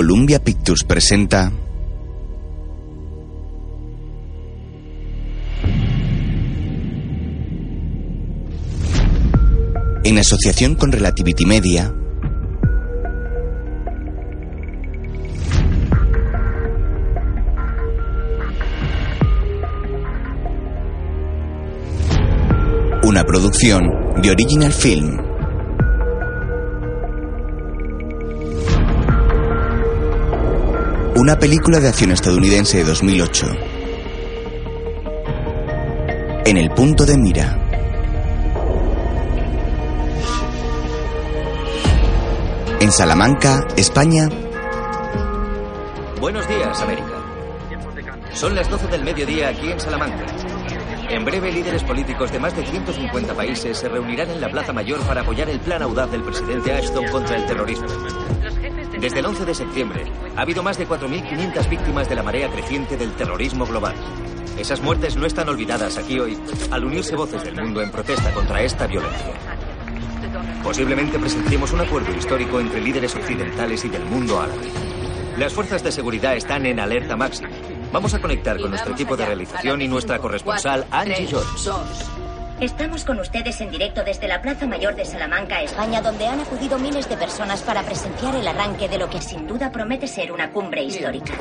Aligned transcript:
Columbia 0.00 0.42
Pictures 0.42 0.82
presenta 0.84 1.52
En 10.02 10.16
asociación 10.16 10.76
con 10.76 10.90
Relativity 10.90 11.44
Media 11.44 11.94
Una 23.02 23.24
producción 23.24 23.82
de 24.22 24.30
Original 24.30 24.72
Film 24.72 25.29
Una 31.22 31.38
película 31.38 31.80
de 31.80 31.88
acción 31.88 32.12
estadounidense 32.12 32.78
de 32.78 32.84
2008. 32.84 33.46
En 36.46 36.56
el 36.56 36.70
punto 36.70 37.04
de 37.04 37.18
mira. 37.18 37.58
En 42.80 42.90
Salamanca, 42.90 43.68
España. 43.76 44.30
Buenos 46.18 46.48
días, 46.48 46.80
América. 46.80 47.12
Son 48.32 48.54
las 48.54 48.70
12 48.70 48.86
del 48.86 49.04
mediodía 49.04 49.50
aquí 49.50 49.70
en 49.72 49.78
Salamanca. 49.78 50.24
En 51.10 51.22
breve, 51.26 51.52
líderes 51.52 51.84
políticos 51.84 52.32
de 52.32 52.38
más 52.38 52.56
de 52.56 52.64
150 52.64 53.34
países 53.34 53.76
se 53.76 53.90
reunirán 53.90 54.30
en 54.30 54.40
la 54.40 54.48
Plaza 54.48 54.72
Mayor 54.72 55.00
para 55.00 55.20
apoyar 55.20 55.50
el 55.50 55.60
plan 55.60 55.82
audaz 55.82 56.10
del 56.10 56.22
presidente 56.22 56.72
Ashton 56.72 57.04
contra 57.08 57.36
el 57.36 57.44
terrorismo. 57.44 57.88
Desde 59.00 59.20
el 59.20 59.26
11 59.26 59.46
de 59.46 59.54
septiembre, 59.54 60.04
ha 60.36 60.42
habido 60.42 60.62
más 60.62 60.76
de 60.76 60.86
4.500 60.86 61.68
víctimas 61.70 62.06
de 62.06 62.14
la 62.14 62.22
marea 62.22 62.50
creciente 62.50 62.98
del 62.98 63.12
terrorismo 63.14 63.64
global. 63.64 63.94
Esas 64.58 64.82
muertes 64.82 65.16
no 65.16 65.24
están 65.24 65.48
olvidadas 65.48 65.96
aquí 65.96 66.20
hoy 66.20 66.36
al 66.70 66.84
unirse 66.84 67.16
voces 67.16 67.42
del 67.42 67.56
mundo 67.56 67.80
en 67.80 67.90
protesta 67.90 68.30
contra 68.34 68.62
esta 68.62 68.86
violencia. 68.86 69.32
Posiblemente 70.62 71.18
presenciemos 71.18 71.72
un 71.72 71.80
acuerdo 71.80 72.14
histórico 72.14 72.60
entre 72.60 72.82
líderes 72.82 73.14
occidentales 73.14 73.82
y 73.86 73.88
del 73.88 74.04
mundo 74.04 74.38
árabe. 74.38 74.68
Las 75.38 75.54
fuerzas 75.54 75.82
de 75.82 75.92
seguridad 75.92 76.36
están 76.36 76.66
en 76.66 76.78
alerta 76.78 77.16
máxima. 77.16 77.48
Vamos 77.92 78.12
a 78.12 78.20
conectar 78.20 78.60
con 78.60 78.68
nuestro 78.68 78.92
equipo 78.92 79.16
de 79.16 79.24
realización 79.24 79.80
y 79.80 79.88
nuestra 79.88 80.18
corresponsal 80.18 80.84
Angie 80.90 81.26
Jones. 81.30 81.70
Estamos 82.60 83.06
con 83.06 83.18
ustedes 83.18 83.58
en 83.62 83.70
directo 83.70 84.04
desde 84.04 84.28
la 84.28 84.42
Plaza 84.42 84.66
Mayor 84.66 84.94
de 84.94 85.06
Salamanca, 85.06 85.62
España, 85.62 86.02
donde 86.02 86.26
han 86.26 86.40
acudido 86.40 86.78
miles 86.78 87.08
de 87.08 87.16
personas 87.16 87.62
para 87.62 87.82
presenciar 87.82 88.36
el 88.36 88.46
arranque 88.46 88.86
de 88.86 88.98
lo 88.98 89.08
que 89.08 89.22
sin 89.22 89.46
duda 89.46 89.72
promete 89.72 90.06
ser 90.06 90.30
una 90.30 90.50
cumbre 90.50 90.82
histórica. 90.82 91.32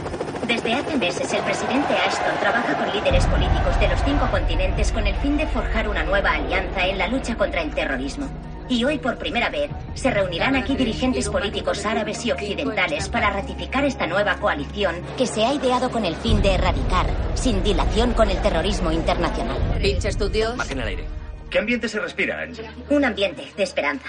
Desde 0.48 0.74
hace 0.74 0.96
meses, 0.96 1.34
el 1.34 1.44
presidente 1.44 1.94
Ashton 1.94 2.40
trabaja 2.40 2.74
con 2.74 2.96
líderes 2.96 3.26
políticos 3.26 3.78
de 3.82 3.90
los 3.90 4.02
cinco 4.06 4.32
continentes 4.32 4.94
con 4.94 5.06
el 5.06 5.16
fin 5.16 5.36
de 5.36 5.46
forjar 5.48 5.90
una 5.90 6.04
nueva 6.04 6.32
alianza 6.36 6.88
en 6.88 6.98
la 6.98 7.08
lucha 7.10 7.36
contra 7.36 7.64
el 7.64 7.76
terrorismo. 7.76 8.30
Y 8.70 8.86
hoy, 8.86 8.98
por 8.98 9.18
primera 9.18 9.50
vez, 9.50 9.70
se 10.00 10.10
reunirán 10.10 10.56
aquí 10.56 10.76
dirigentes 10.76 11.30
políticos 11.30 11.86
árabes 11.86 12.26
y 12.26 12.32
occidentales 12.32 13.10
para 13.10 13.30
ratificar 13.30 13.86
esta 13.86 14.08
nueva 14.08 14.38
coalición 14.38 14.96
que 15.18 15.28
se 15.28 15.46
ha 15.46 15.54
ideado 15.54 15.92
con 15.92 16.06
el 16.06 16.16
fin 16.16 16.42
de 16.42 16.56
erradicar, 16.56 17.06
sin 17.36 17.62
dilación, 17.64 18.14
con 18.14 18.30
el 18.30 18.42
terrorismo 18.42 18.92
internacional. 18.92 19.58
¿Pinche 19.82 20.10
estudios? 20.10 20.54
Imagen 20.56 20.80
al 20.82 20.88
aire. 20.88 21.06
¿Qué 21.50 21.58
ambiente 21.58 21.90
se 21.90 22.00
respira, 22.00 22.40
Angie? 22.42 22.70
Un 22.92 23.04
ambiente 23.04 23.44
de 23.58 23.64
esperanza. 23.64 24.08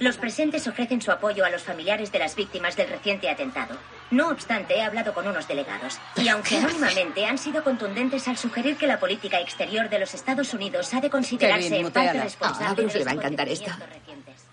Los 0.00 0.16
presentes 0.16 0.66
ofrecen 0.66 1.00
su 1.00 1.12
apoyo 1.12 1.44
a 1.44 1.50
los 1.50 1.62
familiares 1.62 2.10
de 2.10 2.18
las 2.18 2.34
víctimas 2.34 2.76
del 2.76 2.88
reciente 2.88 3.30
atentado. 3.30 3.76
No 4.10 4.28
obstante, 4.28 4.74
he 4.76 4.82
hablado 4.82 5.14
con 5.14 5.26
unos 5.28 5.46
delegados 5.46 5.98
y 6.16 6.26
aunque 6.28 6.56
anónimamente 6.58 7.24
han 7.26 7.38
sido 7.38 7.62
contundentes 7.62 8.26
al 8.26 8.36
sugerir 8.36 8.76
que 8.76 8.88
la 8.88 8.98
política 8.98 9.38
exterior 9.40 9.88
de 9.88 10.00
los 10.00 10.14
Estados 10.14 10.52
Unidos 10.52 10.92
ha 10.94 11.00
de 11.00 11.10
considerarse 11.10 11.68
Kevin, 11.70 11.86
en 11.86 11.92
parte 11.92 12.20
responsable 12.20 12.66
Ah, 12.66 12.70
a 12.70 12.74
Bruce 12.74 12.92
de 12.94 12.98
le 12.98 13.04
va 13.04 13.10
a 13.12 13.14
los 13.14 13.24
encantar 13.24 13.48
esto. 13.48 13.70
recientes. 13.70 14.43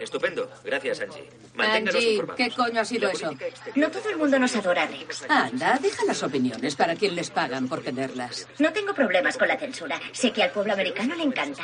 Estupendo. 0.00 0.50
Gracias, 0.64 1.00
Angie. 1.00 1.28
Manténganos 1.54 1.94
Angie, 1.94 2.10
informados. 2.12 2.36
¿qué 2.36 2.50
coño 2.56 2.80
ha 2.80 2.84
sido 2.84 3.10
eso? 3.10 3.30
No 3.74 3.90
todo 3.90 4.08
el 4.08 4.16
mundo 4.16 4.38
nos 4.38 4.56
adora, 4.56 4.86
Rex. 4.86 5.26
Anda, 5.28 5.78
deja 5.80 6.04
las 6.06 6.22
opiniones 6.22 6.74
para 6.74 6.96
quien 6.96 7.14
les 7.14 7.30
pagan 7.30 7.68
por 7.68 7.82
tenerlas. 7.82 8.48
No 8.58 8.72
tengo 8.72 8.94
problemas 8.94 9.36
con 9.36 9.46
la 9.46 9.58
censura. 9.58 10.00
Sé 10.12 10.32
que 10.32 10.42
al 10.42 10.50
pueblo 10.50 10.72
americano 10.72 11.14
le 11.14 11.24
encanta. 11.24 11.62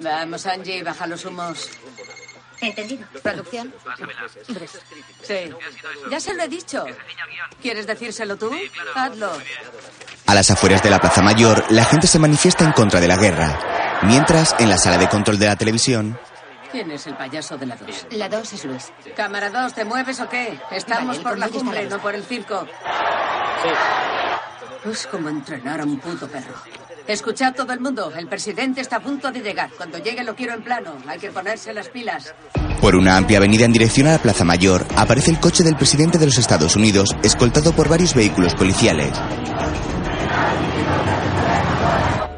Vamos, 0.00 0.46
Angie, 0.46 0.82
baja 0.82 1.06
los 1.06 1.24
humos. 1.24 1.70
¿Entendido? 2.60 3.06
¿Producción? 3.22 3.72
Sí. 5.22 5.50
Ya 6.10 6.18
se 6.20 6.34
lo 6.34 6.42
he 6.42 6.48
dicho. 6.48 6.84
¿Quieres 7.60 7.86
decírselo 7.86 8.36
tú? 8.36 8.50
Hazlo. 8.94 9.30
A 10.26 10.34
las 10.34 10.50
afueras 10.50 10.82
de 10.82 10.90
la 10.90 10.98
Plaza 10.98 11.22
Mayor, 11.22 11.64
la 11.70 11.84
gente 11.84 12.06
se 12.06 12.18
manifiesta 12.18 12.64
en 12.64 12.72
contra 12.72 13.00
de 13.00 13.08
la 13.08 13.16
guerra. 13.16 14.00
Mientras, 14.02 14.54
en 14.58 14.68
la 14.68 14.78
sala 14.78 14.98
de 14.98 15.08
control 15.08 15.38
de 15.38 15.46
la 15.46 15.56
televisión, 15.56 16.18
¿Quién 16.76 16.90
es 16.90 17.06
el 17.06 17.16
payaso 17.16 17.56
de 17.56 17.64
la 17.64 17.74
2? 17.74 18.08
La 18.10 18.28
2 18.28 18.52
es 18.52 18.64
Luis. 18.66 18.92
Cámara 19.16 19.48
2, 19.48 19.72
¿te 19.72 19.86
mueves 19.86 20.20
o 20.20 20.28
qué? 20.28 20.60
Estamos 20.70 21.16
Vale, 21.16 21.20
por 21.22 21.38
la 21.38 21.48
cumbre, 21.48 21.80
listo. 21.80 21.96
no 21.96 22.02
por 22.02 22.14
el 22.14 22.22
circo. 22.22 22.66
Es 24.84 25.06
como 25.06 25.30
entrenar 25.30 25.80
a 25.80 25.84
un 25.84 25.98
puto 25.98 26.28
perro. 26.28 26.52
Escuchad 27.06 27.54
todo 27.54 27.72
el 27.72 27.80
mundo, 27.80 28.12
el 28.14 28.26
presidente 28.28 28.82
está 28.82 28.96
a 28.96 29.00
punto 29.00 29.32
de 29.32 29.40
llegar. 29.40 29.70
Cuando 29.74 29.96
llegue 29.96 30.22
lo 30.22 30.36
quiero 30.36 30.52
en 30.52 30.62
plano. 30.62 30.98
Hay 31.06 31.18
que 31.18 31.30
ponerse 31.30 31.72
las 31.72 31.88
pilas. 31.88 32.34
por 32.82 32.94
una 32.94 33.16
amplia 33.16 33.38
avenida 33.38 33.64
en 33.64 33.72
dirección 33.72 34.06
a 34.08 34.12
la 34.12 34.18
Plaza 34.18 34.44
Mayor, 34.44 34.86
aparece 34.96 35.30
el 35.30 35.40
coche 35.40 35.64
del 35.64 35.76
presidente 35.76 36.18
de 36.18 36.26
los 36.26 36.36
Estados 36.36 36.76
Unidos, 36.76 37.08
escoltado 37.22 37.72
por 37.72 37.88
varios 37.88 38.12
vehículos 38.14 38.54
policiales. 38.54 39.12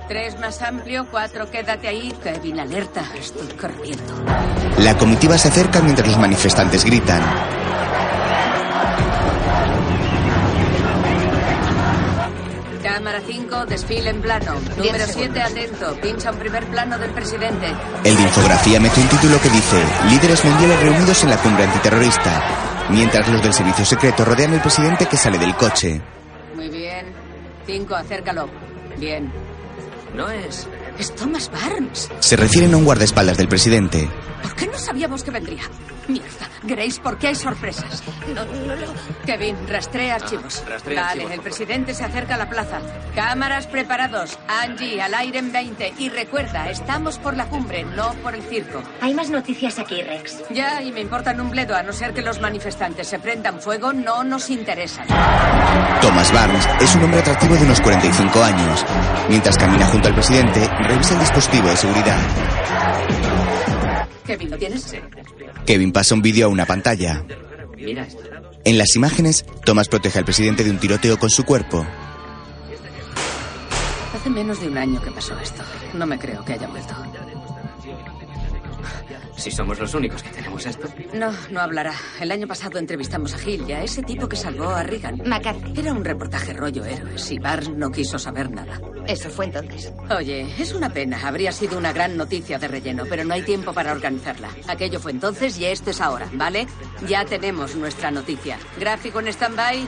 Tres 0.08 0.40
más 0.40 0.62
amplio, 0.62 1.06
cuatro, 1.10 1.50
quédate 1.50 1.86
ahí. 1.86 2.14
Kevin, 2.22 2.60
alerta, 2.60 3.02
estoy 3.14 3.46
corriendo. 3.48 4.24
La 4.78 4.96
comitiva 4.96 5.36
se 5.36 5.48
acerca 5.48 5.82
mientras 5.82 6.08
los 6.08 6.16
manifestantes 6.18 6.82
gritan. 6.82 7.22
Cámara 12.82 13.20
5, 13.26 13.66
desfile 13.66 14.08
en 14.08 14.22
plano. 14.22 14.54
Número 14.78 15.04
7, 15.06 15.42
atento. 15.42 15.94
Pincha 16.00 16.30
un 16.30 16.38
primer 16.38 16.64
plano 16.68 16.98
del 16.98 17.10
presidente. 17.10 17.66
El 18.02 18.16
de 18.16 18.22
infografía 18.22 18.80
mete 18.80 19.00
un 19.00 19.08
título 19.08 19.38
que 19.42 19.50
dice 19.50 19.76
Líderes 20.08 20.42
mundiales 20.42 20.80
reunidos 20.80 21.22
en 21.22 21.30
la 21.30 21.36
cumbre 21.36 21.64
antiterrorista, 21.64 22.88
mientras 22.88 23.28
los 23.28 23.42
del 23.42 23.52
servicio 23.52 23.84
secreto 23.84 24.24
rodean 24.24 24.54
al 24.54 24.62
presidente 24.62 25.04
que 25.04 25.18
sale 25.18 25.36
del 25.38 25.54
coche. 25.54 26.00
Muy 26.54 26.70
bien. 26.70 27.12
5, 27.66 27.94
acércalo. 27.94 28.48
Bien. 28.96 29.30
No 30.14 30.30
es... 30.30 30.77
Es 30.98 31.14
Thomas 31.14 31.50
Barnes. 31.52 32.10
Se 32.18 32.36
refieren 32.36 32.74
a 32.74 32.76
un 32.76 32.84
guardaespaldas 32.84 33.36
del 33.36 33.48
presidente. 33.48 34.08
¿Por 34.42 34.54
qué 34.54 34.66
no 34.66 34.78
sabíamos 34.78 35.22
que 35.22 35.30
vendría? 35.30 35.62
Mierda. 36.08 36.48
Grace, 36.62 37.00
¿por 37.00 37.18
qué 37.18 37.28
hay 37.28 37.34
sorpresas? 37.34 38.02
No, 38.34 38.44
no, 38.44 38.74
no. 38.74 38.86
Kevin, 39.24 39.56
rastrea 39.68 40.16
archivos. 40.16 40.64
rastrea 40.68 41.02
vale, 41.02 41.10
archivos, 41.22 41.32
el 41.32 41.40
presidente 41.40 41.94
se 41.94 42.04
acerca 42.04 42.34
a 42.34 42.38
la 42.38 42.48
plaza. 42.48 42.80
Cámaras 43.14 43.66
preparados. 43.66 44.38
Angie, 44.48 45.00
al 45.00 45.14
aire 45.14 45.38
en 45.38 45.52
20. 45.52 45.94
Y 45.98 46.08
recuerda, 46.08 46.68
estamos 46.70 47.18
por 47.18 47.36
la 47.36 47.46
cumbre, 47.46 47.84
no 47.84 48.12
por 48.22 48.34
el 48.34 48.42
circo. 48.42 48.82
Hay 49.00 49.14
más 49.14 49.30
noticias 49.30 49.78
aquí, 49.78 50.02
Rex. 50.02 50.44
Ya, 50.50 50.82
y 50.82 50.90
me 50.92 51.00
importan 51.00 51.40
un 51.40 51.50
bledo, 51.50 51.76
a 51.76 51.82
no 51.82 51.92
ser 51.92 52.12
que 52.12 52.22
los 52.22 52.40
manifestantes 52.40 53.06
se 53.06 53.18
prendan 53.18 53.60
fuego, 53.60 53.92
no 53.92 54.24
nos 54.24 54.50
interesan. 54.50 55.06
Thomas 56.00 56.32
Barnes 56.32 56.66
es 56.80 56.94
un 56.96 57.04
hombre 57.04 57.20
atractivo 57.20 57.54
de 57.54 57.64
unos 57.64 57.80
45 57.80 58.42
años. 58.42 58.84
Mientras 59.28 59.58
camina 59.58 59.86
junto 59.86 60.08
al 60.08 60.14
presidente, 60.14 60.68
revisa 60.88 61.14
el 61.14 61.20
dispositivo 61.20 61.68
de 61.68 61.76
seguridad. 61.76 62.18
Kevin, 64.26 64.50
¿lo 64.50 64.58
tienes? 64.58 64.94
Kevin 65.64 65.92
pasa 65.92 66.14
un 66.14 66.22
vídeo 66.22 66.46
a 66.46 66.48
una 66.48 66.66
pantalla. 66.66 67.24
Mira 67.76 68.02
esto. 68.02 68.22
En 68.64 68.76
las 68.76 68.94
imágenes, 68.96 69.44
Thomas 69.64 69.88
protege 69.88 70.18
al 70.18 70.24
presidente 70.24 70.64
de 70.64 70.70
un 70.70 70.78
tiroteo 70.78 71.18
con 71.18 71.30
su 71.30 71.44
cuerpo. 71.44 71.86
Hace 74.14 74.30
menos 74.30 74.60
de 74.60 74.68
un 74.68 74.76
año 74.76 75.00
que 75.00 75.10
pasó 75.10 75.38
esto. 75.38 75.62
No 75.94 76.06
me 76.06 76.18
creo 76.18 76.44
que 76.44 76.54
haya 76.54 76.66
vuelto. 76.66 76.94
Si 79.38 79.52
somos 79.52 79.78
los 79.78 79.94
únicos 79.94 80.20
que 80.22 80.30
tenemos 80.30 80.66
esto. 80.66 80.88
No, 81.14 81.30
no 81.50 81.60
hablará. 81.60 81.94
El 82.20 82.32
año 82.32 82.48
pasado 82.48 82.78
entrevistamos 82.78 83.34
a 83.34 83.38
Gil 83.38 83.64
y 83.68 83.72
a 83.72 83.84
ese 83.84 84.02
tipo 84.02 84.28
que 84.28 84.34
salvó 84.34 84.68
a 84.70 84.82
Reagan. 84.82 85.22
McCarthy. 85.24 85.78
Era 85.78 85.92
un 85.92 86.04
reportaje 86.04 86.52
rollo 86.52 86.84
héroes 86.84 87.30
y 87.30 87.38
Barnes 87.38 87.70
no 87.70 87.90
quiso 87.90 88.18
saber 88.18 88.50
nada. 88.50 88.80
Eso 89.06 89.30
fue 89.30 89.44
entonces. 89.44 89.92
Oye, 90.10 90.52
es 90.60 90.74
una 90.74 90.92
pena. 90.92 91.20
Habría 91.26 91.52
sido 91.52 91.78
una 91.78 91.92
gran 91.92 92.16
noticia 92.16 92.58
de 92.58 92.66
relleno, 92.66 93.04
pero 93.08 93.24
no 93.24 93.32
hay 93.32 93.42
tiempo 93.42 93.72
para 93.72 93.92
organizarla. 93.92 94.48
Aquello 94.66 94.98
fue 94.98 95.12
entonces 95.12 95.56
y 95.58 95.66
esto 95.66 95.90
es 95.90 96.00
ahora, 96.00 96.28
¿vale? 96.32 96.66
Ya 97.06 97.24
tenemos 97.24 97.76
nuestra 97.76 98.10
noticia. 98.10 98.58
Gráfico 98.78 99.20
en 99.20 99.28
stand-by. 99.28 99.86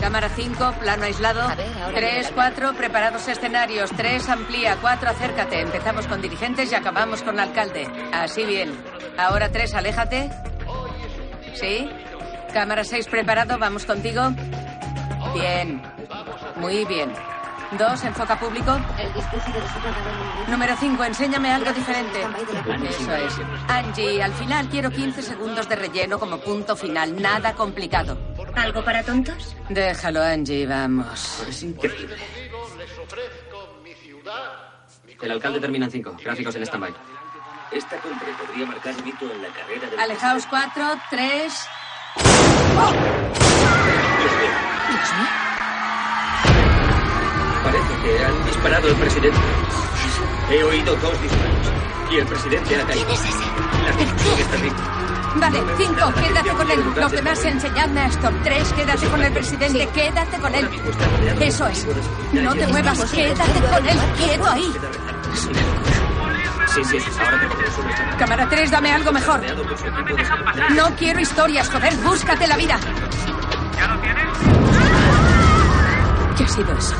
Cámara 0.00 0.28
5, 0.30 0.72
plano 0.80 1.04
aislado. 1.04 1.42
A 1.42 1.54
ver, 1.54 1.66
ahora 1.78 1.94
3, 1.94 2.12
viene 2.12 2.22
la- 2.22 2.34
4, 2.34 2.72
preparados 2.74 3.28
escenarios. 3.28 3.90
3, 3.96 4.28
amplía. 4.28 4.76
4, 4.80 5.10
acércate. 5.10 5.60
Empezamos 5.60 6.06
con 6.06 6.20
dirigentes 6.22 6.72
y 6.72 6.74
acabamos 6.74 7.22
con 7.22 7.38
alcalde. 7.38 7.86
Así 8.12 8.44
bien. 8.44 8.72
Ahora 9.18 9.50
3, 9.50 9.74
aléjate. 9.74 10.30
¿Sí? 11.54 11.90
Cámara 12.54 12.82
6 12.84 13.06
preparado, 13.08 13.58
vamos 13.58 13.84
contigo. 13.84 14.30
Bien. 15.34 15.82
Muy 16.56 16.84
bien. 16.86 17.12
Dos, 17.78 18.02
enfoca 18.04 18.36
público. 18.40 18.76
Número 20.48 20.74
5, 20.76 21.04
enséñame 21.04 21.52
algo 21.52 21.72
diferente. 21.72 22.20
Eso 22.88 23.14
es. 23.14 23.34
Angie, 23.68 24.20
al 24.22 24.32
final 24.32 24.68
quiero 24.68 24.90
15 24.90 25.22
segundos 25.22 25.68
de 25.68 25.76
relleno 25.76 26.18
como 26.18 26.38
punto 26.38 26.74
final. 26.74 27.20
Nada 27.22 27.52
complicado. 27.54 28.18
¿Algo 28.56 28.84
para 28.84 29.02
tontos? 29.02 29.56
Déjalo, 29.68 30.22
Angie, 30.22 30.66
vamos. 30.66 31.44
Es 31.48 31.62
increíble. 31.62 32.16
El 35.20 35.30
alcalde 35.30 35.60
termina 35.60 35.86
en 35.86 35.92
5. 35.92 36.16
Gráficos 36.24 36.54
en 36.56 36.62
stand-by. 36.62 36.94
Esta 37.72 37.96
cumbre 37.98 38.26
podría 38.38 38.66
marcar 38.66 38.94
un 38.96 39.08
hito 39.08 39.30
en 39.30 39.42
la 39.42 39.48
carrera 39.48 39.88
del... 39.88 40.00
Alejaos 40.00 40.46
4, 40.46 40.84
3. 41.10 41.68
Parece 47.62 48.02
que 48.02 48.24
han 48.24 48.44
disparado 48.46 48.88
al 48.88 48.96
presidente. 48.96 49.38
He 50.50 50.64
oído 50.64 50.96
dos 50.96 51.22
disparos. 51.22 51.72
Y 52.10 52.16
el 52.16 52.26
presidente 52.26 52.76
ha 52.76 52.86
caído. 52.86 53.08
La 53.08 53.16
situación 53.16 54.38
es 54.38 54.50
terrible. 54.50 55.09
Vale, 55.36 55.62
5, 55.76 55.94
quédate 55.94 56.50
con 56.50 56.70
él. 56.70 56.80
Los 56.96 57.12
demás 57.12 57.44
enseñadme 57.44 58.00
a 58.00 58.06
esto. 58.06 58.30
3, 58.42 58.72
quédate 58.72 59.06
con 59.06 59.22
el 59.22 59.32
presidente. 59.32 59.88
Quédate 59.94 60.38
con 60.38 60.54
él. 60.54 60.68
Eso 61.40 61.66
es. 61.68 61.86
No 62.32 62.54
te 62.54 62.66
muevas. 62.66 63.10
Quédate 63.10 63.60
con 63.60 63.86
él. 63.86 63.98
Quieto 64.16 64.48
ahí. 64.48 64.72
Sí, 66.66 66.84
sí, 66.84 67.00
sí. 67.00 67.10
Ahora 67.18 67.40
esta 67.66 68.16
Cámara 68.16 68.48
3, 68.48 68.70
dame 68.70 68.92
algo 68.92 69.12
mejor. 69.12 69.40
No 70.70 70.96
quiero 70.96 71.20
historias, 71.20 71.68
joder. 71.68 71.94
Búscate 71.96 72.46
la 72.46 72.56
vida. 72.56 72.78
¿Qué 76.36 76.44
ha 76.44 76.48
sido 76.48 76.72
eso? 76.76 76.94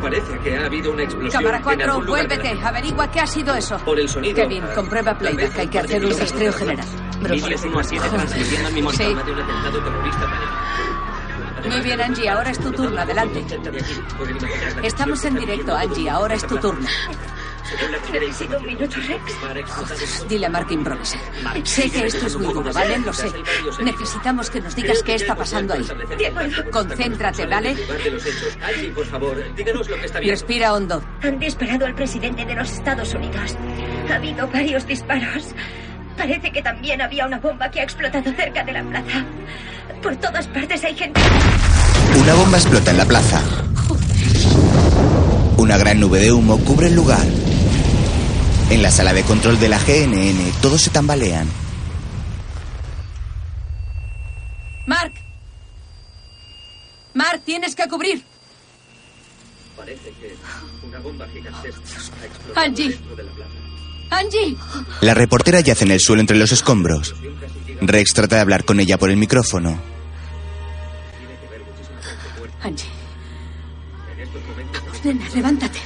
Parece 0.00 0.38
que 0.38 0.56
ha 0.56 0.66
habido 0.66 0.92
una 0.92 1.02
explosión. 1.02 1.42
Cámara 1.42 1.56
en 1.58 1.62
4, 1.64 1.84
algún 1.84 2.06
lugar 2.06 2.28
de 2.28 2.36
la 2.36 2.42
vuélvete. 2.42 2.66
Averigua 2.66 3.10
qué 3.10 3.20
ha 3.20 3.26
sido 3.26 3.54
eso. 3.54 3.78
Por 3.78 3.98
el 3.98 4.08
sonido. 4.08 4.36
Kevin, 4.36 4.64
comprueba 4.74 5.16
playback. 5.18 5.58
Hay 5.58 5.68
que 5.68 5.78
hacer 5.78 6.04
un 6.04 6.18
rastreo 6.18 6.52
general. 6.52 7.07
Vídeos 7.20 7.64
1 7.64 7.78
a 7.78 7.84
7 7.84 8.08
transmitiendo 8.08 8.68
en 8.68 8.74
mi 8.74 8.82
monitor 8.82 9.06
Sí. 9.06 9.14
de 9.14 9.32
un 9.32 9.40
atentado 9.40 9.78
terrorista 9.82 10.20
planeado. 10.26 11.68
Muy 11.68 11.80
bien, 11.80 12.00
Angie. 12.00 12.28
Ahora 12.28 12.50
es 12.50 12.58
tu 12.60 12.70
turno. 12.72 13.00
Adelante. 13.00 13.44
Estamos 14.82 15.24
en 15.24 15.34
directo, 15.34 15.74
Angie. 15.76 16.08
Ahora 16.08 16.34
es 16.34 16.46
tu 16.46 16.56
turno. 16.58 16.86
Necesito 18.12 18.56
un 18.58 18.64
minuto, 18.64 18.96
Rex. 19.06 20.26
Dile 20.28 20.46
a 20.46 20.48
Mark 20.48 20.68
improvise. 20.70 21.18
Sé 21.64 21.90
que 21.90 22.06
esto 22.06 22.26
es 22.26 22.36
muy 22.38 22.54
duro, 22.54 22.72
¿vale? 22.72 22.98
Lo 23.00 23.12
sé. 23.12 23.30
Necesitamos 23.82 24.48
que 24.48 24.60
nos 24.62 24.74
digas 24.74 25.02
qué 25.02 25.16
está 25.16 25.34
pasando 25.34 25.74
ahí. 25.74 25.86
Concéntrate, 26.70 27.46
¿vale? 27.46 27.76
Respira 30.22 30.72
hondo. 30.72 31.02
Han 31.22 31.38
disparado 31.38 31.84
al 31.86 31.94
presidente 31.94 32.46
de 32.46 32.54
los 32.54 32.70
Estados 32.72 33.12
Unidos. 33.12 33.56
Ha 34.10 34.14
habido 34.14 34.46
varios 34.48 34.86
disparos. 34.86 35.48
Parece 36.18 36.50
que 36.50 36.60
también 36.60 37.00
había 37.00 37.26
una 37.26 37.38
bomba 37.38 37.70
que 37.70 37.80
ha 37.80 37.84
explotado 37.84 38.32
cerca 38.32 38.64
de 38.64 38.72
la 38.72 38.82
plaza. 38.82 39.24
Por 40.02 40.16
todas 40.16 40.48
partes 40.48 40.82
hay 40.82 40.96
gente. 40.96 41.20
Una 42.20 42.34
bomba 42.34 42.58
explota 42.58 42.90
en 42.90 42.98
la 42.98 43.04
plaza. 43.04 43.40
Una 45.56 45.78
gran 45.78 46.00
nube 46.00 46.18
de 46.18 46.32
humo 46.32 46.58
cubre 46.64 46.88
el 46.88 46.96
lugar. 46.96 47.24
En 48.70 48.82
la 48.82 48.90
sala 48.90 49.12
de 49.12 49.22
control 49.22 49.60
de 49.60 49.68
la 49.68 49.78
GNN 49.78 50.52
todos 50.60 50.82
se 50.82 50.90
tambalean. 50.90 51.48
Mark. 54.86 55.12
Mark, 57.14 57.42
tienes 57.44 57.76
que 57.76 57.88
cubrir. 57.88 58.24
Parece 59.76 60.10
que 60.20 60.36
una 60.84 60.98
bomba 60.98 61.28
gigantesca 61.28 61.80
ha 61.80 62.26
explotado 62.26 62.66
Angie. 62.66 62.88
dentro 62.88 63.14
de 63.14 63.22
la 63.22 63.30
plaza. 63.30 63.67
Angie. 64.10 64.56
La 65.00 65.14
reportera 65.14 65.60
yace 65.60 65.84
en 65.84 65.90
el 65.90 66.00
suelo 66.00 66.20
entre 66.20 66.36
los 66.36 66.52
escombros. 66.52 67.14
Rex 67.80 68.12
trata 68.14 68.36
de 68.36 68.42
hablar 68.42 68.64
con 68.64 68.80
ella 68.80 68.98
por 68.98 69.10
el 69.10 69.16
micrófono. 69.16 69.80
Angie. 72.62 72.86
Nena, 75.04 75.28
levántate. 75.34 75.78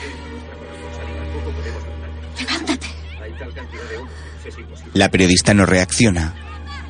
Levántate. 2.38 2.86
La 4.94 5.10
periodista 5.10 5.54
no 5.54 5.66
reacciona. 5.66 6.34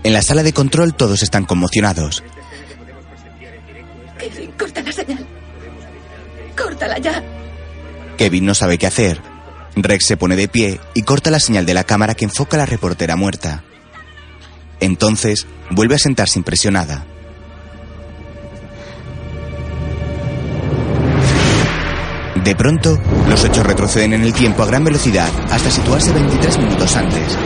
En 0.05 0.13
la 0.13 0.23
sala 0.23 0.43
de 0.43 0.53
control 0.53 0.95
todos 0.95 1.23
están 1.23 1.45
conmocionados. 1.45 2.23
Kevin, 4.19 4.53
corta 4.53 4.83
la 4.83 4.93
señal. 4.93 5.27
Córtala 6.57 6.99
ya. 6.99 7.23
Kevin 8.17 8.47
no 8.47 8.55
sabe 8.55 8.79
qué 8.79 8.87
hacer. 8.87 9.32
Rex 9.77 10.07
se 10.07 10.17
pone 10.17 10.37
de 10.37 10.49
pie 10.49 10.81
y 10.95 11.03
corta 11.03 11.31
la 11.31 11.41
señal 11.41 11.67
de 11.67 11.75
la 11.75 11.85
cámara 11.85 12.15
que 12.15 12.25
enfoca 12.25 12.57
a 12.57 12.61
la 12.61 12.67
reportera 12.67 13.17
muerta. 13.17 13.65
Entonces 14.81 15.47
vuelve 15.71 15.95
a 15.95 15.99
sentarse 15.99 16.39
impresionada. 16.39 17.07
De 22.45 22.57
pronto, 22.57 23.01
los 23.29 23.45
hechos 23.45 23.65
retroceden 23.65 24.15
en 24.15 24.23
el 24.23 24.33
tiempo 24.33 24.65
a 24.65 24.67
gran 24.67 24.83
velocidad 24.83 25.31
hasta 25.51 25.71
situarse 25.71 26.13
23 26.13 26.59
minutos 26.59 26.97
antes. 26.97 27.39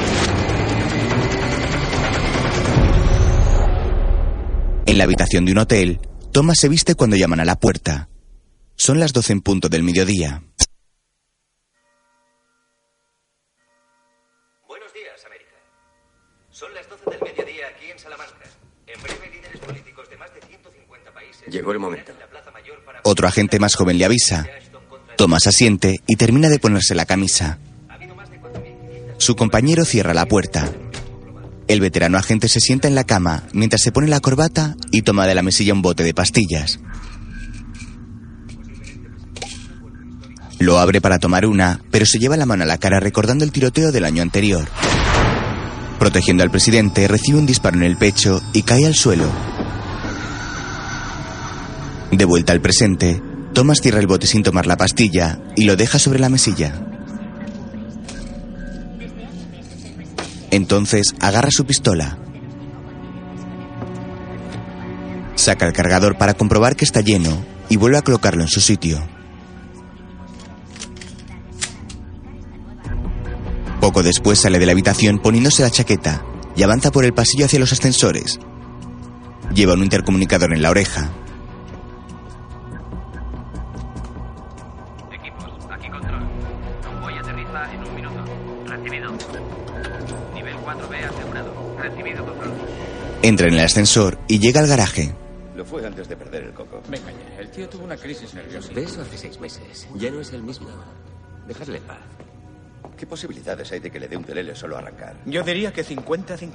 En 4.86 4.96
la 4.96 5.04
habitación 5.04 5.44
de 5.44 5.52
un 5.52 5.58
hotel, 5.58 6.00
Thomas 6.32 6.56
se 6.58 6.70
viste 6.70 6.94
cuando 6.94 7.16
llaman 7.16 7.40
a 7.40 7.44
la 7.44 7.56
puerta. 7.56 8.08
Son 8.76 8.98
las 8.98 9.12
12 9.12 9.34
en 9.34 9.40
punto 9.42 9.68
del 9.68 9.82
mediodía. 9.82 10.42
Llegó 21.56 21.72
el 21.72 21.78
momento. 21.78 22.12
Otro 23.02 23.26
agente 23.26 23.58
más 23.58 23.76
joven 23.76 23.96
le 23.96 24.04
avisa. 24.04 24.46
Thomas 25.16 25.46
asiente 25.46 26.00
y 26.06 26.16
termina 26.16 26.50
de 26.50 26.58
ponerse 26.58 26.94
la 26.94 27.06
camisa. 27.06 27.58
Su 29.16 29.36
compañero 29.36 29.86
cierra 29.86 30.12
la 30.12 30.26
puerta. 30.26 30.70
El 31.66 31.80
veterano 31.80 32.18
agente 32.18 32.48
se 32.48 32.60
sienta 32.60 32.88
en 32.88 32.94
la 32.94 33.04
cama 33.04 33.44
mientras 33.54 33.80
se 33.80 33.90
pone 33.90 34.06
la 34.08 34.20
corbata 34.20 34.76
y 34.90 35.00
toma 35.00 35.26
de 35.26 35.34
la 35.34 35.42
mesilla 35.42 35.72
un 35.72 35.80
bote 35.80 36.04
de 36.04 36.12
pastillas. 36.12 36.78
Lo 40.58 40.78
abre 40.78 41.00
para 41.00 41.18
tomar 41.18 41.46
una, 41.46 41.80
pero 41.90 42.04
se 42.04 42.18
lleva 42.18 42.36
la 42.36 42.44
mano 42.44 42.64
a 42.64 42.66
la 42.66 42.76
cara 42.76 43.00
recordando 43.00 43.46
el 43.46 43.52
tiroteo 43.52 43.92
del 43.92 44.04
año 44.04 44.20
anterior. 44.20 44.68
Protegiendo 45.98 46.42
al 46.42 46.50
presidente, 46.50 47.08
recibe 47.08 47.38
un 47.38 47.46
disparo 47.46 47.78
en 47.78 47.84
el 47.84 47.96
pecho 47.96 48.42
y 48.52 48.60
cae 48.60 48.84
al 48.84 48.94
suelo. 48.94 49.55
De 52.12 52.24
vuelta 52.24 52.52
al 52.52 52.60
presente, 52.60 53.20
Thomas 53.52 53.80
cierra 53.80 54.00
el 54.00 54.06
bote 54.06 54.26
sin 54.26 54.42
tomar 54.42 54.66
la 54.66 54.76
pastilla 54.76 55.40
y 55.56 55.64
lo 55.64 55.76
deja 55.76 55.98
sobre 55.98 56.18
la 56.18 56.28
mesilla. 56.28 56.72
Entonces 60.50 61.14
agarra 61.20 61.50
su 61.50 61.64
pistola. 61.64 62.18
Saca 65.34 65.66
el 65.66 65.72
cargador 65.72 66.16
para 66.16 66.34
comprobar 66.34 66.76
que 66.76 66.84
está 66.84 67.00
lleno 67.00 67.44
y 67.68 67.76
vuelve 67.76 67.98
a 67.98 68.02
colocarlo 68.02 68.42
en 68.42 68.48
su 68.48 68.60
sitio. 68.60 69.02
Poco 73.80 74.02
después 74.02 74.40
sale 74.40 74.58
de 74.58 74.66
la 74.66 74.72
habitación 74.72 75.18
poniéndose 75.18 75.62
la 75.62 75.70
chaqueta 75.70 76.24
y 76.56 76.62
avanza 76.62 76.90
por 76.90 77.04
el 77.04 77.12
pasillo 77.12 77.44
hacia 77.44 77.60
los 77.60 77.72
ascensores. 77.72 78.40
Lleva 79.54 79.74
un 79.74 79.82
intercomunicador 79.82 80.52
en 80.54 80.62
la 80.62 80.70
oreja. 80.70 81.10
Entra 93.26 93.48
en 93.48 93.54
el 93.54 93.60
ascensor 93.64 94.20
y 94.28 94.38
llega 94.38 94.60
al 94.60 94.68
garaje. 94.68 95.12
Lo 95.56 95.64
fue 95.64 95.84
antes 95.84 96.08
de 96.08 96.16
perder 96.16 96.44
el 96.44 96.52
coco. 96.52 96.80
Me 96.88 96.96
engañé. 96.96 97.40
El 97.40 97.50
tío 97.50 97.68
tuvo 97.68 97.82
una 97.82 97.96
crisis 97.96 98.32
nerviosa. 98.34 98.72
De 98.72 98.84
eso 98.84 99.02
hace 99.02 99.18
seis 99.18 99.40
meses. 99.40 99.88
Ya 99.96 100.12
no 100.12 100.20
es 100.20 100.32
el 100.32 100.44
mismo. 100.44 100.68
Dejadle 101.48 101.78
en 101.78 101.82
paz. 101.82 101.98
¿Qué 102.96 103.04
posibilidades 103.04 103.72
hay 103.72 103.80
de 103.80 103.90
que 103.90 103.98
le 103.98 104.06
dé 104.06 104.16
un 104.16 104.22
pelele 104.22 104.54
solo 104.54 104.76
a 104.76 104.78
arrancar? 104.78 105.16
Yo 105.26 105.42
diría 105.42 105.72
que 105.72 105.84
50-50. 105.84 106.52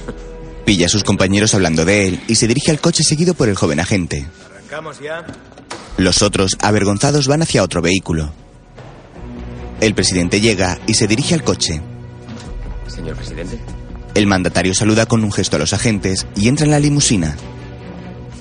Pilla 0.64 0.86
a 0.86 0.88
sus 0.88 1.04
compañeros 1.04 1.52
hablando 1.52 1.84
de 1.84 2.08
él 2.08 2.20
y 2.28 2.36
se 2.36 2.48
dirige 2.48 2.70
al 2.70 2.80
coche 2.80 3.02
seguido 3.02 3.34
por 3.34 3.50
el 3.50 3.56
joven 3.56 3.78
agente. 3.78 4.26
¿Arrancamos 4.54 5.00
ya? 5.00 5.26
Los 5.98 6.22
otros, 6.22 6.56
avergonzados, 6.62 7.28
van 7.28 7.42
hacia 7.42 7.62
otro 7.62 7.82
vehículo. 7.82 8.32
El 9.82 9.94
presidente 9.94 10.40
llega 10.40 10.78
y 10.86 10.94
se 10.94 11.06
dirige 11.06 11.34
al 11.34 11.44
coche. 11.44 11.82
Señor 12.86 13.16
presidente. 13.16 13.60
El 14.14 14.26
mandatario 14.26 14.74
saluda 14.74 15.06
con 15.06 15.22
un 15.22 15.32
gesto 15.32 15.56
a 15.56 15.58
los 15.58 15.72
agentes 15.72 16.26
y 16.36 16.48
entra 16.48 16.64
en 16.64 16.72
la 16.72 16.80
limusina. 16.80 17.36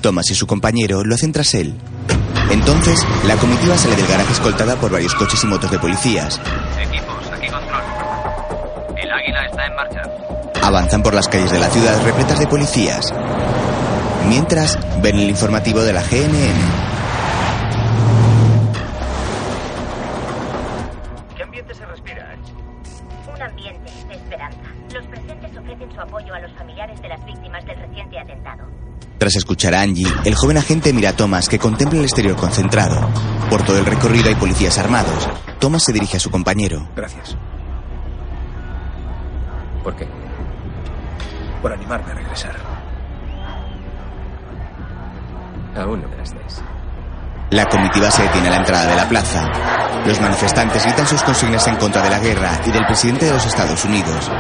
Thomas 0.02 0.30
y 0.32 0.36
su 0.36 0.48
compañero 0.48 1.04
lo 1.04 1.16
hacen 1.16 1.32
tras 1.32 1.54
él. 1.54 1.76
Entonces, 2.50 3.06
la 3.26 3.36
comitiva 3.36 3.78
sale 3.78 3.96
del 3.96 4.08
garaje 4.08 4.34
escoltada 4.34 4.76
por 4.78 4.92
varios 4.92 5.14
coches 5.14 5.44
y 5.44 5.48
motos 5.48 5.70
de 5.70 5.78
policías. 5.78 6.40
Equipos, 6.82 7.28
aquí 7.32 7.48
control. 7.48 7.82
El 8.98 9.12
águila 9.12 9.46
está 9.46 9.66
en 9.68 9.76
marcha. 9.76 10.02
Avanzan 10.64 11.04
por 11.04 11.14
las 11.14 11.28
calles 11.28 11.52
de 11.52 11.60
la 11.60 11.70
ciudad 11.70 12.04
repletas 12.04 12.40
de 12.40 12.48
policías. 12.48 13.14
Mientras, 14.28 14.80
ven 15.02 15.20
el 15.20 15.30
informativo 15.30 15.82
de 15.82 15.94
la 15.94 16.02
GNN. 16.02 16.89
Tras 29.20 29.36
escuchar 29.36 29.76
a 29.76 29.82
Angie, 29.82 30.08
el 30.24 30.34
joven 30.34 30.56
agente 30.56 30.94
mira 30.94 31.10
a 31.10 31.16
Thomas 31.16 31.50
que 31.50 31.60
contempla 31.60 32.00
el 32.00 32.06
exterior 32.06 32.38
concentrado. 32.38 33.06
Por 33.50 33.62
todo 33.64 33.78
el 33.78 33.86
recorrido 33.86 34.30
hay 34.30 34.36
policías 34.36 34.78
armados. 34.78 35.28
Thomas 35.60 35.84
se 35.84 35.92
dirige 35.92 36.16
a 36.16 36.20
su 36.22 36.32
compañero. 36.32 36.88
Gracias. 36.96 37.36
¿Por 39.84 39.94
qué? 39.98 40.08
Por 41.62 41.74
animarme 41.74 42.14
a 42.14 42.16
regresar. 42.16 42.56
Aún 45.76 46.02
no 46.02 46.08
me 46.08 46.16
las 46.16 46.34
des. 46.34 46.62
La 47.50 47.66
comitiva 47.66 48.10
se 48.12 48.24
detiene 48.24 48.48
a 48.48 48.52
la 48.52 48.58
entrada 48.58 48.86
de 48.86 48.96
la 48.96 49.10
plaza. 49.10 49.46
Los 50.06 50.22
manifestantes 50.22 50.86
gritan 50.86 51.08
sus 51.08 51.22
consignas 51.24 51.68
en 51.68 51.76
contra 51.76 52.02
de 52.02 52.10
la 52.10 52.20
guerra 52.20 52.62
y 52.66 52.72
del 52.72 52.86
presidente 52.86 53.26
de 53.26 53.34
los 53.34 53.46
Estados 53.46 53.84
Unidos. 53.84 54.32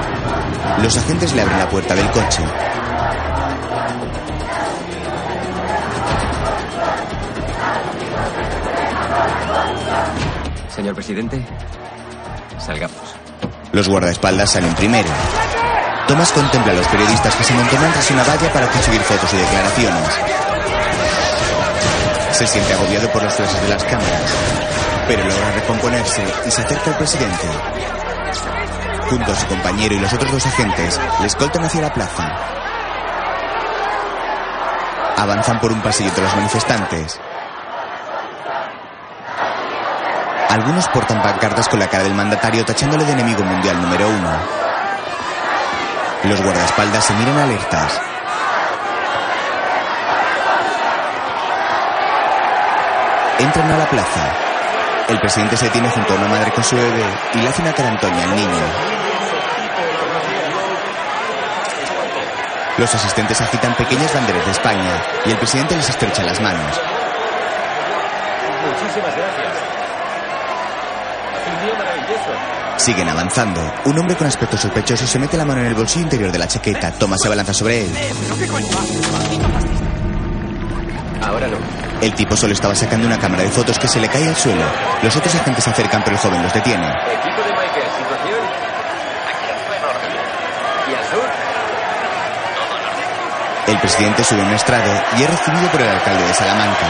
Los 0.81 0.97
agentes 0.97 1.33
le 1.33 1.41
abren 1.41 1.59
la 1.59 1.67
puerta 1.67 1.95
del 1.95 2.09
coche. 2.11 2.43
Señor 10.79 10.95
presidente, 10.95 11.45
salgamos. 12.57 12.95
Los 13.73 13.89
guardaespaldas 13.89 14.51
salen 14.51 14.73
primero. 14.75 15.09
Thomas 16.07 16.31
contempla 16.31 16.71
a 16.71 16.75
los 16.75 16.87
periodistas 16.87 17.35
que 17.35 17.43
se 17.43 17.53
montan 17.53 17.91
tras 17.91 18.09
una 18.11 18.23
valla 18.23 18.53
para 18.53 18.65
conseguir 18.67 19.01
fotos 19.01 19.33
y 19.33 19.37
declaraciones. 19.39 20.09
Se 22.31 22.47
siente 22.47 22.73
agobiado 22.75 23.09
por 23.09 23.21
los 23.21 23.33
flashes 23.33 23.61
de 23.61 23.67
las 23.67 23.83
cámaras, 23.83 24.31
pero 25.05 25.25
logra 25.25 25.51
recomponerse 25.51 26.23
y 26.47 26.49
se 26.49 26.61
acerca 26.61 26.91
al 26.91 26.97
presidente. 26.97 27.47
Junto 29.09 29.33
a 29.33 29.35
su 29.35 29.47
compañero 29.47 29.95
y 29.95 29.99
los 29.99 30.13
otros 30.13 30.31
dos 30.31 30.45
agentes, 30.45 30.97
le 31.19 31.27
escoltan 31.27 31.65
hacia 31.65 31.81
la 31.81 31.93
plaza. 31.93 32.31
Avanzan 35.17 35.59
por 35.59 35.73
un 35.73 35.81
pasillo 35.81 36.11
de 36.11 36.21
los 36.21 36.35
manifestantes. 36.37 37.19
Algunos 40.49 40.87
portan 40.89 41.21
pancartas 41.21 41.69
con 41.69 41.77
la 41.77 41.87
cara 41.87 42.03
del 42.03 42.15
mandatario 42.15 42.65
tachándole 42.65 43.05
de 43.05 43.11
enemigo 43.11 43.43
mundial 43.43 43.79
número 43.79 44.09
uno. 44.09 44.31
Los 46.23 46.41
guardaespaldas 46.41 47.05
se 47.05 47.13
miran 47.13 47.37
alertas. 47.37 48.01
Entran 53.37 53.71
a 53.71 53.77
la 53.77 53.85
plaza. 53.85 54.33
El 55.09 55.19
presidente 55.19 55.55
se 55.55 55.65
detiene 55.65 55.89
junto 55.91 56.13
a 56.13 56.15
una 56.17 56.27
madre 56.27 56.51
con 56.51 56.63
su 56.63 56.75
bebé 56.75 57.05
y 57.35 57.37
le 57.37 57.47
hace 57.47 57.61
una 57.61 57.73
cara 57.73 57.89
Antonia 57.89 58.23
al 58.23 58.35
niño. 58.35 58.65
Los 62.79 62.95
asistentes 62.95 63.39
agitan 63.39 63.75
pequeñas 63.75 64.11
banderas 64.15 64.45
de 64.45 64.51
España 64.51 65.03
y 65.25 65.31
el 65.31 65.37
presidente 65.37 65.75
les 65.75 65.89
estrecha 65.89 66.23
las 66.23 66.41
manos. 66.41 66.81
Muchísimas 68.65 69.15
gracias. 69.15 69.78
Siguen 72.77 73.09
avanzando. 73.09 73.61
Un 73.85 73.99
hombre 73.99 74.15
con 74.15 74.25
aspecto 74.27 74.57
sospechoso 74.57 75.05
se 75.05 75.19
mete 75.19 75.37
la 75.37 75.45
mano 75.45 75.61
en 75.61 75.67
el 75.67 75.75
bolsillo 75.75 76.03
interior 76.03 76.31
de 76.31 76.39
la 76.39 76.47
chaqueta. 76.47 76.91
Thomas 76.91 77.19
se 77.21 77.27
abalanza 77.27 77.53
sobre 77.53 77.81
él. 77.81 77.91
Ahora 81.21 81.47
no. 81.47 81.57
El 82.01 82.13
tipo 82.15 82.37
solo 82.37 82.53
estaba 82.53 82.73
sacando 82.73 83.05
una 83.05 83.19
cámara 83.19 83.43
de 83.43 83.49
fotos 83.49 83.77
que 83.77 83.87
se 83.87 83.99
le 83.99 84.07
cae 84.07 84.27
al 84.27 84.35
suelo. 84.35 84.63
Los 85.03 85.15
otros 85.15 85.35
agentes 85.35 85.63
se 85.63 85.69
acercan, 85.69 86.01
pero 86.03 86.15
el 86.15 86.21
joven 86.21 86.41
los 86.41 86.53
detiene. 86.53 86.87
Equipo 86.87 87.41
de 87.43 87.51
Michael, 87.51 87.87
situación. 87.97 88.39
¿Y 90.89 90.95
al 90.95 91.03
sur? 91.03 91.29
El 93.67 93.77
presidente 93.79 94.23
sube 94.23 94.41
a 94.41 94.45
un 94.45 94.53
estrado 94.53 94.91
y 95.17 95.23
es 95.23 95.29
recibido 95.29 95.67
por 95.69 95.81
el 95.81 95.89
alcalde 95.89 96.25
de 96.25 96.33
Salamanca. 96.33 96.87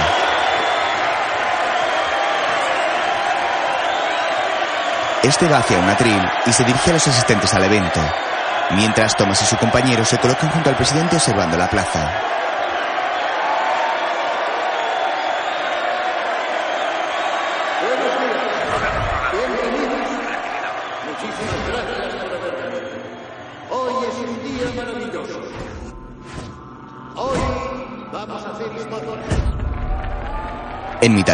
Este 5.23 5.49
va 5.49 5.57
hacia 5.57 5.77
un 5.77 5.89
atril 5.89 6.21
y 6.45 6.53
se 6.53 6.63
dirige 6.63 6.91
a 6.91 6.93
los 6.93 7.07
asistentes 7.07 7.53
al 7.53 7.65
evento. 7.65 7.99
Mientras 8.71 9.17
Thomas 9.17 9.41
y 9.41 9.45
su 9.45 9.57
compañero 9.57 10.05
se 10.05 10.17
colocan 10.17 10.49
junto 10.49 10.69
al 10.69 10.77
presidente 10.77 11.17
observando 11.17 11.57
la 11.57 11.69
plaza. 11.69 12.09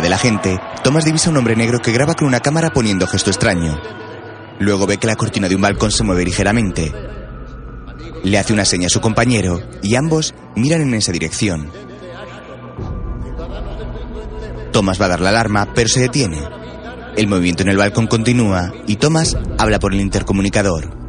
De 0.02 0.10
la 0.10 0.18
gente, 0.18 0.60
Thomas 0.84 1.06
divisa 1.06 1.30
un 1.30 1.38
hombre 1.38 1.56
negro 1.56 1.80
que 1.80 1.92
graba 1.92 2.14
con 2.14 2.28
una 2.28 2.40
cámara 2.40 2.72
poniendo 2.72 3.08
gesto 3.08 3.30
extraño. 3.30 3.80
Luego 4.60 4.88
ve 4.88 4.98
que 4.98 5.08
la 5.08 5.16
cortina 5.16 5.48
de 5.48 5.56
un 5.56 5.62
balcón 5.62 5.92
se 5.92 6.04
mueve 6.04 6.26
ligeramente. 6.26 6.94
Le 8.24 8.38
hace 8.38 8.54
una 8.54 8.66
seña 8.66 8.88
a 8.88 8.90
su 8.90 9.02
compañero 9.02 9.62
y 9.82 9.96
ambos 9.96 10.34
miran 10.56 10.82
en 10.82 10.94
esa 10.96 11.12
dirección. 11.12 11.72
Thomas 14.72 15.00
va 15.00 15.06
a 15.06 15.10
dar 15.10 15.22
la 15.22 15.30
alarma, 15.30 15.68
pero 15.74 15.88
se 15.88 16.02
detiene. 16.02 16.42
El 17.16 17.28
movimiento 17.28 17.64
en 17.64 17.70
el 17.70 17.78
balcón 17.78 18.08
continúa 18.08 18.74
y 18.88 18.98
Thomas 18.98 19.38
habla 19.58 19.80
por 19.80 19.94
el 19.94 20.02
intercomunicador. 20.02 21.05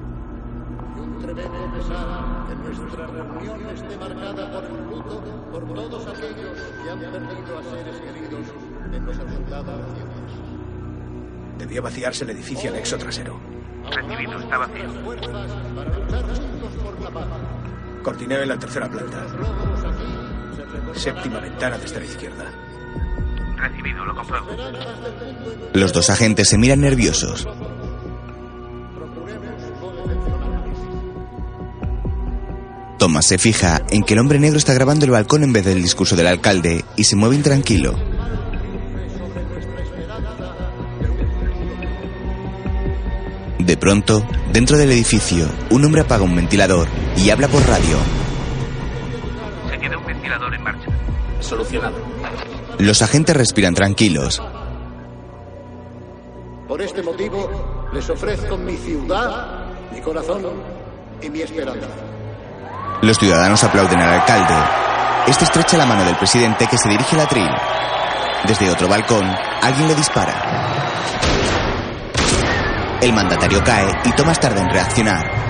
Vaciarse 11.81 12.25
el 12.25 12.31
edificio 12.31 12.71
anexo 12.71 12.97
trasero. 12.99 13.39
Recibido, 13.91 14.39
está 14.39 14.59
vacío. 14.59 14.85
Cortineo 18.03 18.43
en 18.43 18.49
la 18.49 18.59
tercera 18.59 18.89
planta. 18.89 19.27
Séptima 20.95 21.41
ventana 21.41 21.79
desde 21.79 22.01
la 22.01 22.07
izquierda. 22.07 22.45
Recibido, 23.57 24.05
lo 24.05 24.15
compruebo. 24.15 24.49
Los 25.75 25.93
dos 25.93 26.11
agentes 26.11 26.49
se 26.49 26.59
miran 26.59 26.81
nerviosos. 26.81 27.47
Thomas 32.99 33.27
se 33.27 33.39
fija 33.39 33.83
en 33.91 34.03
que 34.03 34.15
el 34.15 34.21
hombre 34.21 34.39
negro 34.39 34.59
está 34.59 34.73
grabando 34.73 35.05
el 35.05 35.11
balcón 35.11 35.45
en 35.45 35.53
vez 35.53 35.65
del 35.65 35.83
discurso 35.83 36.17
del 36.17 36.27
alcalde 36.27 36.85
y 36.97 37.05
se 37.05 37.17
mueve 37.17 37.37
intranquilo. 37.37 38.16
De 43.67 43.77
pronto, 43.77 44.25
dentro 44.53 44.79
del 44.79 44.93
edificio, 44.93 45.49
un 45.71 45.85
hombre 45.85 46.03
apaga 46.03 46.23
un 46.23 46.37
ventilador 46.37 46.87
y 47.17 47.31
habla 47.31 47.49
por 47.49 47.67
radio. 47.67 47.97
Se 49.69 49.77
queda 49.77 49.99
un 49.99 50.07
ventilador 50.07 50.55
en 50.55 50.63
marcha. 50.63 50.87
Solucionado. 51.41 51.97
Los 52.79 53.03
agentes 53.03 53.37
respiran 53.37 53.75
tranquilos. 53.75 54.41
Por 56.69 56.81
este 56.81 57.03
motivo, 57.03 57.89
les 57.93 58.09
ofrezco 58.09 58.57
mi 58.57 58.77
ciudad, 58.77 59.65
mi 59.93 60.01
corazón 60.01 60.45
y 61.21 61.29
mi 61.29 61.41
esperanza. 61.41 61.89
Los 63.03 63.19
ciudadanos 63.19 63.65
aplauden 63.65 63.99
al 63.99 64.21
alcalde. 64.21 64.55
Este 65.27 65.43
estrecha 65.43 65.77
la 65.77 65.87
mano 65.87 66.05
del 66.05 66.15
presidente 66.15 66.69
que 66.69 66.79
se 66.79 66.89
dirige 66.89 67.17
al 67.17 67.23
atril. 67.23 67.51
Desde 68.47 68.71
otro 68.71 68.87
balcón, 68.87 69.25
alguien 69.61 69.89
le 69.89 69.97
dispara. 69.97 70.76
El 73.01 73.13
mandatario 73.13 73.63
cae 73.63 73.89
y 74.05 74.13
Thomas 74.13 74.41
tarda 74.41 74.63
en 74.63 74.71
reaccionar. 74.71 75.47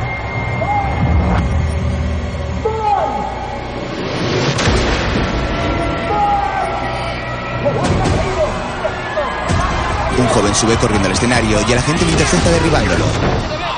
Un 10.19 10.27
joven 10.29 10.55
sube 10.55 10.77
corriendo 10.77 11.07
al 11.07 11.13
escenario 11.13 11.59
y 11.69 11.73
el 11.73 11.79
agente 11.79 12.05
lo 12.05 12.11
intercepta 12.11 12.51
derribándolo. 12.51 13.05
la! 13.05 13.77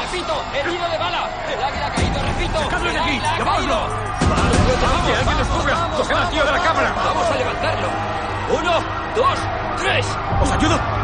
Vamos 6.94 7.30
a 7.30 7.36
levantarlo. 7.36 7.88
Uno, 8.60 8.72
dos, 9.16 9.38
tres. 9.78 10.06
¿Os 10.40 10.50
ayudo? 10.52 10.97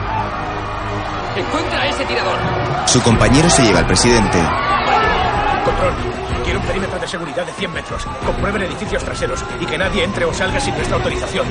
Encuentra 1.37 1.83
a 1.83 1.87
ese 1.88 2.05
tirador. 2.05 2.38
Su 2.87 3.03
compañero 3.03 3.50
se 3.50 3.62
lleva 3.62 3.81
al 3.81 3.87
presidente. 3.87 4.38
Control. 5.64 5.95
Quiero 6.45 6.61
un 6.61 6.67
perímetro 6.67 6.99
de 6.99 7.09
seguridad 7.09 7.45
de 7.45 7.53
100 7.53 7.73
metros. 7.73 8.07
Comprueben 8.25 8.62
edificios 8.62 9.03
traseros 9.03 9.45
y 9.61 9.67
que 9.67 9.76
nadie 9.76 10.05
entre 10.05 10.25
o 10.25 10.33
salga 10.33 10.61
sin 10.61 10.75
nuestra 10.75 10.97
autorización. 10.97 11.47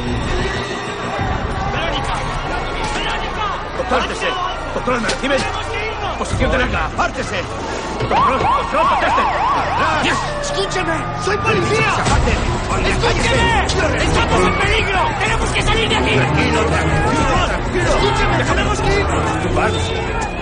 ¡Compártese! 3.77 4.27
¡Control, 4.73 5.01
me 5.01 5.09
reciben! 5.09 5.39
¡Posición 6.17 6.51
de 6.51 6.57
la 6.59 6.85
¡Apártese! 6.85 7.41
¡Control, 7.99 8.39
control, 8.39 8.87
contesten! 8.89 9.25
¡Escúcheme! 10.41 10.93
¡Soy 11.23 11.37
policía! 11.37 11.89
¡Escúcheme! 12.85 13.65
¡Estamos 14.03 14.47
en 14.47 14.59
peligro! 14.59 14.99
¡Tenemos 15.19 15.49
que 15.51 15.61
salir 15.61 15.89
de 15.89 15.95
aquí! 15.95 16.15
Tranquilo, 16.15 16.65
tranquilo. 16.65 17.93
¡Escúcheme! 17.95 18.43
¡Tenemos 18.43 18.81
que 18.81 18.99
ir! 18.99 19.05
Barnes, 19.55 19.91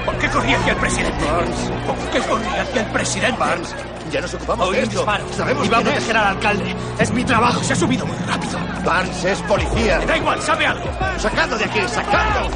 ¿por 0.06 0.18
qué 0.18 0.30
corría 0.30 0.58
hacia 0.58 0.72
el 0.74 0.80
presidente? 0.80 1.26
Barnes, 1.32 1.72
¿por 1.86 1.96
qué 2.12 2.20
corría 2.22 2.62
hacia 2.62 2.82
el 2.82 2.88
presidente? 2.92 3.40
Barnes, 3.40 3.76
ya 4.12 4.22
nos 4.22 4.34
ocupamos 4.34 4.68
Oí 4.70 4.76
de 4.78 4.84
esto. 4.84 5.06
Sabemos 5.36 5.66
Iba 5.68 5.78
a 5.78 5.82
quién 5.82 5.88
es. 5.88 5.94
proteger 6.04 6.18
al 6.18 6.28
alcalde. 6.28 6.76
Es 7.00 7.12
mi 7.12 7.24
trabajo. 7.24 7.64
Se 7.64 7.74
ha 7.74 7.76
subido 7.76 8.06
muy 8.06 8.18
rápido. 8.28 8.60
Barnes 8.84 9.24
es 9.24 9.42
policía. 9.44 10.00
Me 10.00 10.06
da 10.06 10.18
igual, 10.18 10.42
sabe 10.42 10.66
algo. 10.66 10.86
Sacadlo 11.18 11.58
de 11.58 11.66
aquí, 11.66 11.80
sacadlo. 11.88 12.50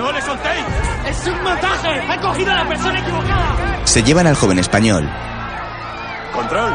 ¡No 0.00 0.10
le 0.10 0.22
soltéis! 0.22 0.64
¡Es 1.06 1.26
un 1.26 1.42
montaje! 1.42 2.00
¡Ha 2.08 2.18
cogido 2.22 2.50
a 2.50 2.54
la 2.54 2.66
persona 2.66 2.98
equivocada! 3.00 3.80
Se 3.84 4.02
llevan 4.02 4.26
al 4.26 4.34
joven 4.34 4.58
español. 4.58 5.06
Control. 6.32 6.72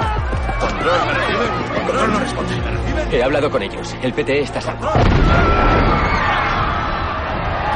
Control, 0.60 1.06
¿me 1.08 1.14
reciben? 1.14 1.48
Control 1.74 2.14
no 2.14 2.20
responde. 2.20 2.54
He 3.12 3.24
hablado 3.24 3.50
con 3.50 3.64
ellos. 3.64 3.96
El 4.04 4.14
PTE 4.14 4.42
está 4.44 4.62
salvo. 4.62 4.92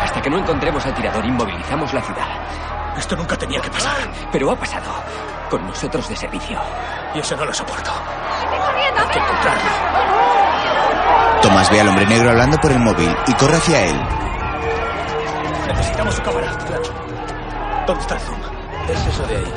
Hasta 0.04 0.22
que 0.22 0.30
no 0.30 0.38
encontremos 0.38 0.86
al 0.86 0.94
tirador, 0.94 1.26
inmovilizamos 1.26 1.92
la 1.96 2.02
ciudad. 2.04 2.28
Esto 2.96 3.16
nunca 3.16 3.36
tenía 3.36 3.60
que 3.60 3.72
pasar. 3.72 3.98
Pero 4.32 4.52
ha 4.52 4.56
pasado. 4.56 4.92
Con 5.50 5.66
nosotros 5.66 6.08
de 6.10 6.16
servicio. 6.16 6.60
Y 7.16 7.20
eso 7.22 7.36
no 7.36 7.46
lo 7.46 7.54
soporto. 7.56 7.90
Hay 7.90 9.08
que 9.08 9.18
encontrarlo. 9.18 9.70
Tomás 11.42 11.72
ve 11.72 11.82
al 11.82 11.88
hombre 11.88 12.06
negro 12.06 12.30
hablando 12.30 12.58
por 12.60 12.72
el 12.72 12.80
móvil 12.80 13.10
y 13.26 13.34
corre 13.34 13.58
hacia 13.58 13.86
él. 13.88 14.29
Necesitamos 15.70 16.16
su 16.16 16.22
cámara. 16.24 16.52
¿Dónde 17.86 18.02
está 18.02 18.16
el 18.16 18.22
zoom? 18.22 18.40
Es 18.90 19.06
eso 19.06 19.28
de 19.28 19.38
ahí. 19.38 19.54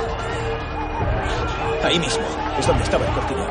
Ahí 1.85 1.99
mismo. 1.99 2.23
Es 2.59 2.67
donde 2.67 2.85
estaba 2.85 3.07
el 3.07 3.13
cortinón. 3.13 3.49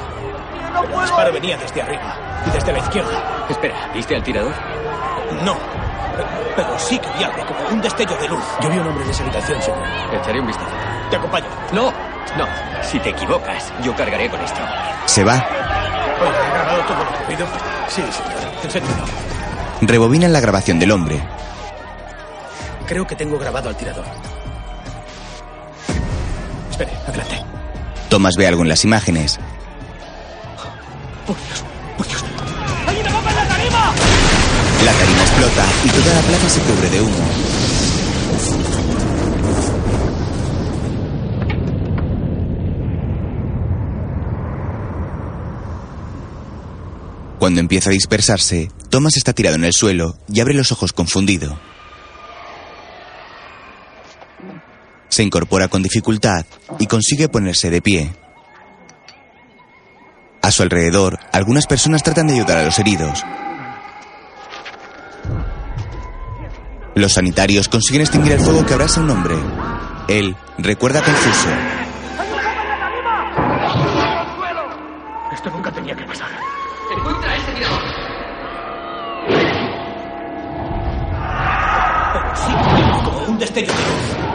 El 0.94 1.02
disparo 1.02 1.34
venía 1.34 1.58
desde 1.58 1.82
arriba 1.82 2.16
y 2.46 2.52
desde 2.52 2.72
la 2.72 2.80
izquierda. 2.80 3.46
Espera, 3.50 3.76
¿viste 3.94 4.16
al 4.16 4.24
tirador? 4.24 4.54
No. 5.44 5.58
Pero 6.56 6.78
sí 6.78 7.00
que 7.00 7.10
vi 7.18 7.24
algo, 7.24 7.46
como 7.46 7.60
un 7.70 7.82
destello 7.82 8.16
de 8.18 8.28
luz. 8.28 8.44
Yo 8.62 8.70
vi 8.70 8.78
un 8.78 8.88
hombre 8.88 9.06
en 9.06 9.10
esa 9.10 9.24
habitación, 9.24 9.62
señor. 9.62 9.84
Echaré 10.14 10.40
un 10.40 10.48
vistazo. 10.48 10.70
Te 11.10 11.16
acompaño. 11.16 11.48
No, 11.74 11.92
no. 12.38 12.48
Si 12.84 13.00
te 13.00 13.10
equivocas, 13.10 13.74
yo 13.82 13.96
cargaré 13.96 14.30
con 14.30 14.40
esto. 14.42 14.60
Se 15.06 15.24
va. 15.24 15.34
Oye, 15.34 16.38
¿ha 16.38 16.54
grabado 16.54 16.82
todo 16.84 17.04
lo 17.04 17.10
ocurrido? 17.10 17.48
Sí, 17.88 18.02
señor. 18.02 18.54
Enséñalo. 18.64 19.04
Rebobinan 19.82 20.32
la 20.32 20.40
grabación 20.40 20.80
del 20.80 20.92
hombre. 20.92 21.22
Creo 22.88 23.08
que 23.08 23.16
tengo 23.16 23.40
grabado 23.40 23.70
al 23.70 23.78
tirador. 23.78 24.06
Espere, 26.70 26.92
adelante. 27.08 27.44
Tomás 28.10 28.36
ve 28.38 28.48
algo 28.48 28.64
en 28.64 28.70
las 28.70 28.84
imágenes. 28.84 29.40
Por 31.26 31.38
Dios, 31.38 31.64
por 31.98 32.08
Dios. 32.08 32.24
¡Hay 32.88 33.00
una 33.00 33.12
bomba 33.12 33.32
en 33.32 33.38
la 33.38 33.48
tarima! 33.48 33.94
La 34.84 34.92
tarima 34.92 35.22
explota 35.22 35.66
y 35.86 35.90
toda 35.90 36.14
la 36.16 36.22
plaza 36.22 36.50
se 36.50 36.60
cubre 36.62 36.90
de 36.90 37.02
humo. 37.02 37.62
Cuando 47.40 47.60
empieza 47.60 47.90
a 47.90 47.94
dispersarse, 47.94 48.70
Thomas 48.90 49.18
está 49.18 49.34
tirado 49.34 49.56
en 49.56 49.64
el 49.64 49.74
suelo 49.74 50.16
y 50.32 50.42
abre 50.42 50.54
los 50.54 50.72
ojos 50.72 50.94
confundido. 50.94 51.58
Se 55.12 55.24
incorpora 55.24 55.68
con 55.68 55.84
dificultad 55.84 56.46
y 56.80 56.88
consigue 56.88 57.28
ponerse 57.28 57.70
de 57.70 57.82
pie. 57.82 58.14
A 60.42 60.52
su 60.52 60.64
alrededor, 60.64 61.20
algunas 61.34 61.68
personas 61.68 62.02
tratan 62.02 62.28
de 62.28 62.36
ayudar 62.36 62.60
a 62.60 62.64
los 62.64 62.80
heridos. 62.80 63.22
Los 66.96 67.12
sanitarios 67.12 67.68
consiguen 67.68 68.04
extinguir 68.04 68.32
el 68.32 68.40
fuego 68.40 68.66
que 68.66 68.74
abrasa 68.74 69.02
a 69.02 69.04
un 69.04 69.10
hombre. 69.10 69.36
Él 70.08 70.34
recuerda 70.58 71.02
confuso. 71.02 71.50
Esto 75.34 75.50
nunca 75.50 75.72
tenía 75.74 75.94
que 75.94 76.06
pasar. 76.06 76.30
Encuentra 76.98 77.32
a 77.32 77.36
ese 77.36 77.52
tirador. 77.52 77.82
Pero 82.14 82.36
sí 82.38 83.04
como 83.04 83.26
un 83.26 83.38
destello 83.40 83.74
de 83.74 83.80
luz. 83.80 84.31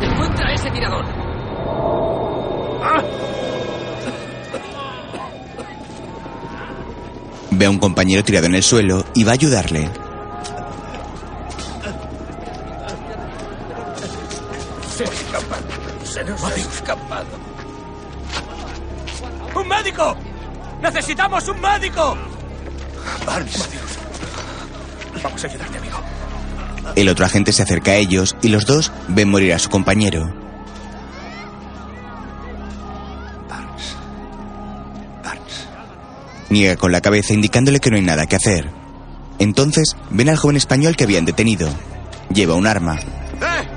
Encuentra 0.00 0.48
a 0.48 0.52
ese 0.54 0.70
tirador. 0.70 1.04
Ve 7.50 7.66
a 7.66 7.70
un 7.70 7.78
compañero 7.78 8.22
tirado 8.22 8.46
en 8.46 8.54
el 8.54 8.62
suelo 8.62 9.04
y 9.14 9.24
va 9.24 9.30
a 9.30 9.34
ayudarle. 9.34 9.90
Se 14.94 15.04
ha 15.04 15.06
escapado. 15.06 15.64
Se 16.04 16.24
nos 16.24 16.44
ha 16.44 16.54
escapado. 16.54 17.26
¡Un 19.54 19.68
médico! 19.68 20.16
¡Necesitamos 20.82 21.48
un 21.48 21.60
médico! 21.60 22.16
Barnes. 23.24 23.68
Vamos 25.26 25.42
a 25.42 25.48
ayudarte, 25.48 25.78
amigo. 25.78 25.98
El 26.94 27.08
otro 27.08 27.26
agente 27.26 27.52
se 27.52 27.60
acerca 27.64 27.90
a 27.90 27.96
ellos 27.96 28.36
y 28.42 28.48
los 28.48 28.64
dos 28.64 28.92
ven 29.08 29.28
morir 29.28 29.54
a 29.54 29.58
su 29.58 29.68
compañero. 29.68 30.32
Barnes. 33.48 33.96
Barnes. 35.24 35.66
Niega 36.48 36.76
con 36.76 36.92
la 36.92 37.00
cabeza 37.00 37.34
indicándole 37.34 37.80
que 37.80 37.90
no 37.90 37.96
hay 37.96 38.02
nada 38.02 38.26
que 38.26 38.36
hacer. 38.36 38.70
Entonces 39.40 39.96
ven 40.10 40.28
al 40.28 40.36
joven 40.36 40.58
español 40.58 40.94
que 40.94 41.02
habían 41.02 41.24
detenido. 41.24 41.68
Lleva 42.32 42.54
un 42.54 42.68
arma. 42.68 42.94
¡Eh! 42.94 43.68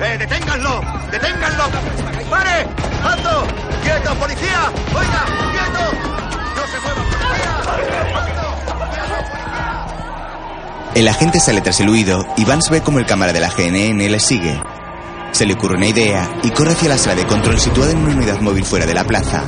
¡Eh, 0.00 0.16
deténganlo! 0.16 0.80
¡Deténganlo! 1.10 1.64
¡Pare! 2.30 2.66
¡Alto! 3.02 3.46
¡Quieto, 3.82 4.14
policía! 4.14 4.72
¡Oiga! 4.94 5.24
¡Quieto! 5.50 6.17
El 10.94 11.06
agente 11.06 11.38
sale 11.38 11.60
tras 11.60 11.80
el 11.80 11.88
huido 11.88 12.26
y 12.36 12.44
Vance 12.44 12.70
ve 12.70 12.80
como 12.80 12.98
el 12.98 13.06
cámara 13.06 13.32
de 13.32 13.40
la 13.40 13.50
GNN 13.50 13.98
le 13.98 14.20
sigue. 14.20 14.60
Se 15.32 15.46
le 15.46 15.54
ocurre 15.54 15.76
una 15.76 15.86
idea 15.86 16.28
y 16.42 16.50
corre 16.50 16.72
hacia 16.72 16.88
la 16.88 16.98
sala 16.98 17.16
de 17.16 17.26
control 17.26 17.58
situada 17.58 17.92
en 17.92 17.98
una 17.98 18.14
unidad 18.14 18.40
móvil 18.40 18.64
fuera 18.64 18.86
de 18.86 18.94
la 18.94 19.04
plaza. 19.04 19.44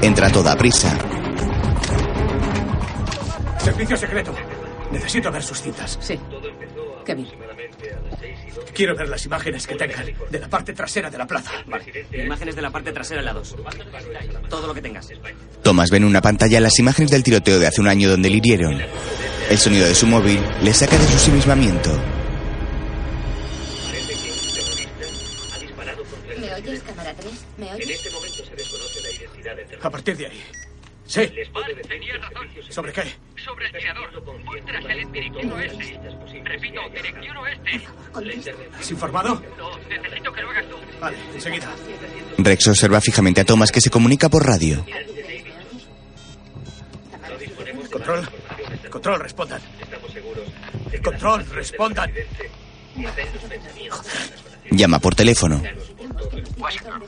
Entra 0.00 0.28
a 0.28 0.32
toda 0.32 0.56
prisa. 0.56 0.96
Servicio 3.58 3.96
secreto. 3.96 4.32
Necesito 4.90 5.30
ver 5.30 5.42
sus 5.42 5.60
cintas. 5.60 5.98
Sí. 6.00 6.18
Qué 7.04 7.14
bien. 7.14 7.28
Quiero 8.74 8.96
ver 8.96 9.08
las 9.08 9.24
imágenes 9.26 9.66
que 9.66 9.74
tengan 9.74 10.06
de 10.30 10.38
la 10.38 10.48
parte 10.48 10.72
trasera 10.72 11.10
de 11.10 11.18
la 11.18 11.26
plaza. 11.26 11.52
Imágenes 12.12 12.56
de 12.56 12.62
la 12.62 12.70
parte 12.70 12.92
trasera 12.92 13.20
en 13.20 13.26
la 13.26 13.32
2. 13.32 13.56
Todo 14.48 14.66
lo 14.66 14.74
que 14.74 14.82
tengas. 14.82 15.08
Thomas 15.62 15.90
ve 15.90 15.98
en 15.98 16.04
una 16.04 16.20
pantalla 16.20 16.60
las 16.60 16.78
imágenes 16.78 17.10
del 17.10 17.22
tiroteo 17.22 17.58
de 17.58 17.66
hace 17.66 17.80
un 17.80 17.88
año 17.88 18.08
donde 18.08 18.30
le 18.30 18.36
hirieron. 18.36 18.80
El 19.50 19.58
sonido 19.58 19.86
de 19.86 19.94
su 19.94 20.06
móvil 20.06 20.40
le 20.62 20.72
saca 20.72 20.96
de 20.96 21.04
su 21.06 21.12
ensimismamiento. 21.12 21.90
¿Me 26.38 26.54
oyes, 26.54 26.82
cámara 26.82 27.14
3? 27.14 27.32
¿Me 27.58 27.74
oyes? 27.74 28.00
A 29.82 29.90
partir 29.90 30.16
de 30.16 30.26
ahí. 30.26 30.42
Sí. 31.10 31.28
Tenía 31.88 32.16
razón. 32.18 32.48
¿Sobre 32.68 32.92
qué? 32.92 33.02
Sobre 33.44 33.66
el 33.66 33.72
tirador. 33.72 34.24
Voy 34.44 34.62
tras 34.62 34.84
en 34.84 35.10
dirección 35.10 35.52
oeste. 35.52 36.00
Repito, 36.44 36.80
dirección 36.94 37.36
oeste. 37.36 37.80
¿Has 38.78 38.90
informado? 38.92 39.42
No, 39.58 39.76
necesito 39.88 40.32
que 40.32 40.40
lo 40.42 40.50
hagas 40.50 40.68
tú. 40.68 40.76
Vale, 41.00 41.16
enseguida. 41.34 41.74
Rex 42.38 42.68
observa 42.68 43.00
fijamente 43.00 43.40
a 43.40 43.44
Thomas 43.44 43.72
que 43.72 43.80
se 43.80 43.90
comunica 43.90 44.28
por 44.28 44.46
radio. 44.46 44.86
Control. 47.90 48.28
Control, 48.88 49.20
respondan. 49.20 49.62
Control, 51.02 51.44
respondan. 51.50 52.12
Llama 54.70 54.98
por 54.98 55.14
teléfono. 55.14 55.62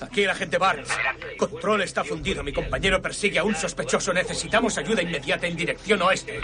Aquí 0.01 0.23
el 0.23 0.31
agente 0.31 0.59
Barnes. 0.59 0.89
Control 1.39 1.83
está 1.83 2.05
fundido. 2.05 2.43
Mi 2.43 2.53
compañero 2.53 3.01
persigue 3.01 3.39
a 3.39 3.45
un 3.45 3.55
sospechoso. 3.55 4.13
Necesitamos 4.13 4.77
ayuda 4.79 5.03
inmediata 5.03 5.47
en 5.47 5.57
dirección 5.57 6.03
oeste. 6.03 6.41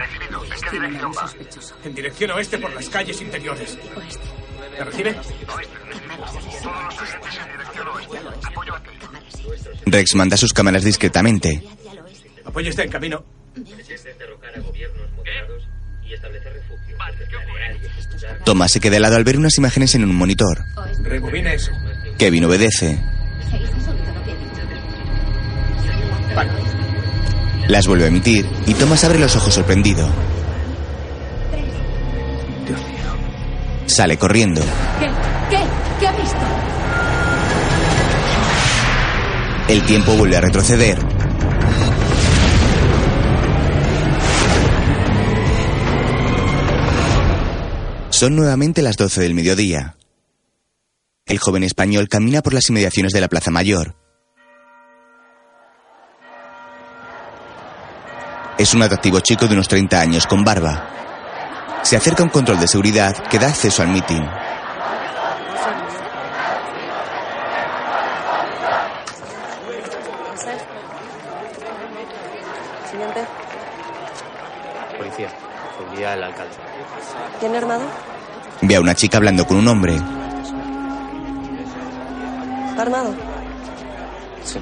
En 1.85 1.95
dirección 1.95 2.31
oeste 2.31 2.59
por 2.59 2.73
las 2.73 2.89
calles 2.89 3.21
interiores. 3.21 3.79
¿Me 4.79 4.85
recibe? 4.85 5.17
Rex 9.87 10.15
manda 10.15 10.37
sus 10.37 10.53
cámaras 10.53 10.85
discretamente. 10.85 11.63
Apoyo 12.45 12.71
está 12.71 12.85
en 12.85 12.91
camino. 12.91 13.25
Thomas 18.45 18.73
se 18.73 18.81
queda 18.81 18.97
helado 18.97 19.17
al 19.17 19.25
ver 19.25 19.39
unas 19.39 19.57
imágenes 19.59 19.95
en 19.95 20.05
un 20.05 20.15
monitor. 20.15 20.65
Rebobina 21.03 21.53
eso. 21.53 21.71
Kevin 22.17 22.45
obedece. 22.45 22.99
Las 27.69 27.87
vuelve 27.87 28.05
a 28.05 28.09
emitir 28.09 28.49
y 28.67 28.75
Thomas 28.75 29.05
abre 29.05 29.19
los 29.19 29.37
ojos 29.37 29.53
sorprendido. 29.53 30.09
Sale 33.87 34.17
corriendo. 34.17 34.63
¿Qué? 34.99 35.11
¿Qué? 35.51 35.65
¿Qué 36.01 36.09
ha 36.09 36.13
visto? 36.13 36.39
El 39.69 39.83
tiempo 39.83 40.15
vuelve 40.17 40.37
a 40.37 40.41
retroceder. 40.41 41.18
Son 48.19 48.35
nuevamente 48.35 48.83
las 48.83 48.97
12 48.97 49.21
del 49.21 49.33
mediodía. 49.33 49.95
El 51.25 51.39
joven 51.39 51.63
español 51.63 52.09
camina 52.09 52.43
por 52.43 52.53
las 52.53 52.69
inmediaciones 52.69 53.13
de 53.13 53.21
la 53.21 53.29
Plaza 53.29 53.53
Mayor. 53.53 53.95
Es 58.59 58.75
un 58.75 58.83
atractivo 58.83 59.21
chico 59.21 59.47
de 59.47 59.55
unos 59.55 59.69
30 59.69 60.01
años 60.01 60.27
con 60.27 60.43
barba. 60.43 60.91
Se 61.85 61.95
acerca 61.97 62.25
un 62.25 62.31
control 62.31 62.59
de 62.59 62.67
seguridad 62.67 63.15
que 63.29 63.39
da 63.39 63.51
acceso 63.51 63.83
al 63.83 63.91
mitin. 63.91 64.25
Siguiente. 72.91 73.25
Policía, 74.99 75.29
envía 75.89 76.15
el 76.15 76.25
alcalde. 76.25 76.57
¿Tiene 77.39 77.59
armado? 77.59 78.08
Ve 78.63 78.77
a 78.77 78.81
una 78.81 78.95
chica 78.95 79.19
hablando 79.19 79.47
con 79.47 79.57
un 79.57 79.69
hombre. 79.69 79.95
¿Está 82.71 82.83
armado? 82.83 83.15
Sí. 84.45 84.59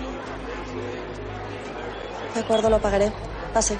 De 2.34 2.40
acuerdo, 2.40 2.70
lo 2.70 2.80
pagaré. 2.80 3.12
Pase. 3.54 3.76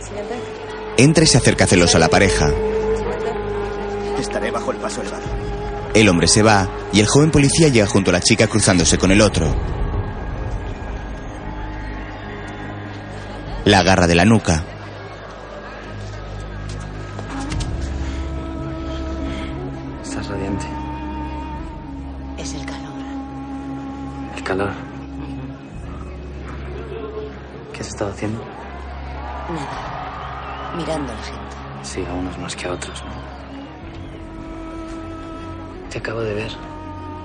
Siguiente. 0.00 0.34
Entra 0.96 1.24
y 1.24 1.26
se 1.26 1.38
acerca 1.38 1.66
celoso 1.66 1.96
a 1.96 2.00
la 2.00 2.08
pareja. 2.08 2.50
Estaré 4.18 4.50
bajo 4.50 4.70
el 4.70 4.78
paso 4.78 5.00
elevado. 5.02 5.24
El 5.94 6.08
hombre 6.08 6.28
se 6.28 6.42
va 6.42 6.68
y 6.92 7.00
el 7.00 7.06
joven 7.06 7.30
policía 7.30 7.68
llega 7.68 7.86
junto 7.86 8.10
a 8.10 8.12
la 8.12 8.20
chica 8.20 8.46
cruzándose 8.46 8.96
con 8.98 9.10
el 9.10 9.20
otro. 9.20 9.54
La 13.64 13.80
agarra 13.80 14.06
de 14.06 14.14
la 14.14 14.24
nuca. 14.24 14.64
Calor. 24.50 24.70
¿Qué 27.72 27.80
has 27.82 27.86
estado 27.86 28.10
haciendo? 28.10 28.40
Nada. 29.48 30.74
Mirando 30.76 31.12
a 31.12 31.14
la 31.14 31.22
gente. 31.22 31.56
Sí, 31.82 32.04
a 32.04 32.12
unos 32.12 32.36
más 32.38 32.56
que 32.56 32.66
a 32.66 32.72
otros, 32.72 33.00
¿no? 33.04 33.12
Te 35.88 35.98
acabo 35.98 36.20
de 36.22 36.34
ver. 36.34 36.52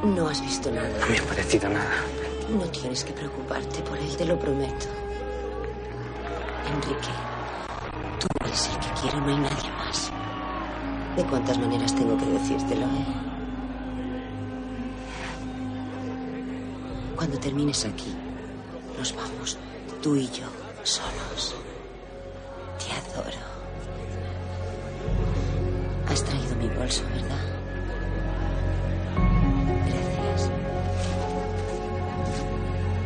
No 0.03 0.27
has 0.27 0.39
visto 0.39 0.69
nada. 0.69 0.87
No 0.99 1.07
me 1.07 1.17
ha 1.17 1.23
parecido 1.23 1.67
nada. 1.67 1.97
No 2.47 2.65
tienes 2.65 3.03
que 3.03 3.13
preocuparte 3.13 3.81
por 3.81 3.97
él, 3.97 4.15
te 4.15 4.25
lo 4.25 4.37
prometo. 4.37 4.85
Enrique, 6.75 7.13
tú 8.19 8.27
eres 8.45 8.69
el 8.69 8.79
que 8.79 9.01
quiero, 9.01 9.19
no 9.21 9.29
hay 9.29 9.39
nadie 9.39 9.71
más. 9.79 10.11
¿De 11.15 11.23
cuántas 11.23 11.57
maneras 11.57 11.95
tengo 11.95 12.15
que 12.19 12.25
decírtelo, 12.25 12.85
eh? 12.85 13.34
Cuando 17.25 17.41
termines 17.41 17.83
aquí, 17.85 18.13
nos 18.99 19.15
vamos, 19.15 19.57
tú 19.99 20.15
y 20.15 20.27
yo, 20.27 20.45
solos. 20.83 21.55
Te 22.77 22.91
adoro. 22.91 23.39
Has 26.07 26.23
traído 26.23 26.55
mi 26.57 26.67
bolso, 26.67 27.01
¿verdad? 27.09 27.41
Gracias. 29.87 30.51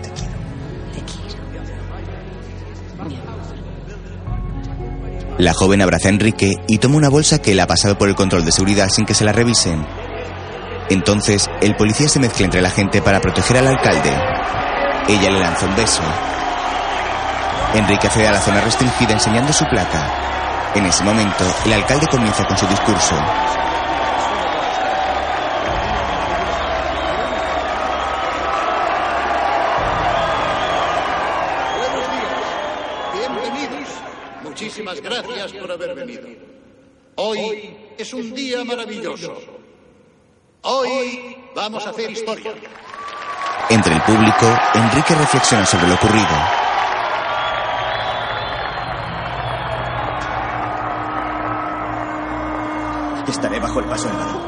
Te 0.03 0.09
quiero. 0.09 0.37
Te 0.91 1.01
quiero. 1.13 1.41
Mi. 3.07 3.17
La 5.41 5.53
joven 5.53 5.81
abraza 5.81 6.09
a 6.09 6.11
Enrique 6.11 6.51
y 6.67 6.79
toma 6.79 6.97
una 6.97 7.07
bolsa 7.07 7.41
que 7.41 7.53
él 7.53 7.59
ha 7.61 7.67
pasado 7.67 7.97
por 7.97 8.09
el 8.09 8.15
control 8.15 8.43
de 8.43 8.51
seguridad 8.51 8.89
sin 8.89 9.05
que 9.05 9.13
se 9.13 9.23
la 9.23 9.31
revisen. 9.31 9.85
Entonces, 10.89 11.47
el 11.61 11.75
policía 11.75 12.09
se 12.09 12.19
mezcla 12.19 12.45
entre 12.45 12.61
la 12.61 12.71
gente 12.71 12.99
para 13.01 13.21
proteger 13.21 13.57
al 13.57 13.67
alcalde. 13.67 14.09
Ella 15.07 15.29
le 15.29 15.39
lanza 15.39 15.67
un 15.67 15.75
beso. 15.75 16.01
Enrique 17.75 18.07
accede 18.07 18.27
a 18.27 18.31
la 18.31 18.41
zona 18.41 18.59
restringida 18.61 19.13
enseñando 19.13 19.53
su 19.53 19.65
placa. 19.65 20.71
En 20.73 20.85
ese 20.87 21.03
momento, 21.03 21.43
el 21.65 21.73
alcalde 21.73 22.07
comienza 22.07 22.43
con 22.47 22.57
su 22.57 22.65
discurso. 22.65 23.15
Buenos 31.77 32.07
días. 32.11 33.37
Bienvenidos. 33.43 33.89
Muchísimas 34.43 35.01
gracias 35.01 35.53
por 35.53 35.71
haber 35.71 35.93
venido. 35.93 36.27
Hoy 37.15 37.77
es 37.95 38.11
un 38.11 38.33
día 38.33 38.63
maravilloso. 38.63 39.58
Hoy 40.61 41.37
vamos 41.55 41.85
a 41.87 41.91
hacer 41.91 42.11
historia. 42.11 42.51
Entre 43.69 43.93
el 43.93 44.01
público, 44.01 44.45
Enrique 44.73 45.15
reflexiona 45.15 45.65
sobre 45.65 45.87
lo 45.87 45.95
ocurrido. 45.95 46.27
Estaré 53.27 53.59
bajo 53.59 53.79
el 53.79 53.85
paso 53.85 54.09
elevado. 54.09 54.39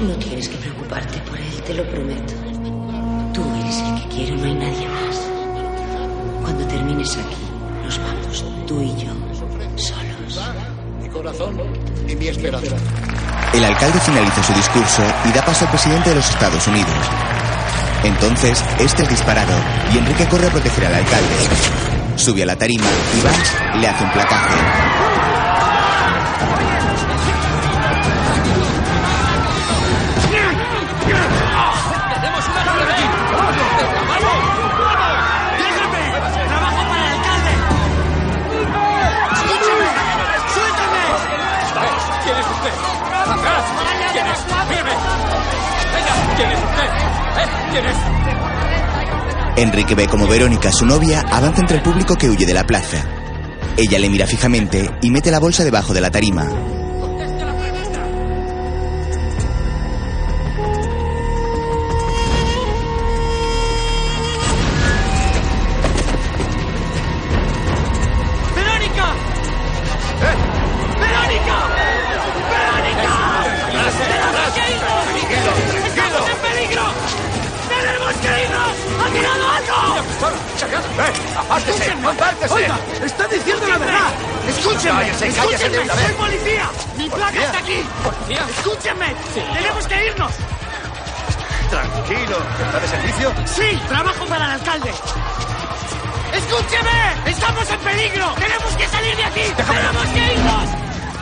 No 0.00 0.14
tienes 0.16 0.48
que 0.48 0.56
preocuparte 0.58 1.18
por 1.20 1.38
él, 1.38 1.62
te 1.64 1.74
lo 1.74 1.84
prometo. 1.84 2.34
Tú 3.32 3.42
eres 3.60 3.80
el 3.80 3.94
que 4.02 4.08
quiero, 4.08 4.36
no 4.36 4.44
hay 4.44 4.54
nadie 4.54 4.88
más. 4.88 5.30
Cuando 6.42 6.66
termines 6.66 7.16
aquí, 7.16 7.36
nos 7.82 7.98
vamos, 7.98 8.44
tú 8.66 8.82
y 8.82 8.94
yo, 8.96 9.17
corazón 11.18 11.56
y 12.06 12.14
mi 12.14 12.28
esperanza. 12.28 12.76
El 13.52 13.64
alcalde 13.64 13.98
finaliza 13.98 14.42
su 14.44 14.52
discurso 14.52 15.02
y 15.24 15.32
da 15.32 15.44
paso 15.44 15.64
al 15.64 15.70
presidente 15.70 16.10
de 16.10 16.16
los 16.16 16.30
Estados 16.30 16.64
Unidos. 16.68 16.94
Entonces, 18.04 18.62
este 18.78 19.02
es 19.02 19.08
disparado 19.08 19.52
y 19.92 19.98
Enrique 19.98 20.26
corre 20.28 20.46
a 20.46 20.50
proteger 20.50 20.86
al 20.86 20.94
alcalde. 20.94 21.34
Sube 22.14 22.44
a 22.44 22.46
la 22.46 22.56
tarima 22.56 22.86
y 23.16 23.20
Vance 23.20 23.78
le 23.80 23.88
hace 23.88 24.04
un 24.04 24.12
placaje. 24.12 24.54
Enrique 49.56 49.94
ve 49.96 50.06
como 50.06 50.28
Verónica, 50.28 50.70
su 50.70 50.86
novia, 50.86 51.20
avanza 51.20 51.60
entre 51.60 51.78
el 51.78 51.82
público 51.82 52.14
que 52.14 52.28
huye 52.30 52.46
de 52.46 52.54
la 52.54 52.64
plaza. 52.64 53.04
Ella 53.76 53.98
le 53.98 54.08
mira 54.08 54.26
fijamente 54.26 54.90
y 55.02 55.10
mete 55.10 55.30
la 55.30 55.40
bolsa 55.40 55.64
debajo 55.64 55.92
de 55.92 56.00
la 56.00 56.10
tarima. 56.10 56.77
Apártese! 81.36 81.92
¡Apártese! 81.92 82.54
Oiga, 82.54 82.78
está 83.04 83.26
diciendo 83.28 83.66
la 83.68 83.78
verdad. 83.78 84.10
Escúchenme, 84.48 85.00
Cállese, 85.00 85.28
cállese 85.32 85.68
de 85.68 85.76
escúchenme, 85.82 86.06
soy 86.06 86.14
policía. 86.14 86.70
Mi 86.96 87.08
placa 87.08 87.24
¿Policía? 87.26 87.46
está 87.46 87.58
aquí. 87.58 87.84
Policía. 88.02 88.46
Escúchenme, 88.56 89.14
tenemos 89.54 89.86
que 89.86 90.06
irnos. 90.06 90.32
Tranquilo. 91.70 92.38
¿Está 92.64 92.80
de 92.80 92.88
servicio? 92.88 93.34
Sí, 93.44 93.80
trabajo 93.88 94.24
para 94.26 94.44
el 94.46 94.50
alcalde. 94.52 94.90
¡Escúcheme! 96.34 97.30
¡Estamos 97.30 97.70
en 97.70 97.80
peligro! 97.80 98.34
¡Tenemos 98.34 98.76
que 98.76 98.88
salir 98.88 99.16
de 99.16 99.24
aquí! 99.24 99.42
¡Tenemos 99.56 100.06
que 100.06 100.34
irnos! 100.34 100.64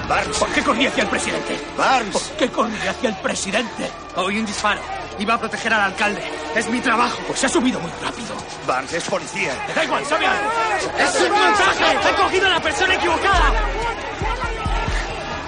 Barnes. 0.08 0.38
¿Por 0.38 0.48
qué 0.50 0.62
corrí 0.62 0.86
hacia 0.86 1.02
el 1.02 1.08
presidente? 1.08 1.60
Barnes. 1.76 2.12
¿Por 2.12 2.22
qué 2.36 2.48
corrí 2.50 2.88
hacia 2.88 3.08
el 3.08 3.16
presidente? 3.16 3.90
Oí 4.16 4.38
un 4.38 4.46
disparo. 4.46 4.80
Iba 5.18 5.34
a 5.34 5.38
proteger 5.38 5.72
al 5.72 5.80
alcalde. 5.80 6.22
Es 6.54 6.68
mi 6.68 6.80
trabajo. 6.80 7.18
Pues 7.26 7.40
se 7.40 7.46
ha 7.46 7.48
subido 7.48 7.80
muy 7.80 7.90
rápido. 8.02 8.34
Barnes 8.66 8.92
es 8.92 9.04
policía. 9.04 9.52
Me 9.68 9.74
da 9.74 9.84
igual, 9.84 10.04
¿sabe 10.04 10.26
algo? 10.26 10.50
¡Es 10.98 11.20
un 11.20 11.30
montaje! 11.30 12.10
¡He 12.10 12.22
cogido 12.22 12.46
a 12.46 12.50
la 12.50 12.60
persona 12.60 12.94
equivocada! 12.94 13.52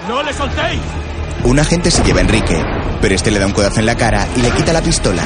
¡No 0.07 0.23
le 0.23 0.33
soltéis! 0.33 0.81
Un 1.43 1.59
agente 1.59 1.91
se 1.91 2.03
lleva 2.03 2.19
a 2.19 2.21
Enrique, 2.21 2.63
pero 3.01 3.15
este 3.15 3.31
le 3.31 3.39
da 3.39 3.45
un 3.45 3.53
codazo 3.53 3.79
en 3.79 3.85
la 3.85 3.95
cara 3.95 4.27
y 4.35 4.41
le 4.41 4.51
quita 4.51 4.73
la 4.73 4.81
pistola. 4.81 5.23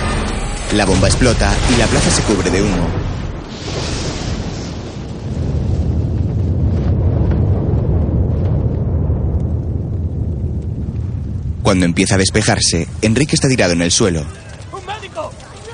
La 0.73 0.85
bomba 0.85 1.07
explota 1.07 1.51
y 1.73 1.77
la 1.77 1.87
plaza 1.87 2.11
se 2.11 2.21
cubre 2.23 2.49
de 2.49 2.61
humo. 2.61 3.02
Cuando 11.73 11.87
empieza 11.87 12.13
a 12.13 12.17
despejarse, 12.19 12.87
Enrique 13.01 13.35
está 13.35 13.47
tirado 13.47 13.73
en 13.73 13.81
el 13.81 13.89
suelo. 13.89 14.23
¡Un 14.71 14.85
médico! 14.85 15.31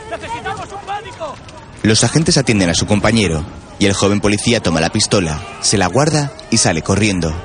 ¡Necesitamos 0.10 0.68
un 0.72 0.88
médico! 0.88 1.36
Los 1.84 2.06
agentes 2.06 2.38
atienden 2.38 2.70
a 2.70 2.74
su 2.74 2.86
compañero 2.86 3.46
y 3.80 3.86
el 3.86 3.92
joven 3.92 4.22
policía 4.22 4.62
toma 4.62 4.80
la 4.80 4.94
pistola, 4.94 5.42
se 5.60 5.78
la 5.78 5.88
guarda 5.88 6.32
y 6.52 6.56
sale 6.56 6.84
corriendo. 6.84 7.36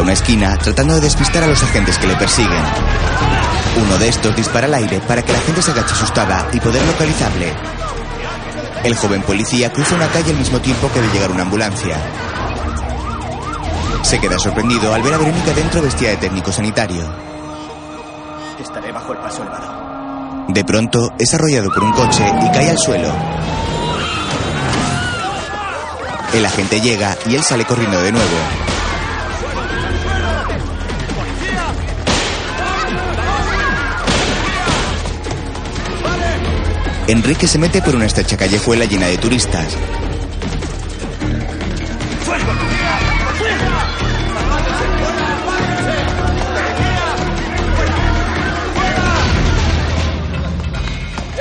A 0.00 0.02
una 0.02 0.14
esquina 0.14 0.56
tratando 0.56 0.94
de 0.94 1.02
despistar 1.02 1.44
a 1.44 1.46
los 1.46 1.62
agentes 1.62 1.98
que 1.98 2.06
le 2.06 2.16
persiguen. 2.16 2.62
Uno 3.82 3.98
de 3.98 4.08
estos 4.08 4.34
dispara 4.34 4.66
al 4.66 4.72
aire 4.72 4.98
para 5.00 5.20
que 5.20 5.30
la 5.30 5.40
gente 5.40 5.60
se 5.60 5.72
agache 5.72 5.92
asustada 5.92 6.48
y 6.54 6.58
poder 6.58 6.82
localizarle. 6.86 7.52
El 8.82 8.96
joven 8.96 9.20
policía 9.20 9.70
cruza 9.70 9.96
una 9.96 10.08
calle 10.08 10.30
al 10.30 10.38
mismo 10.38 10.58
tiempo 10.58 10.90
que 10.90 11.02
de 11.02 11.08
llegar 11.08 11.30
una 11.30 11.42
ambulancia. 11.42 11.98
Se 14.00 14.18
queda 14.18 14.38
sorprendido 14.38 14.94
al 14.94 15.02
ver 15.02 15.12
a 15.12 15.18
Verónica 15.18 15.52
dentro 15.52 15.82
vestida 15.82 16.08
de 16.08 16.16
técnico 16.16 16.50
sanitario. 16.50 17.06
Estaré 18.58 18.92
bajo 18.92 19.12
el 19.12 19.18
paso 19.18 19.42
elevado. 19.42 20.46
De 20.48 20.64
pronto 20.64 21.12
es 21.18 21.34
arrollado 21.34 21.68
por 21.68 21.84
un 21.84 21.92
coche 21.92 22.24
y 22.42 22.50
cae 22.52 22.70
al 22.70 22.78
suelo. 22.78 23.12
El 26.32 26.46
agente 26.46 26.80
llega 26.80 27.18
y 27.26 27.36
él 27.36 27.42
sale 27.42 27.66
corriendo 27.66 28.00
de 28.00 28.12
nuevo. 28.12 28.79
Enrique 37.10 37.48
se 37.48 37.58
mete 37.58 37.82
por 37.82 37.96
una 37.96 38.06
estrecha 38.06 38.36
callejuela 38.36 38.84
llena 38.84 39.06
de 39.08 39.18
turistas. 39.18 39.76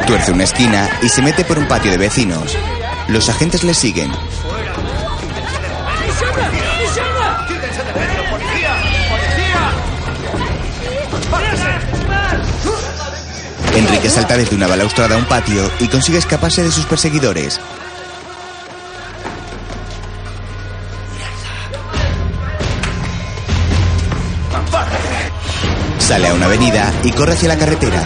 Tuerce 0.07 0.31
una 0.31 0.43
esquina 0.43 0.89
y 1.03 1.09
se 1.09 1.21
mete 1.21 1.45
por 1.45 1.59
un 1.59 1.67
patio 1.67 1.91
de 1.91 1.97
vecinos. 1.97 2.57
Los 3.07 3.29
agentes 3.29 3.63
le 3.63 3.75
siguen. 3.75 4.11
Enrique 13.79 14.09
salta 14.09 14.35
desde 14.35 14.57
una 14.57 14.67
balaustrada 14.67 15.15
a 15.15 15.17
un 15.17 15.23
patio 15.23 15.71
y 15.79 15.87
consigue 15.87 16.17
escaparse 16.17 16.61
de 16.61 16.69
sus 16.69 16.85
perseguidores. 16.85 17.61
Sale 25.97 26.27
a 26.27 26.33
una 26.33 26.47
avenida 26.47 26.91
y 27.05 27.11
corre 27.11 27.33
hacia 27.33 27.47
la 27.47 27.57
carretera. 27.57 28.03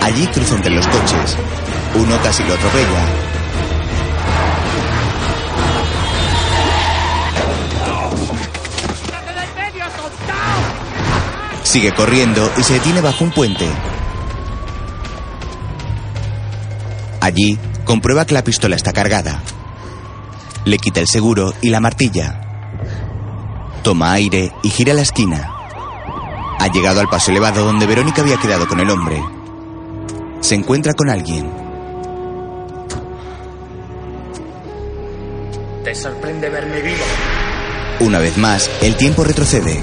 Allí 0.00 0.26
cruza 0.28 0.54
entre 0.54 0.70
los 0.70 0.86
coches. 0.86 1.36
Uno 1.94 2.16
casi 2.22 2.42
lo 2.44 2.54
atropella. 2.54 3.29
Sigue 11.70 11.94
corriendo 11.94 12.50
y 12.56 12.64
se 12.64 12.72
detiene 12.72 13.00
bajo 13.00 13.22
un 13.22 13.30
puente. 13.30 13.64
Allí 17.20 17.56
comprueba 17.84 18.24
que 18.24 18.34
la 18.34 18.42
pistola 18.42 18.74
está 18.74 18.92
cargada. 18.92 19.40
Le 20.64 20.78
quita 20.78 20.98
el 20.98 21.06
seguro 21.06 21.54
y 21.62 21.70
la 21.70 21.78
martilla. 21.78 22.40
Toma 23.84 24.10
aire 24.14 24.52
y 24.64 24.70
gira 24.70 24.94
la 24.94 25.02
esquina. 25.02 25.48
Ha 26.58 26.66
llegado 26.72 26.98
al 26.98 27.06
paso 27.06 27.30
elevado 27.30 27.64
donde 27.64 27.86
Verónica 27.86 28.22
había 28.22 28.38
quedado 28.38 28.66
con 28.66 28.80
el 28.80 28.90
hombre. 28.90 29.22
Se 30.40 30.56
encuentra 30.56 30.94
con 30.94 31.08
alguien. 31.08 31.48
¿Te 35.84 35.94
sorprende 35.94 36.50
verme 36.50 36.82
vivo? 36.82 37.04
Una 38.00 38.18
vez 38.18 38.36
más, 38.38 38.68
el 38.82 38.96
tiempo 38.96 39.22
retrocede. 39.22 39.80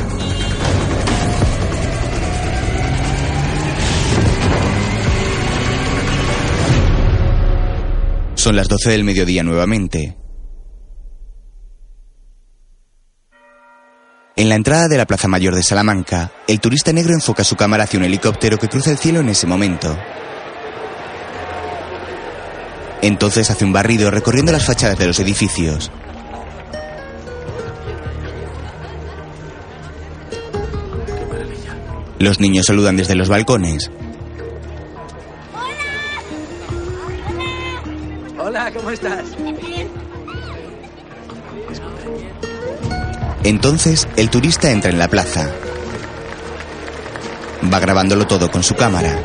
Son 8.48 8.56
las 8.56 8.70
12 8.70 8.92
del 8.92 9.04
mediodía 9.04 9.44
nuevamente. 9.44 10.16
En 14.38 14.48
la 14.48 14.56
entrada 14.56 14.88
de 14.88 14.96
la 14.96 15.06
Plaza 15.06 15.28
Mayor 15.28 15.54
de 15.54 15.62
Salamanca, 15.62 16.32
el 16.48 16.62
turista 16.62 16.94
negro 16.94 17.14
enfoca 17.14 17.44
su 17.44 17.58
cámara 17.58 17.84
hacia 17.84 18.00
un 18.00 18.06
helicóptero 18.06 18.58
que 18.58 18.70
cruza 18.70 18.92
el 18.92 19.00
cielo 19.00 19.20
en 19.20 19.28
ese 19.28 19.48
momento. 19.48 19.98
Entonces 23.02 23.52
hace 23.52 23.66
un 23.66 23.74
barrido 23.74 24.12
recorriendo 24.12 24.54
las 24.54 24.66
fachadas 24.66 24.98
de 24.98 25.08
los 25.08 25.20
edificios. 25.20 25.92
Los 32.18 32.40
niños 32.40 32.68
saludan 32.68 32.96
desde 32.96 33.16
los 33.16 33.28
balcones. 33.28 33.92
¿Cómo 38.78 38.92
estás? 38.92 39.26
Entonces 43.44 44.08
el 44.16 44.30
turista 44.30 44.72
entra 44.72 44.92
en 44.92 45.00
la 45.00 45.08
plaza. 45.08 45.50
Va 47.74 47.80
grabándolo 47.80 48.28
todo 48.28 48.52
con 48.52 48.64
su 48.64 48.76
cámara. 48.76 49.18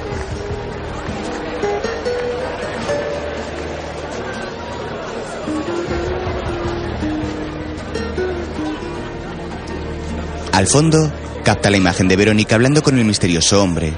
Al 10.53 10.67
fondo, 10.67 11.11
capta 11.45 11.71
la 11.71 11.77
imagen 11.77 12.09
de 12.09 12.17
Verónica 12.17 12.55
hablando 12.55 12.83
con 12.83 12.99
el 12.99 13.05
misterioso 13.05 13.63
hombre. 13.63 13.93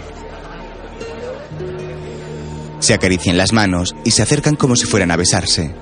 Se 2.85 2.93
acarician 2.93 3.39
las 3.39 3.55
manos 3.55 3.97
y 4.05 4.11
se 4.11 4.21
acercan 4.23 4.57
como 4.57 4.77
si 4.77 4.85
fueran 4.85 5.11
a 5.11 5.17
besarse. 5.17 5.75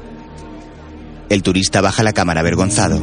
El 1.30 1.42
turista 1.42 1.80
baja 1.80 2.04
la 2.04 2.12
cámara 2.12 2.42
avergonzado. 2.42 3.02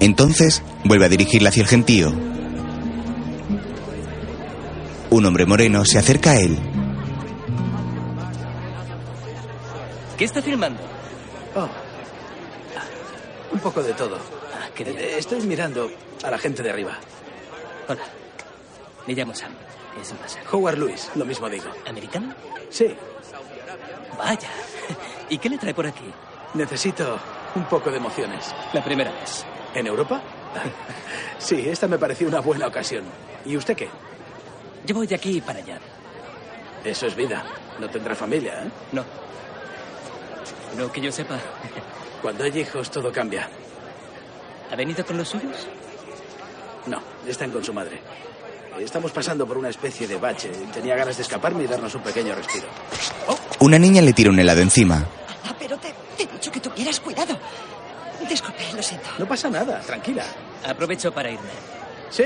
Entonces 0.00 0.62
vuelve 0.86 1.04
a 1.04 1.08
dirigirla 1.10 1.50
hacia 1.50 1.64
el 1.64 1.68
gentío. 1.68 2.14
Un 5.10 5.26
hombre 5.26 5.44
moreno 5.44 5.84
se 5.84 5.98
acerca 5.98 6.30
a 6.30 6.36
él. 6.40 6.58
¿Qué 10.16 10.24
está 10.24 10.40
filmando? 10.40 10.80
Oh. 11.54 11.68
Un 13.52 13.60
poco 13.60 13.82
de 13.82 13.92
todo. 13.92 14.16
Eh, 14.78 15.16
Estoy 15.18 15.42
mirando 15.42 15.90
a 16.24 16.30
la 16.30 16.38
gente 16.38 16.62
de 16.62 16.70
arriba. 16.70 16.96
Hola. 17.86 18.00
Me 19.06 19.12
llamo 19.14 19.34
Sam. 19.34 19.52
Eso. 20.00 20.14
Howard 20.52 20.78
Lewis, 20.78 21.10
lo 21.14 21.24
mismo 21.24 21.48
digo. 21.48 21.70
¿Americano? 21.86 22.34
Sí. 22.68 22.94
Vaya. 24.16 24.50
¿Y 25.28 25.38
qué 25.38 25.48
le 25.48 25.58
trae 25.58 25.74
por 25.74 25.86
aquí? 25.86 26.12
Necesito 26.54 27.18
un 27.54 27.64
poco 27.64 27.90
de 27.90 27.96
emociones. 27.96 28.54
La 28.72 28.84
primera 28.84 29.10
vez. 29.12 29.44
¿En 29.74 29.86
Europa? 29.86 30.20
Sí, 31.38 31.68
esta 31.68 31.86
me 31.86 31.98
pareció 31.98 32.28
una 32.28 32.40
buena 32.40 32.66
ocasión. 32.66 33.04
¿Y 33.44 33.56
usted 33.56 33.76
qué? 33.76 33.88
Yo 34.84 34.94
voy 34.94 35.06
de 35.06 35.14
aquí 35.14 35.40
para 35.40 35.58
allá. 35.58 35.78
Eso 36.84 37.06
es 37.06 37.14
vida. 37.14 37.44
No 37.78 37.88
tendrá 37.88 38.14
familia, 38.14 38.64
¿eh? 38.64 38.70
No. 38.92 39.04
No 40.76 40.90
que 40.92 41.00
yo 41.00 41.10
sepa. 41.12 41.38
Cuando 42.22 42.44
hay 42.44 42.58
hijos, 42.58 42.90
todo 42.90 43.12
cambia. 43.12 43.48
¿Ha 44.70 44.76
venido 44.76 45.04
con 45.04 45.16
los 45.16 45.28
suyos? 45.28 45.66
No, 46.86 47.00
están 47.26 47.50
con 47.50 47.64
su 47.64 47.72
madre. 47.72 48.00
Estamos 48.84 49.12
pasando 49.12 49.46
por 49.46 49.58
una 49.58 49.68
especie 49.68 50.06
de 50.08 50.16
bache. 50.16 50.50
Tenía 50.72 50.96
ganas 50.96 51.16
de 51.16 51.22
escaparme 51.22 51.64
y 51.64 51.66
darnos 51.66 51.94
un 51.94 52.02
pequeño 52.02 52.34
respiro. 52.34 52.66
Una 53.60 53.78
niña 53.78 54.00
le 54.02 54.12
tira 54.12 54.30
un 54.30 54.38
helado 54.38 54.60
encima. 54.60 55.06
Ah, 55.44 55.54
pero 55.58 55.76
te, 55.78 55.92
te 56.16 56.22
he 56.24 56.26
dicho 56.26 56.50
que 56.50 56.60
tuvieras 56.60 56.98
cuidado. 57.00 57.36
Disculpe, 58.28 58.62
lo 58.74 58.82
siento. 58.82 59.08
No 59.18 59.26
pasa 59.26 59.50
nada, 59.50 59.80
tranquila. 59.80 60.24
Aprovecho 60.66 61.12
para 61.12 61.30
irme. 61.30 61.50
Sí, 62.10 62.24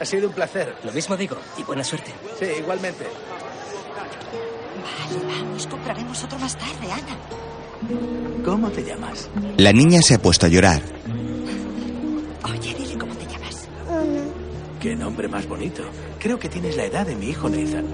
ha 0.00 0.04
sido 0.04 0.28
un 0.28 0.34
placer. 0.34 0.74
Lo 0.84 0.92
mismo 0.92 1.16
digo, 1.16 1.36
y 1.56 1.62
buena 1.62 1.84
suerte. 1.84 2.12
Sí, 2.38 2.46
igualmente. 2.58 3.04
Vale, 5.10 5.24
vamos, 5.34 5.66
compraremos 5.66 6.24
otro 6.24 6.38
más 6.38 6.56
tarde, 6.56 6.92
Ana. 6.92 7.16
¿Cómo 8.44 8.70
te 8.70 8.82
llamas? 8.84 9.28
La 9.56 9.72
niña 9.72 10.00
se 10.02 10.14
ha 10.14 10.18
puesto 10.18 10.46
a 10.46 10.48
llorar. 10.48 10.82
Oye, 12.44 12.74
dile 12.74 12.98
cómo 12.98 13.07
te 13.07 13.07
llamas. 13.07 13.07
Qué 14.88 14.96
nombre 14.96 15.28
más 15.28 15.46
bonito. 15.46 15.82
Creo 16.18 16.38
que 16.38 16.48
tienes 16.48 16.74
la 16.74 16.86
edad 16.86 17.06
de 17.06 17.14
mi 17.14 17.28
hijo 17.28 17.46
Nathan. 17.50 17.84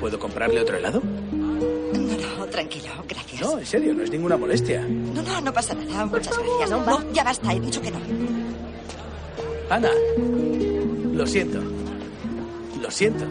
¿Puedo 0.00 0.18
comprarle 0.18 0.62
otro 0.62 0.78
helado? 0.78 1.02
No, 1.02 2.38
no, 2.38 2.46
tranquilo, 2.46 2.88
gracias. 3.06 3.42
No, 3.42 3.58
en 3.58 3.66
serio, 3.66 3.92
no 3.92 4.02
es 4.02 4.10
ninguna 4.10 4.38
molestia. 4.38 4.80
No, 4.80 5.20
no, 5.20 5.40
no 5.42 5.52
pasa 5.52 5.74
nada. 5.74 6.06
Muchas 6.06 6.38
gracias. 6.38 6.70
No, 6.70 7.12
ya 7.12 7.22
basta, 7.22 7.52
he 7.52 7.60
dicho 7.60 7.82
que 7.82 7.90
no. 7.90 7.98
Ana, 9.68 9.90
lo 11.12 11.26
siento. 11.26 11.60
Lo 12.80 12.90
siento. 12.90 13.26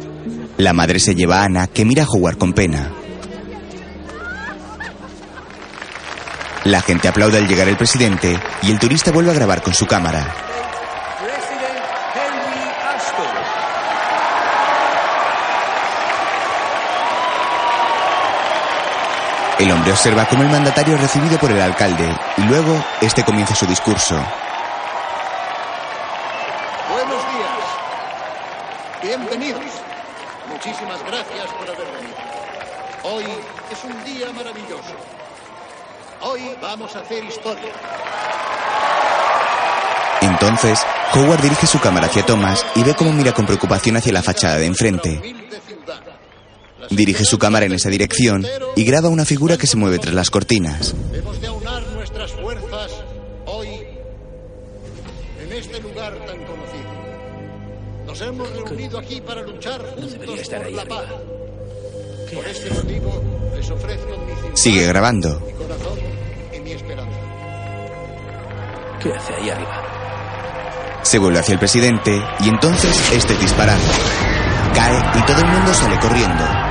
La 0.57 0.73
madre 0.73 0.99
se 0.99 1.15
lleva 1.15 1.41
a 1.41 1.45
Ana, 1.45 1.65
que 1.65 1.85
mira 1.85 2.03
a 2.03 2.07
Howard 2.07 2.37
con 2.37 2.53
pena. 2.53 2.93
La 6.65 6.81
gente 6.81 7.07
aplaude 7.07 7.39
al 7.39 7.47
llegar 7.47 7.67
el 7.67 7.77
presidente 7.77 8.39
y 8.61 8.69
el 8.69 8.77
turista 8.77 9.11
vuelve 9.11 9.31
a 9.31 9.33
grabar 9.33 9.63
con 9.63 9.73
su 9.73 9.87
cámara. 9.87 10.46
El 19.59 19.71
hombre 19.71 19.91
observa 19.91 20.27
cómo 20.27 20.43
el 20.43 20.49
mandatario 20.49 20.93
es 20.95 21.01
recibido 21.01 21.39
por 21.39 21.51
el 21.51 21.59
alcalde 21.59 22.15
y 22.37 22.41
luego 22.41 22.83
este 23.01 23.23
comienza 23.23 23.55
su 23.55 23.65
discurso. 23.65 24.15
Buenos 26.91 27.23
días. 27.33 27.57
Bienvenidos. 29.01 29.65
Muchísimas 30.47 31.03
gracias 31.03 31.47
por 31.57 31.67
haber 31.67 31.87
venido. 31.87 32.17
Hoy 33.03 33.25
es 33.71 33.83
un 33.83 34.03
día 34.03 34.31
maravilloso. 34.31 34.95
Hoy 36.21 36.55
vamos 36.61 36.95
a 36.95 36.99
hacer 36.99 37.23
historia. 37.23 37.71
Entonces, 40.21 40.85
Howard 41.15 41.41
dirige 41.41 41.65
su 41.65 41.79
cámara 41.79 42.05
hacia 42.05 42.23
Thomas 42.23 42.63
y 42.75 42.83
ve 42.83 42.93
cómo 42.93 43.11
mira 43.11 43.33
con 43.33 43.47
preocupación 43.47 43.97
hacia 43.97 44.13
la 44.13 44.21
fachada 44.21 44.57
de 44.57 44.67
enfrente. 44.67 45.46
Dirige 46.89 47.25
su 47.25 47.37
cámara 47.37 47.65
en 47.65 47.73
esa 47.73 47.89
dirección 47.89 48.45
y 48.75 48.83
graba 48.83 49.09
una 49.09 49.25
figura 49.25 49.57
que 49.57 49.67
se 49.67 49.77
mueve 49.77 49.99
tras 49.99 50.13
las 50.15 50.29
cortinas. 50.29 50.95
Hemos 51.13 51.41
de 51.41 51.47
aunar 51.47 51.85
nuestras 51.93 52.31
fuerzas 52.31 52.91
hoy 53.45 53.67
en 55.41 55.53
este 55.53 55.79
lugar 55.81 56.13
tan 56.25 56.37
conocido. 56.45 56.97
Nos 58.05 58.21
hemos 58.21 58.49
reunido 58.51 58.99
aquí 58.99 59.21
para 59.21 59.41
luchar 59.41 59.81
juntos 59.95 60.39
estar 60.39 60.59
por 60.59 60.67
ahí 60.67 60.73
la 60.73 60.85
paz. 60.85 61.05
Por 62.33 62.47
este 62.47 62.69
motivo 62.71 63.23
les 63.55 63.69
ofrezco 63.69 64.07
mi 64.09 64.57
Sigue 64.57 64.85
grabando. 64.87 65.39
mi 65.41 65.53
corazón 65.53 65.99
y 66.55 66.59
mi 66.59 66.71
esperanza. 66.71 67.17
¿Qué 69.01 69.11
hace 69.13 69.33
ahí 69.33 69.49
arriba? 69.49 69.83
Se 71.03 71.19
vuelve 71.19 71.39
hacia 71.39 71.53
el 71.53 71.59
presidente 71.59 72.21
y 72.39 72.49
entonces 72.49 73.11
este 73.13 73.33
es 73.33 73.39
disparado. 73.39 73.79
Cae 74.73 75.19
y 75.19 75.25
todo 75.25 75.39
el 75.41 75.47
mundo 75.47 75.73
sale 75.73 75.97
corriendo. 75.99 76.66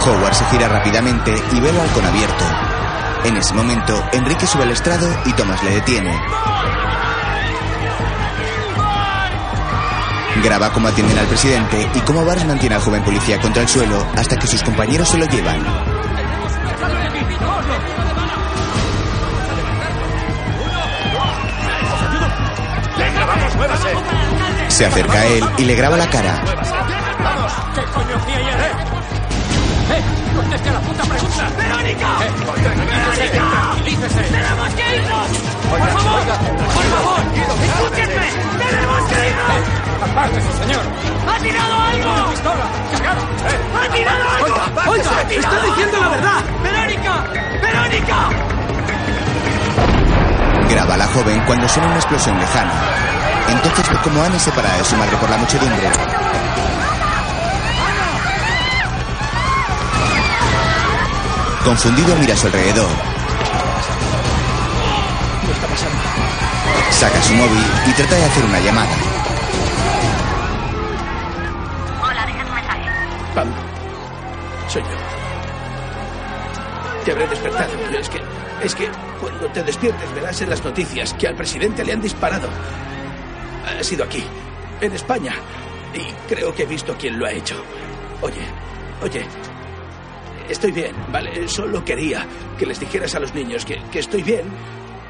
Howard 0.00 0.34
se 0.34 0.44
gira 0.46 0.68
rápidamente 0.68 1.34
y 1.52 1.60
ve 1.60 1.70
el 1.70 1.76
balcón 1.76 2.04
abierto. 2.04 2.44
En 3.24 3.36
ese 3.36 3.54
momento, 3.54 4.04
Enrique 4.12 4.46
sube 4.46 4.64
al 4.64 4.70
estrado 4.70 5.08
y 5.24 5.32
Thomas 5.32 5.62
le 5.62 5.70
detiene. 5.70 6.20
Graba 10.42 10.70
cómo 10.72 10.88
atienden 10.88 11.18
al 11.18 11.26
presidente 11.26 11.88
y 11.94 12.00
cómo 12.00 12.24
Barnes 12.24 12.46
mantiene 12.46 12.74
al 12.74 12.82
joven 12.82 13.02
policía 13.02 13.40
contra 13.40 13.62
el 13.62 13.68
suelo 13.68 14.06
hasta 14.16 14.36
que 14.36 14.46
sus 14.46 14.62
compañeros 14.62 15.08
se 15.08 15.18
lo 15.18 15.26
llevan. 15.26 15.62
Se 24.68 24.84
acerca 24.84 25.20
a 25.20 25.26
él 25.26 25.44
y 25.58 25.64
le 25.64 25.74
graba 25.76 25.96
la 25.96 26.10
cara. 26.10 26.42
Eh? 29.90 29.98
¡Eh! 29.98 30.02
¡Conteste 30.36 30.68
a 30.68 30.72
la 30.72 30.80
puta 30.80 31.02
pregunta! 31.04 31.50
¡Verónica! 31.56 32.06
¡Eh! 32.20 32.32
¡Verónica! 32.94 33.42
¡Tranquilícese! 33.50 34.22
¡Tenemos 34.22 34.74
que 34.74 34.96
irnos! 34.96 35.28
¡Por 35.70 35.80
favor! 35.80 36.22
¡Por 36.74 36.84
favor! 36.84 37.20
¡Escúchenme! 37.64 38.28
¡Tenemos 38.58 39.02
que 39.08 39.28
irnos! 39.28 39.62
¡Apártese, 40.04 40.52
señor! 40.62 40.84
¡Ha 41.28 41.38
tirado 41.38 41.74
algo! 41.74 42.30
¡Pistola! 42.30 42.66
¡Cargado! 42.92 43.20
¡Eh! 43.20 43.58
¡Ha 43.80 43.88
tirado 43.94 44.24
algo! 44.30 44.56
Oiga, 44.90 45.22
está 45.30 45.62
diciendo 45.66 46.00
la 46.00 46.08
verdad. 46.08 46.40
¡Verónica! 46.62 47.24
¡Verónica! 47.62 48.16
Graba 50.68 50.94
a 50.94 50.96
la 50.96 51.06
joven 51.08 51.42
cuando 51.46 51.68
suena 51.68 51.88
una 51.88 51.96
explosión 51.96 52.38
lejana. 52.38 52.72
Entonces 53.48 53.88
ve 53.90 53.96
como 54.02 54.22
Anne 54.22 54.36
es 54.36 54.42
separada 54.42 54.78
de 54.78 54.84
su 54.84 54.96
madre 54.96 55.16
por 55.18 55.30
la 55.30 55.36
muchedumbre. 55.36 55.90
Confundido 61.64 62.14
mira 62.16 62.34
a 62.34 62.36
su 62.36 62.46
alrededor. 62.46 62.90
¿Qué 65.46 65.52
está 65.52 65.66
pasando? 65.66 65.98
Saca 66.90 67.22
su 67.22 67.34
móvil 67.34 67.64
y 67.86 67.92
trata 67.92 68.14
de 68.14 68.24
hacer 68.24 68.44
una 68.44 68.60
llamada. 68.60 68.94
Pam. 73.34 73.48
Soy 74.68 74.82
yo. 74.82 74.88
Te 77.04 77.12
habré 77.12 77.26
despertado, 77.26 77.72
pero 77.86 77.98
es 77.98 78.08
que. 78.08 78.20
Es 78.62 78.74
que 78.74 78.88
cuando 79.20 79.46
te 79.48 79.62
despiertes 79.62 80.14
verás 80.14 80.40
en 80.42 80.50
las 80.50 80.64
noticias 80.64 81.12
que 81.14 81.28
al 81.28 81.34
presidente 81.34 81.84
le 81.84 81.92
han 81.94 82.00
disparado. 82.00 82.48
Ha 83.66 83.82
sido 83.82 84.04
aquí, 84.04 84.22
en 84.80 84.92
España. 84.92 85.34
Y 85.94 86.12
creo 86.32 86.54
que 86.54 86.62
he 86.62 86.66
visto 86.66 86.94
quién 86.98 87.18
lo 87.18 87.26
ha 87.26 87.32
hecho. 87.32 87.56
Oye, 88.20 88.46
oye. 89.02 89.26
Estoy 90.48 90.72
bien, 90.72 90.94
¿vale? 91.10 91.48
Solo 91.48 91.84
quería 91.84 92.26
que 92.58 92.66
les 92.66 92.78
dijeras 92.78 93.14
a 93.14 93.20
los 93.20 93.34
niños 93.34 93.64
que, 93.64 93.82
que 93.90 94.00
estoy 94.00 94.22
bien 94.22 94.44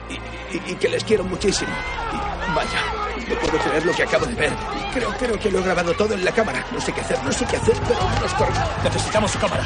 y, 0.09 0.15
y- 0.57 0.73
y 0.73 0.75
que 0.77 0.89
les 0.89 1.03
quiero 1.05 1.25
muchísimo. 1.25 1.71
Y 2.13 2.55
vaya, 2.55 2.81
no 3.29 3.35
puedo 3.41 3.59
creer 3.65 3.85
lo 3.85 3.93
que 3.93 4.03
acabo 4.05 4.27
de 4.27 4.35
ver. 4.35 4.53
Creo, 4.93 5.11
creo 5.19 5.39
que 5.39 5.51
lo 5.51 5.59
he 5.59 5.63
grabado 5.63 5.93
todo 5.95 6.15
en 6.15 6.25
la 6.25 6.31
cámara. 6.33 6.65
No 6.73 6.81
sé 6.81 6.93
qué 6.93 7.01
hacer, 7.01 7.19
no 7.25 7.33
sé 7.33 7.45
qué 7.47 7.57
hacer, 7.57 7.75
pero 7.89 8.01
nos 8.21 8.35
corre. 8.35 8.53
Necesitamos 8.85 9.31
su 9.33 9.39
cámara. 9.41 9.65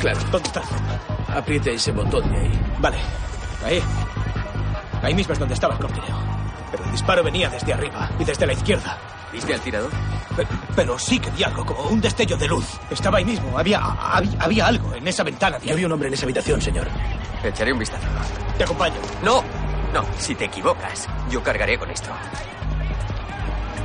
Claro. 0.00 0.18
¿Dónde 0.30 0.48
está? 0.48 0.62
Apriete 1.34 1.74
ese 1.74 1.92
botón 1.92 2.30
de 2.30 2.38
ahí. 2.40 2.60
Vale. 2.78 2.98
Ahí. 3.64 3.82
Ahí 5.02 5.14
mismo 5.14 5.32
es 5.32 5.38
donde 5.38 5.54
estaba 5.54 5.74
el 5.74 5.80
cortineo. 5.80 6.16
Pero 6.70 6.84
el 6.84 6.92
disparo 6.92 7.22
venía 7.24 7.48
desde 7.48 7.72
arriba 7.72 8.10
y 8.18 8.24
desde 8.24 8.46
la 8.46 8.52
izquierda. 8.52 8.98
¿Viste 9.32 9.54
al 9.54 9.60
tirador? 9.60 9.90
Pe- 10.40 10.54
Pero, 10.76 10.98
sí 10.98 11.18
que 11.18 11.30
vi 11.30 11.42
algo, 11.44 11.64
como 11.66 11.82
un 11.88 12.00
destello 12.00 12.36
de 12.36 12.48
luz. 12.48 12.66
Estaba 12.90 13.18
ahí 13.18 13.24
mismo. 13.24 13.58
Había, 13.58 13.78
había, 13.80 14.40
había 14.42 14.66
algo 14.66 14.94
en 14.94 15.06
esa 15.06 15.22
ventana. 15.22 15.58
Y 15.62 15.70
había 15.70 15.86
un 15.86 15.92
hombre 15.92 16.08
en 16.08 16.14
esa 16.14 16.24
habitación, 16.24 16.60
señor. 16.62 16.88
Echaré 17.44 17.72
un 17.72 17.78
vistazo. 17.78 18.06
Te 18.56 18.64
acompaño. 18.64 18.96
No, 19.22 19.42
no, 19.92 20.04
si 20.18 20.34
te 20.34 20.46
equivocas, 20.46 21.06
yo 21.30 21.42
cargaré 21.42 21.78
con 21.78 21.90
esto. 21.90 22.10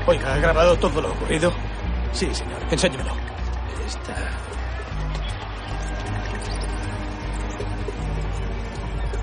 Oiga, 0.07 0.33
¿ha 0.33 0.37
grabado 0.37 0.77
todo 0.77 1.01
lo 1.01 1.11
ocurrido? 1.11 1.51
Sí, 2.13 2.29
señor. 2.33 2.61
Enséñemelo. 2.71 3.11
Está. 3.87 4.15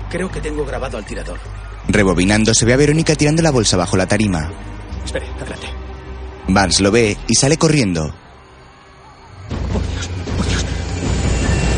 Creo 0.09 0.29
que 0.29 0.41
tengo 0.41 0.65
grabado 0.65 0.97
al 0.97 1.05
tirador. 1.05 1.39
Rebobinando 1.87 2.53
se 2.53 2.65
ve 2.65 2.73
a 2.73 2.77
Verónica 2.77 3.15
tirando 3.15 3.41
la 3.41 3.51
bolsa 3.51 3.77
bajo 3.77 3.97
la 3.97 4.05
tarima. 4.05 4.49
Espere, 5.03 5.27
adelante. 5.41 5.67
Barnes 6.47 6.81
lo 6.81 6.91
ve 6.91 7.17
y 7.27 7.35
sale 7.35 7.57
corriendo. 7.57 8.13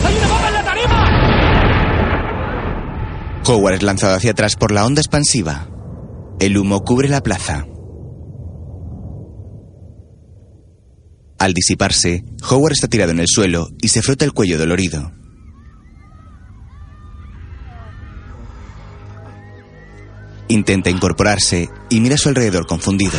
¡Hay 0.03 0.17
una 0.17 0.27
bomba 0.27 0.47
en 0.47 0.53
la 0.53 0.63
tarima! 0.63 1.05
Howard 3.47 3.75
es 3.75 3.83
lanzado 3.83 4.15
hacia 4.15 4.31
atrás 4.31 4.55
por 4.55 4.71
la 4.71 4.85
onda 4.85 5.01
expansiva. 5.01 5.69
El 6.39 6.57
humo 6.57 6.83
cubre 6.83 7.07
la 7.07 7.21
plaza. 7.21 7.65
Al 11.37 11.53
disiparse, 11.53 12.23
Howard 12.49 12.73
está 12.73 12.87
tirado 12.87 13.11
en 13.11 13.19
el 13.19 13.27
suelo 13.27 13.69
y 13.81 13.89
se 13.89 14.01
frota 14.01 14.25
el 14.25 14.33
cuello 14.33 14.57
dolorido. 14.57 15.11
Intenta 20.47 20.89
incorporarse 20.89 21.69
y 21.89 21.99
mira 21.99 22.15
a 22.15 22.17
su 22.17 22.29
alrededor 22.29 22.67
confundido. 22.67 23.17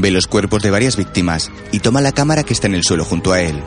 Ve 0.00 0.10
los 0.10 0.26
cuerpos 0.26 0.62
de 0.62 0.70
varias 0.70 0.96
víctimas 0.96 1.50
y 1.72 1.80
toma 1.80 2.00
la 2.00 2.12
cámara 2.12 2.42
que 2.42 2.54
está 2.54 2.66
en 2.66 2.74
el 2.74 2.84
suelo 2.84 3.04
junto 3.04 3.34
a 3.34 3.40
él. 3.42 3.62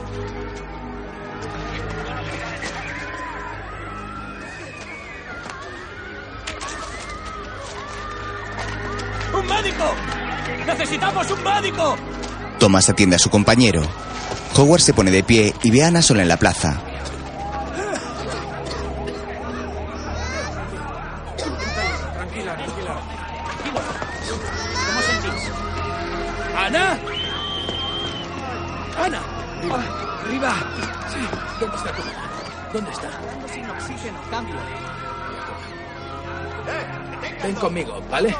¡Un 9.31 9.47
médico! 9.47 9.95
¡Necesitamos 10.65 11.29
un 11.29 11.43
médico! 11.43 11.95
Thomas 12.57 12.89
atiende 12.89 13.17
a 13.17 13.19
su 13.19 13.29
compañero. 13.29 13.83
Howard 14.55 14.81
se 14.81 14.93
pone 14.93 15.11
de 15.11 15.21
pie 15.23 15.53
y 15.61 15.69
ve 15.69 15.83
a 15.83 15.89
Ana 15.89 16.01
sola 16.01 16.23
en 16.23 16.29
la 16.29 16.37
plaza. 16.37 16.81
Ven 37.43 37.55
conmigo, 37.55 38.01
¿vale? 38.09 38.33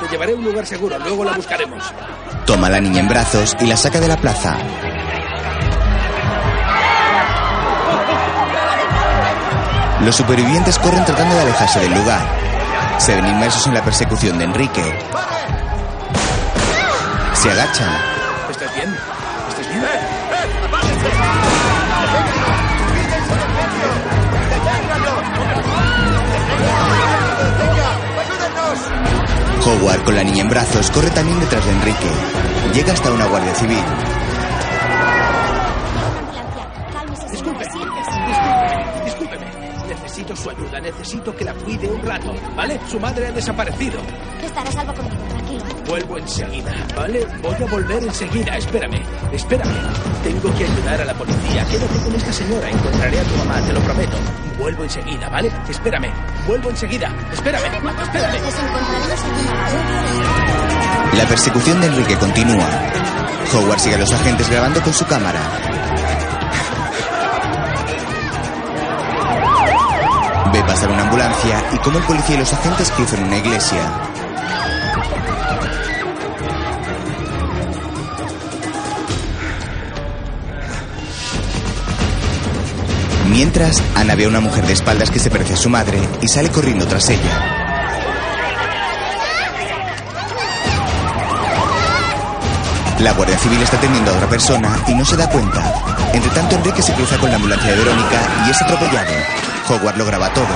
Te 0.00 0.08
llevaré 0.08 0.32
a 0.32 0.36
un 0.36 0.44
lugar 0.44 0.66
seguro, 0.66 0.98
luego 0.98 1.24
la 1.24 1.32
buscaremos. 1.32 1.84
Toma 2.44 2.66
a 2.66 2.70
la 2.70 2.80
niña 2.80 3.00
en 3.00 3.08
brazos 3.08 3.56
y 3.60 3.66
la 3.66 3.76
saca 3.76 4.00
de 4.00 4.08
la 4.08 4.16
plaza. 4.16 4.56
Los 10.00 10.16
supervivientes 10.16 10.78
corren 10.78 11.04
tratando 11.04 11.34
de 11.34 11.42
alejarse 11.42 11.80
del 11.80 11.94
lugar. 11.94 12.20
Se 12.98 13.14
ven 13.14 13.26
inmersos 13.26 13.66
en 13.66 13.74
la 13.74 13.84
persecución 13.84 14.38
de 14.38 14.44
Enrique. 14.44 14.98
Se 17.34 17.50
agachan. 17.50 18.19
Howard, 29.70 30.02
con 30.02 30.16
la 30.16 30.24
niña 30.24 30.42
en 30.42 30.48
brazos, 30.48 30.90
corre 30.90 31.10
también 31.10 31.38
detrás 31.38 31.64
de 31.64 31.72
Enrique. 31.72 32.10
Llega 32.74 32.92
hasta 32.92 33.12
una 33.12 33.26
guardia 33.26 33.54
civil. 33.54 33.84
Necesito 40.30 40.36
su 40.36 40.50
ayuda, 40.50 40.80
necesito 40.80 41.34
que 41.34 41.44
la 41.44 41.52
cuide 41.54 41.88
un 41.88 42.00
rato, 42.02 42.32
¿vale? 42.54 42.78
Su 42.88 43.00
madre 43.00 43.26
ha 43.26 43.32
desaparecido. 43.32 44.00
Estará 44.40 44.70
salvo 44.70 44.94
conmigo, 44.94 45.16
tranquilo. 45.28 45.64
Vuelvo 45.86 46.18
enseguida, 46.18 46.72
¿vale? 46.94 47.26
Voy 47.42 47.54
a 47.54 47.66
volver 47.66 48.04
enseguida. 48.04 48.56
Espérame, 48.56 49.02
espérame. 49.32 49.74
Tengo 50.22 50.54
que 50.54 50.64
ayudar 50.64 51.00
a 51.00 51.04
la 51.04 51.14
policía. 51.14 51.64
Quédate 51.64 51.98
con 52.04 52.14
esta 52.14 52.32
señora. 52.32 52.70
Encontraré 52.70 53.18
a 53.18 53.22
tu 53.24 53.36
mamá, 53.38 53.60
te 53.66 53.72
lo 53.72 53.80
prometo. 53.80 54.16
Vuelvo 54.56 54.84
enseguida, 54.84 55.28
¿vale? 55.30 55.50
Espérame. 55.68 56.12
Vuelvo 56.46 56.70
enseguida. 56.70 57.12
Espérame, 57.32 57.64
espérame. 58.02 58.38
La 61.16 61.24
persecución 61.26 61.80
de 61.80 61.86
Enrique 61.88 62.16
continúa. 62.18 62.68
Howard 63.52 63.80
sigue 63.80 63.96
a 63.96 63.98
los 63.98 64.12
agentes 64.12 64.48
grabando 64.48 64.80
con 64.80 64.92
su 64.92 65.04
cámara. 65.06 65.69
Ve 70.52 70.62
pasar 70.64 70.90
una 70.90 71.02
ambulancia 71.02 71.62
y 71.72 71.78
cómo 71.78 71.98
el 71.98 72.04
policía 72.04 72.34
y 72.34 72.38
los 72.38 72.52
agentes 72.52 72.90
cruzan 72.90 73.22
una 73.24 73.38
iglesia. 73.38 73.78
Mientras, 83.30 83.80
Ana 83.94 84.16
ve 84.16 84.24
a 84.24 84.28
una 84.28 84.40
mujer 84.40 84.66
de 84.66 84.72
espaldas 84.72 85.10
que 85.10 85.20
se 85.20 85.30
parece 85.30 85.54
a 85.54 85.56
su 85.56 85.70
madre 85.70 86.00
y 86.20 86.26
sale 86.26 86.50
corriendo 86.50 86.86
tras 86.86 87.08
ella. 87.10 87.60
La 92.98 93.12
Guardia 93.12 93.38
Civil 93.38 93.62
está 93.62 93.76
atendiendo 93.76 94.10
a 94.10 94.14
otra 94.14 94.28
persona 94.28 94.76
y 94.88 94.94
no 94.94 95.04
se 95.04 95.16
da 95.16 95.30
cuenta. 95.30 95.62
Entre 96.12 96.30
tanto, 96.32 96.56
Enrique 96.56 96.82
se 96.82 96.92
cruza 96.92 97.16
con 97.18 97.30
la 97.30 97.36
ambulancia 97.36 97.70
de 97.70 97.78
Verónica 97.78 98.20
y 98.46 98.50
es 98.50 98.60
atropellado. 98.60 99.49
Howard 99.70 99.96
lo 99.96 100.04
graba 100.04 100.32
todo. 100.34 100.46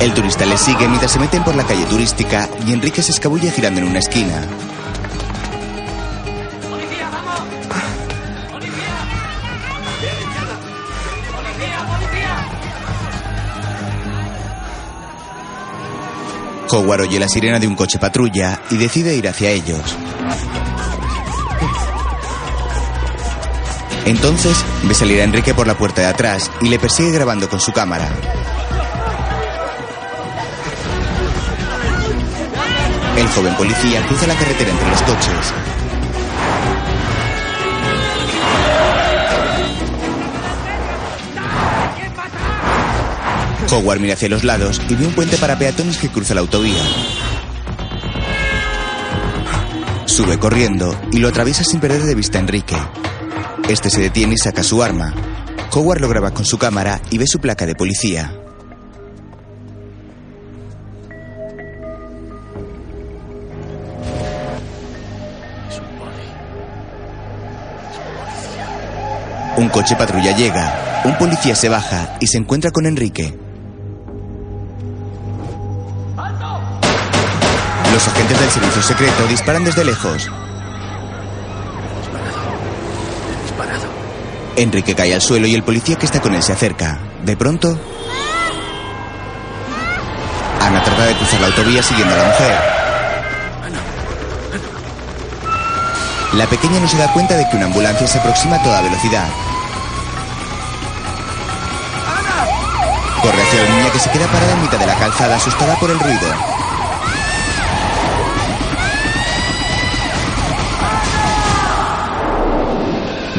El 0.00 0.14
turista 0.14 0.46
le 0.46 0.56
sigue 0.56 0.88
mientras 0.88 1.12
se 1.12 1.18
meten 1.18 1.44
por 1.44 1.54
la 1.54 1.64
calle 1.64 1.84
turística 1.84 2.48
y 2.66 2.72
Enrique 2.72 3.02
se 3.02 3.12
escabulle 3.12 3.50
girando 3.50 3.80
en 3.80 3.88
una 3.88 3.98
esquina. 3.98 4.67
Howard 16.78 17.02
oye 17.02 17.18
la 17.18 17.28
sirena 17.28 17.58
de 17.58 17.66
un 17.66 17.74
coche 17.74 17.98
patrulla 17.98 18.60
y 18.70 18.76
decide 18.76 19.16
ir 19.16 19.28
hacia 19.28 19.50
ellos. 19.50 19.96
Entonces 24.06 24.56
ve 24.84 24.94
salir 24.94 25.20
a 25.20 25.24
Enrique 25.24 25.54
por 25.54 25.66
la 25.66 25.76
puerta 25.76 26.00
de 26.02 26.06
atrás 26.06 26.50
y 26.60 26.68
le 26.68 26.78
persigue 26.78 27.10
grabando 27.10 27.48
con 27.48 27.60
su 27.60 27.72
cámara. 27.72 28.08
El 33.16 33.28
joven 33.28 33.54
policía 33.56 34.06
cruza 34.06 34.26
la 34.28 34.34
carretera 34.34 34.70
entre 34.70 34.88
los 34.88 35.02
coches. 35.02 35.77
Howard 43.70 44.00
mira 44.00 44.14
hacia 44.14 44.30
los 44.30 44.44
lados 44.44 44.80
y 44.88 44.94
ve 44.94 45.06
un 45.06 45.12
puente 45.12 45.36
para 45.36 45.58
peatones 45.58 45.98
que 45.98 46.08
cruza 46.08 46.34
la 46.34 46.40
autovía. 46.40 46.82
Sube 50.06 50.38
corriendo 50.38 50.98
y 51.12 51.18
lo 51.18 51.28
atraviesa 51.28 51.64
sin 51.64 51.78
perder 51.78 52.02
de 52.02 52.14
vista 52.14 52.38
a 52.38 52.40
Enrique. 52.40 52.76
Este 53.68 53.90
se 53.90 54.00
detiene 54.00 54.34
y 54.34 54.38
saca 54.38 54.62
su 54.62 54.82
arma. 54.82 55.14
Howard 55.72 56.00
lo 56.00 56.08
graba 56.08 56.30
con 56.32 56.46
su 56.46 56.56
cámara 56.56 57.00
y 57.10 57.18
ve 57.18 57.26
su 57.26 57.40
placa 57.40 57.66
de 57.66 57.74
policía. 57.74 58.32
Un 69.58 69.68
coche 69.68 69.94
patrulla 69.96 70.34
llega. 70.34 71.02
Un 71.04 71.18
policía 71.18 71.54
se 71.54 71.68
baja 71.68 72.16
y 72.20 72.28
se 72.28 72.38
encuentra 72.38 72.70
con 72.70 72.86
Enrique. 72.86 73.47
Los 77.98 78.06
agentes 78.06 78.38
del 78.38 78.48
servicio 78.48 78.80
secreto 78.80 79.26
disparan 79.26 79.64
desde 79.64 79.84
lejos. 79.84 80.30
Enrique 84.54 84.94
cae 84.94 85.14
al 85.14 85.20
suelo 85.20 85.48
y 85.48 85.56
el 85.56 85.64
policía 85.64 85.96
que 85.96 86.06
está 86.06 86.20
con 86.20 86.32
él 86.32 86.40
se 86.44 86.52
acerca. 86.52 87.00
De 87.24 87.36
pronto, 87.36 87.76
Ana 90.60 90.84
trata 90.84 91.06
de 91.06 91.14
cruzar 91.16 91.40
la 91.40 91.46
autovía 91.48 91.82
siguiendo 91.82 92.14
a 92.14 92.18
la 92.18 92.24
mujer. 92.24 92.60
La 96.34 96.46
pequeña 96.46 96.78
no 96.78 96.86
se 96.86 96.98
da 96.98 97.12
cuenta 97.12 97.34
de 97.34 97.48
que 97.50 97.56
una 97.56 97.66
ambulancia 97.66 98.06
se 98.06 98.18
aproxima 98.20 98.54
a 98.54 98.62
toda 98.62 98.80
velocidad. 98.80 99.26
Corre 103.22 103.42
hacia 103.42 103.62
la 103.64 103.70
niña 103.70 103.90
que 103.90 103.98
se 103.98 104.10
queda 104.12 104.28
parada 104.28 104.52
en 104.52 104.62
mitad 104.62 104.78
de 104.78 104.86
la 104.86 104.94
calzada 104.94 105.34
asustada 105.34 105.74
por 105.80 105.90
el 105.90 105.98
ruido. 105.98 106.57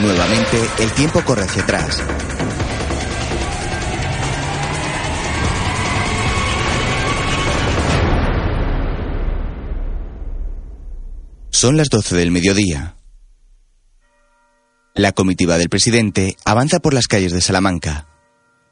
Nuevamente, 0.02 0.58
el 0.80 0.92
tiempo 0.94 1.22
corre 1.26 1.44
hacia 1.44 1.64
atrás. 1.64 2.02
Son 11.50 11.76
las 11.76 11.90
12 11.90 12.16
del 12.16 12.32
mediodía. 12.32 12.96
La 14.96 15.12
comitiva 15.12 15.58
del 15.58 15.68
presidente 15.68 16.38
avanza 16.46 16.80
por 16.80 16.94
las 16.94 17.08
calles 17.08 17.34
de 17.34 17.42
Salamanca. 17.42 18.08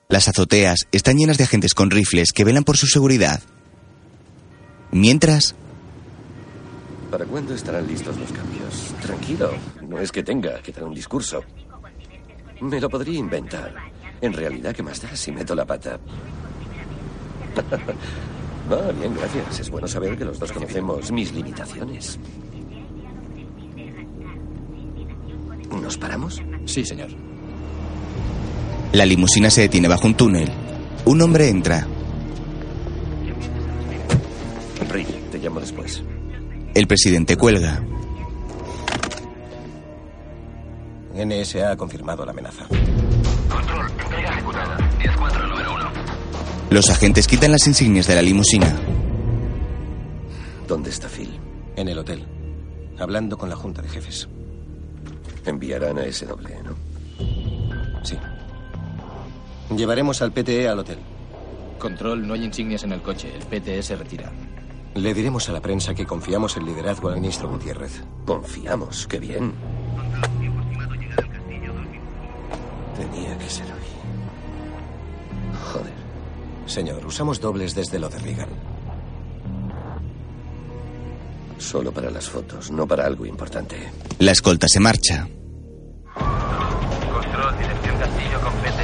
Las 0.07 0.29
azoteas 0.29 0.87
están 0.93 1.17
llenas 1.17 1.37
de 1.37 1.43
agentes 1.43 1.73
con 1.73 1.91
rifles 1.91 2.31
que 2.31 2.45
velan 2.45 2.63
por 2.63 2.77
su 2.77 2.87
seguridad. 2.87 3.41
Mientras, 4.91 5.55
¿Para 7.11 7.25
cuándo 7.25 7.53
estarán 7.53 7.87
listos 7.87 8.17
los 8.17 8.31
cambios? 8.31 8.93
Tranquilo, 9.01 9.51
no 9.87 9.99
es 9.99 10.11
que 10.11 10.23
tenga 10.23 10.61
que 10.61 10.71
dar 10.73 10.83
un 10.83 10.93
discurso. 10.93 11.41
Me 12.61 12.81
lo 12.81 12.89
podría 12.89 13.17
inventar. 13.17 13.73
En 14.19 14.33
realidad, 14.33 14.75
¿qué 14.75 14.83
más 14.83 15.01
da 15.01 15.15
si 15.15 15.31
meto 15.31 15.55
la 15.55 15.65
pata? 15.65 15.99
Va, 18.71 18.91
bien, 18.91 19.15
gracias. 19.15 19.61
Es 19.61 19.69
bueno 19.69 19.87
saber 19.87 20.17
que 20.17 20.25
los 20.25 20.37
dos 20.39 20.51
conocemos 20.51 21.11
mis 21.11 21.31
limitaciones. 21.31 22.19
¿Nos 25.81 25.97
paramos? 25.97 26.41
Sí, 26.65 26.83
señor. 26.83 27.09
la 28.91 29.05
limusina 29.05 29.49
se 29.49 29.61
detiene 29.61 29.87
bajo 29.87 30.07
un 30.07 30.15
túnel. 30.15 30.49
Un 31.05 31.21
hombre 31.21 31.47
entra. 31.49 31.87
Rick, 34.89 35.07
te 35.31 35.37
llamo 35.37 35.59
después. 35.61 36.03
El 36.77 36.85
presidente 36.85 37.35
cuelga. 37.35 37.83
NSA 41.15 41.71
ha 41.71 41.75
confirmado 41.75 42.23
la 42.23 42.33
amenaza. 42.33 42.67
Control, 43.49 43.87
entrega 43.99 44.29
ejecutada. 44.29 44.77
10-4, 44.99 45.49
número 45.49 45.73
1. 45.73 45.85
Los 46.69 46.91
agentes 46.91 47.27
quitan 47.27 47.51
las 47.51 47.65
insignias 47.65 48.05
de 48.05 48.13
la 48.13 48.21
limusina. 48.21 48.75
¿Dónde 50.67 50.91
está 50.91 51.09
Phil? 51.09 51.39
En 51.75 51.87
el 51.87 51.97
hotel. 51.97 52.23
Hablando 52.99 53.39
con 53.39 53.49
la 53.49 53.55
junta 53.55 53.81
de 53.81 53.89
jefes. 53.89 54.27
Enviarán 55.47 55.97
a 55.97 56.05
ese 56.05 56.27
doble, 56.27 56.57
¿no? 56.63 56.75
Sí. 58.03 58.19
Llevaremos 59.75 60.21
al 60.21 60.31
PTE 60.31 60.69
al 60.69 60.77
hotel. 60.77 60.99
Control, 61.79 62.27
no 62.27 62.35
hay 62.35 62.45
insignias 62.45 62.83
en 62.83 62.91
el 62.91 63.01
coche. 63.01 63.33
El 63.35 63.47
PTE 63.47 63.81
se 63.81 63.95
retira. 63.95 64.31
Le 64.95 65.13
diremos 65.13 65.47
a 65.49 65.51
la 65.51 65.61
prensa 65.61 65.93
que 65.93 66.05
confiamos 66.05 66.57
el 66.57 66.65
liderazgo 66.65 67.09
al 67.09 67.15
ministro 67.15 67.49
Gutiérrez. 67.49 68.03
Confiamos, 68.25 69.05
qué 69.07 69.19
bien. 69.19 69.53
Tenía 72.95 73.37
que 73.37 73.49
ser 73.49 73.65
hoy. 73.65 73.87
Joder. 75.71 75.93
Señor, 76.65 77.05
usamos 77.05 77.39
dobles 77.39 77.75
desde 77.75 77.99
lo 77.99 78.09
de 78.09 78.17
Reagan. 78.19 78.49
Solo 81.59 81.91
para 81.91 82.09
las 82.09 82.29
fotos, 82.29 82.71
no 82.71 82.87
para 82.87 83.05
algo 83.05 83.25
importante. 83.25 83.77
La 84.19 84.31
escolta 84.31 84.67
se 84.67 84.79
marcha. 84.79 85.27
Control, 86.15 87.57
dirección 87.59 87.97
Castillo 87.97 88.41
con 88.41 88.53
PT. 88.53 88.83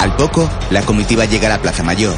Al 0.00 0.16
poco, 0.16 0.48
la 0.70 0.82
comitiva 0.82 1.24
llega 1.24 1.46
a 1.46 1.50
la 1.56 1.62
Plaza 1.62 1.82
Mayor. 1.82 2.16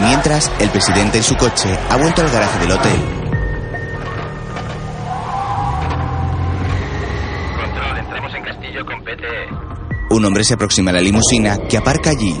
Mientras, 0.00 0.50
el 0.60 0.70
presidente 0.70 1.18
en 1.18 1.24
su 1.24 1.34
coche 1.36 1.68
ha 1.90 1.96
vuelto 1.96 2.22
al 2.22 2.30
garaje 2.30 2.58
del 2.60 2.70
hotel. 2.70 3.00
Control, 7.56 7.98
entremos 7.98 8.34
en 8.34 8.42
Castillo 8.44 8.86
con 8.86 9.04
PT. 9.04 9.26
Un 10.10 10.24
hombre 10.24 10.44
se 10.44 10.54
aproxima 10.54 10.90
a 10.90 10.94
la 10.94 11.00
limusina 11.00 11.58
que 11.68 11.76
aparca 11.76 12.10
allí. 12.10 12.40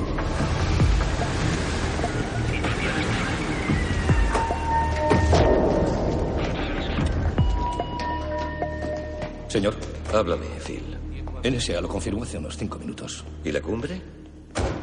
Señor. 9.48 9.74
Háblame, 10.12 10.46
Phil. 10.64 10.96
NSA 11.44 11.80
lo 11.80 11.88
confirmó 11.88 12.22
hace 12.22 12.38
unos 12.38 12.56
cinco 12.56 12.78
minutos. 12.78 13.24
¿Y 13.44 13.52
la 13.52 13.60
cumbre? 13.60 14.00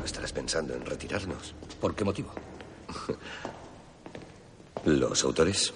¿Estarás 0.03 0.33
pensando 0.33 0.75
en 0.75 0.85
retirarnos? 0.85 1.55
¿Por 1.79 1.95
qué 1.95 2.03
motivo? 2.03 2.31
¿Los 4.85 5.23
autores? 5.23 5.73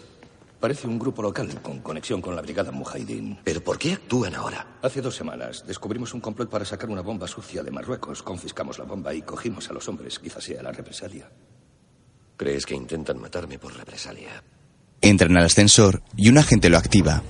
Parece 0.60 0.88
un 0.88 1.00
grupo 1.00 1.22
local 1.22 1.62
con 1.62 1.80
conexión 1.80 2.22
con 2.22 2.36
la 2.36 2.42
brigada 2.42 2.72
Mujahideen. 2.72 3.40
¿Pero 3.46 3.62
por 3.62 3.78
qué 3.78 3.94
actúan 3.94 4.36
ahora? 4.36 4.80
Hace 4.82 5.02
dos 5.02 5.16
semanas 5.16 5.64
descubrimos 5.66 6.14
un 6.14 6.20
complot 6.20 6.50
para 6.50 6.66
sacar 6.66 6.90
una 6.90 7.02
bomba 7.02 7.28
sucia 7.28 7.64
de 7.64 7.72
Marruecos. 7.72 8.22
Confiscamos 8.22 8.78
la 8.78 8.84
bomba 8.84 9.14
y 9.14 9.22
cogimos 9.22 9.70
a 9.70 9.74
los 9.74 9.88
hombres. 9.88 10.20
Quizás 10.20 10.44
sea 10.44 10.62
la 10.62 10.74
represalia. 10.74 11.32
¿Crees 12.36 12.66
que 12.66 12.76
intentan 12.76 13.20
matarme 13.20 13.58
por 13.58 13.74
represalia? 13.74 14.44
Entran 15.02 15.38
al 15.38 15.46
ascensor 15.46 16.04
y 16.18 16.28
un 16.28 16.38
agente 16.38 16.70
lo 16.70 16.78
activa. 16.78 17.24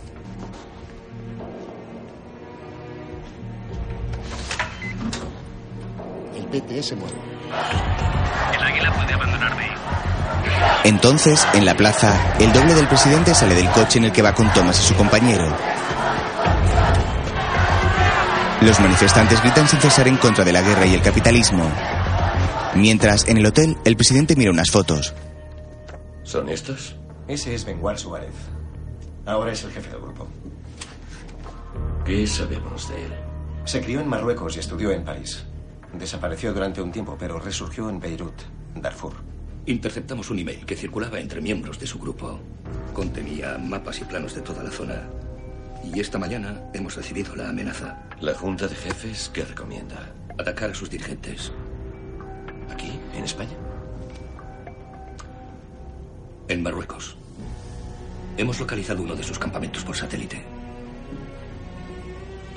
El 6.35 6.45
PTE 6.45 6.81
se 6.81 6.95
mueve. 6.95 8.18
El 8.53 8.63
águila 8.63 8.93
puede 8.93 9.13
abandonar. 9.13 9.49
Entonces, 10.83 11.45
en 11.53 11.65
la 11.65 11.75
plaza, 11.75 12.35
el 12.39 12.51
doble 12.53 12.73
del 12.73 12.87
presidente 12.87 13.35
sale 13.35 13.53
del 13.53 13.69
coche 13.71 13.99
en 13.99 14.05
el 14.05 14.11
que 14.11 14.21
va 14.21 14.33
con 14.33 14.51
Thomas 14.53 14.79
y 14.79 14.87
su 14.87 14.95
compañero. 14.95 15.45
Los 18.61 18.79
manifestantes 18.79 19.41
gritan 19.41 19.67
sin 19.67 19.79
cesar 19.79 20.07
en 20.07 20.17
contra 20.17 20.43
de 20.43 20.51
la 20.53 20.61
guerra 20.61 20.85
y 20.85 20.93
el 20.93 21.01
capitalismo. 21.01 21.69
Mientras, 22.75 23.27
en 23.27 23.37
el 23.37 23.45
hotel, 23.45 23.77
el 23.85 23.95
presidente 23.95 24.35
mira 24.35 24.51
unas 24.51 24.71
fotos. 24.71 25.13
¿Son 26.23 26.49
estos? 26.49 26.95
Ese 27.27 27.53
es 27.55 27.65
Benguar 27.65 27.99
Suárez. 27.99 28.33
Ahora 29.25 29.51
es 29.51 29.63
el 29.63 29.71
jefe 29.71 29.89
del 29.89 30.01
grupo. 30.01 30.27
¿Qué 32.05 32.25
sabemos 32.25 32.89
de 32.89 33.05
él? 33.05 33.13
Se 33.65 33.81
crió 33.81 33.99
en 33.99 34.07
Marruecos 34.07 34.55
y 34.55 34.59
estudió 34.59 34.91
en 34.91 35.03
París. 35.03 35.43
Desapareció 35.93 36.53
durante 36.53 36.81
un 36.81 36.91
tiempo, 36.91 37.17
pero 37.19 37.39
resurgió 37.39 37.89
en 37.89 37.99
Beirut, 37.99 38.41
Darfur. 38.75 39.13
Interceptamos 39.65 40.29
un 40.29 40.39
email 40.39 40.65
que 40.65 40.75
circulaba 40.75 41.19
entre 41.19 41.41
miembros 41.41 41.79
de 41.79 41.87
su 41.87 41.99
grupo. 41.99 42.39
Contenía 42.93 43.57
mapas 43.57 43.99
y 43.99 44.05
planos 44.05 44.35
de 44.35 44.41
toda 44.41 44.63
la 44.63 44.71
zona. 44.71 45.07
Y 45.83 45.99
esta 45.99 46.17
mañana 46.17 46.61
hemos 46.73 46.95
recibido 46.95 47.35
la 47.35 47.49
amenaza. 47.49 48.03
¿La 48.21 48.33
Junta 48.33 48.67
de 48.67 48.75
Jefes 48.75 49.31
qué 49.33 49.43
recomienda? 49.45 50.13
Atacar 50.37 50.71
a 50.71 50.75
sus 50.75 50.89
dirigentes. 50.89 51.51
¿Aquí? 52.71 52.91
¿En 53.13 53.23
España? 53.23 53.57
En 56.47 56.63
Marruecos. 56.63 57.17
Hemos 58.37 58.59
localizado 58.59 59.03
uno 59.03 59.15
de 59.15 59.23
sus 59.23 59.37
campamentos 59.37 59.83
por 59.83 59.95
satélite. 59.95 60.43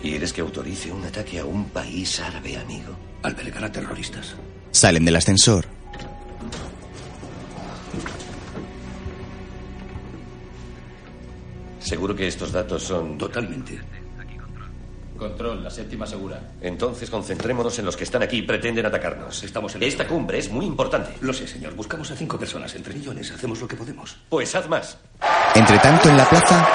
¿Quieres 0.01 0.33
que 0.33 0.41
autorice 0.41 0.93
un 0.93 1.05
ataque 1.05 1.39
a 1.39 1.45
un 1.45 1.67
país 1.67 2.21
árabe 2.21 2.57
amigo? 2.57 3.12
Albergar 3.23 3.65
a 3.65 3.73
terroristas. 3.73 4.35
Salen 4.73 5.05
del 5.05 5.17
ascensor. 5.17 5.67
Seguro 11.81 12.15
que 12.15 12.27
estos 12.27 12.53
datos 12.53 12.83
son... 12.83 13.19
Totalmente. 13.19 13.81
Control, 15.19 15.63
la 15.63 15.71
séptima 15.71 16.05
segura. 16.05 16.41
Entonces 16.61 17.09
concentrémonos 17.09 17.79
en 17.79 17.85
los 17.85 17.97
que 17.97 18.03
están 18.05 18.23
aquí 18.23 18.39
y 18.39 18.43
pretenden 18.43 18.87
atacarnos. 18.87 19.45
Estamos 19.45 19.73
en 19.77 19.85
Esta 19.85 20.07
cumbre 20.07 20.39
es 20.39 20.51
muy 20.51 20.67
importante. 20.67 21.13
Lo 21.21 21.33
sé, 21.33 21.47
señor. 21.47 21.75
Buscamos 21.75 22.11
a 22.11 22.17
cinco 22.17 22.37
personas 22.39 22.75
entre 22.75 22.95
millones. 22.95 23.31
Hacemos 23.31 23.61
lo 23.61 23.69
que 23.69 23.77
podemos. 23.77 24.17
Pues 24.29 24.53
haz 24.57 24.69
más. 24.69 24.99
Entre 25.55 25.79
tanto, 25.79 26.09
en 26.09 26.17
la 26.17 26.29
plaza, 26.29 26.69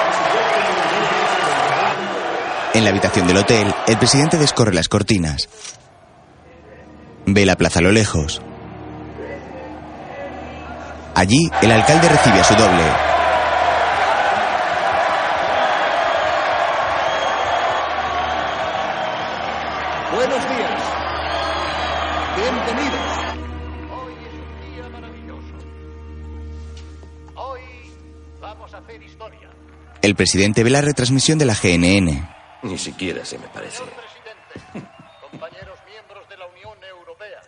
en 2.72 2.84
la 2.84 2.90
habitación 2.90 3.26
del 3.26 3.36
hotel, 3.36 3.74
el 3.86 3.98
presidente 3.98 4.38
descorre 4.38 4.72
las 4.72 4.88
cortinas. 4.88 5.48
Ve 7.34 7.44
la 7.44 7.56
plaza 7.56 7.80
a 7.80 7.82
lo 7.82 7.92
lejos. 7.92 8.40
Allí, 11.14 11.50
el 11.62 11.72
alcalde 11.72 12.08
recibe 12.08 12.40
a 12.40 12.44
su 12.44 12.54
doble. 12.54 12.82
Buenos 20.14 20.48
días. 20.48 20.82
Bienvenidos. 22.36 23.08
El 30.00 30.14
presidente 30.14 30.64
ve 30.64 30.70
la 30.70 30.80
retransmisión 30.80 31.38
de 31.38 31.44
la 31.44 31.54
GNN. 31.54 32.28
Ni 32.62 32.78
siquiera 32.78 33.24
se 33.24 33.38
me 33.38 33.48
parece. 33.48 33.82
Compañeros 35.30 35.78
miembros 35.86 36.28
de 36.28 36.36
la 36.36 36.46
Unión 36.46 36.82
Europea, 36.82 37.40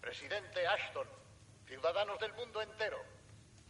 presidente 0.00 0.66
Ashton, 0.66 1.06
ciudadanos 1.66 2.18
del 2.18 2.32
mundo 2.34 2.62
entero, 2.62 2.98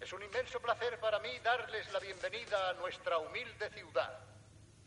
es 0.00 0.12
un 0.12 0.22
inmenso 0.22 0.55
placer 0.66 0.98
para 0.98 1.20
mí 1.20 1.28
darles 1.44 1.92
la 1.92 2.00
bienvenida 2.00 2.70
a 2.70 2.72
nuestra 2.74 3.18
humilde 3.18 3.70
ciudad. 3.72 4.18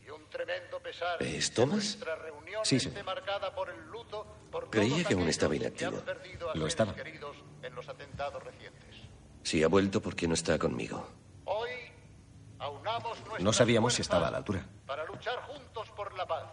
Y 0.06 0.10
un 0.10 0.28
tremendo 0.30 0.80
pesar 0.82 1.22
¿Es 1.24 1.54
Thomas? 1.54 1.78
nuestra 1.96 2.16
reunión 2.18 2.66
Sí, 2.66 2.76
esté 2.76 2.90
señor. 2.90 3.06
marcada 3.06 3.56
por 3.56 3.70
el 3.70 3.80
luto 3.90 4.28
por 4.52 4.70
Creía 4.70 5.06
que 5.06 5.14
aún 5.14 5.30
estaba 5.30 5.56
inactivo. 5.56 6.04
Lo 6.56 6.68
estaba. 6.68 6.94
queridos 6.94 7.38
en 7.64 7.74
los 7.76 7.88
atentados 7.88 8.44
recientes. 8.44 8.96
Si 9.44 9.64
ha 9.64 9.70
vuelto, 9.70 10.02
¿por 10.02 10.16
qué 10.18 10.28
no 10.28 10.34
está 10.34 10.60
conmigo? 10.60 11.08
Hoy 11.46 11.70
aunamos 12.60 13.18
No 13.40 13.54
sabíamos 13.54 13.94
si 13.94 14.02
estaba 14.02 14.28
a 14.28 14.32
la 14.32 14.38
altura. 14.38 14.66
para 14.86 15.06
luchar 15.06 15.38
juntos 15.44 15.90
por 15.96 16.14
la 16.18 16.26
paz. 16.26 16.44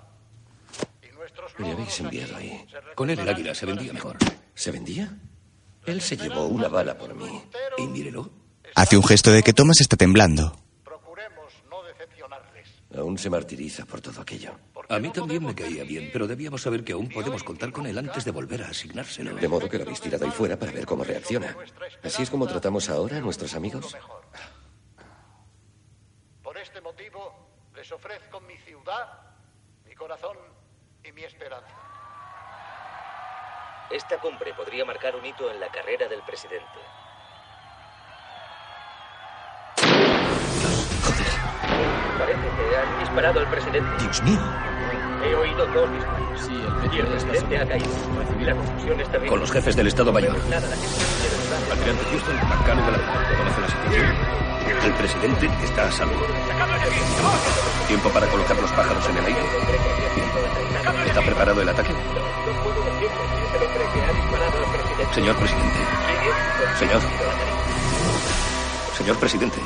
Y 1.02 1.08
nuestros 1.12 1.58
Me 1.58 1.72
habéis 1.72 1.98
enviado 1.98 2.36
ahí. 2.36 2.64
Con 2.94 3.10
él 3.10 3.18
el 3.18 3.28
águila 3.28 3.54
se 3.56 3.66
vendía 3.66 3.92
mejor. 3.92 4.18
¿Se 4.54 4.70
vendía? 4.70 5.10
Él 5.84 6.00
se 6.00 6.16
llevó 6.16 6.46
una 6.46 6.68
bala 6.68 6.96
por 6.96 7.12
mí. 7.14 7.42
Y 7.78 7.86
mírelo. 7.88 8.30
Hace 8.76 8.98
un 8.98 9.02
gesto 9.02 9.32
de 9.32 9.42
que 9.42 9.54
Thomas 9.54 9.80
está 9.80 9.96
temblando. 9.96 10.52
Aún 12.94 13.16
se 13.16 13.30
martiriza 13.30 13.86
por 13.86 14.02
todo 14.02 14.20
aquello. 14.20 14.52
A 14.90 14.98
mí 14.98 15.10
también 15.10 15.42
me 15.42 15.54
caía 15.54 15.82
bien, 15.82 16.10
pero 16.12 16.26
debíamos 16.26 16.60
saber 16.60 16.84
que 16.84 16.92
aún 16.92 17.08
podemos 17.08 17.42
contar 17.42 17.72
con 17.72 17.86
él 17.86 17.96
antes 17.96 18.26
de 18.26 18.32
volver 18.32 18.62
a 18.62 18.68
asignárselo. 18.68 19.34
De 19.34 19.48
modo 19.48 19.66
que 19.70 19.78
lo 19.78 19.84
habéis 19.84 20.02
tirado 20.02 20.26
ahí 20.26 20.30
fuera 20.30 20.58
para 20.58 20.72
ver 20.72 20.84
cómo 20.84 21.04
reacciona. 21.04 21.56
¿Así 22.04 22.22
es 22.22 22.28
como 22.28 22.46
tratamos 22.46 22.90
ahora 22.90 23.16
a 23.16 23.20
nuestros 23.20 23.54
amigos? 23.54 23.96
Por 26.42 26.58
este 26.58 26.82
motivo, 26.82 27.72
les 27.74 27.90
ofrezco 27.90 28.42
mi 28.42 28.58
ciudad, 28.58 29.08
mi 29.86 29.94
corazón 29.94 30.36
y 31.02 31.12
mi 31.12 31.24
esperanza. 31.24 31.74
Esta 33.90 34.20
cumbre 34.20 34.52
podría 34.52 34.84
marcar 34.84 35.16
un 35.16 35.24
hito 35.24 35.50
en 35.50 35.60
la 35.60 35.70
carrera 35.72 36.08
del 36.08 36.20
presidente. 36.26 36.95
Parece 42.18 42.40
que 42.40 42.76
han 42.76 43.00
disparado 43.00 43.40
al 43.40 43.46
presidente. 43.48 43.90
Dios 44.00 44.22
mío. 44.22 44.40
He 45.24 45.34
oído 45.34 45.66
dos 45.66 45.92
disparos. 45.92 46.40
Sí, 46.40 46.54
el 46.54 46.94
y 46.94 46.98
el 47.00 47.06
presidente 47.06 47.58
ha 47.58 47.66
caído. 47.66 47.88
La 48.40 48.54
confusión 48.54 49.00
es 49.00 49.08
terrible. 49.08 49.28
Con 49.28 49.40
los 49.40 49.52
jefes 49.52 49.76
del 49.76 49.86
Estado 49.88 50.12
Mayor. 50.12 50.36
Almirante 51.72 52.04
Houston, 52.10 52.36
McCann 52.48 52.86
de 52.86 52.92
la 52.92 52.98
conoce 53.38 53.60
la 53.60 53.68
situación. 53.68 54.06
El 54.84 54.92
presidente 54.94 55.50
está 55.64 55.88
a 55.88 55.90
salvo. 55.90 56.14
¿Tiempo 57.88 58.08
para 58.10 58.26
colocar 58.28 58.56
los 58.56 58.70
pájaros 58.72 59.08
en 59.08 59.16
el 59.16 59.26
aire? 59.26 59.40
Bien. 60.14 61.06
¿Está 61.08 61.20
preparado 61.22 61.62
el 61.62 61.68
ataque? 61.68 61.92
Señor 65.14 65.36
presidente. 65.36 65.78
Señor. 66.78 67.00
Señor 68.96 69.16
presidente. 69.16 69.60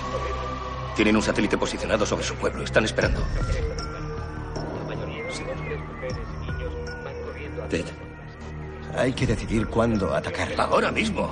Tienen 1.01 1.17
un 1.17 1.23
satélite 1.23 1.57
posicionado 1.57 2.05
sobre 2.05 2.23
su 2.23 2.35
pueblo. 2.35 2.63
Están 2.63 2.85
esperando. 2.85 3.23
Ted. 7.71 7.87
Hay 8.95 9.15
que 9.15 9.27
decidir 9.27 9.67
cuándo 9.69 10.15
atacar. 10.15 10.49
Ahora 10.59 10.93
mismo. 10.93 11.31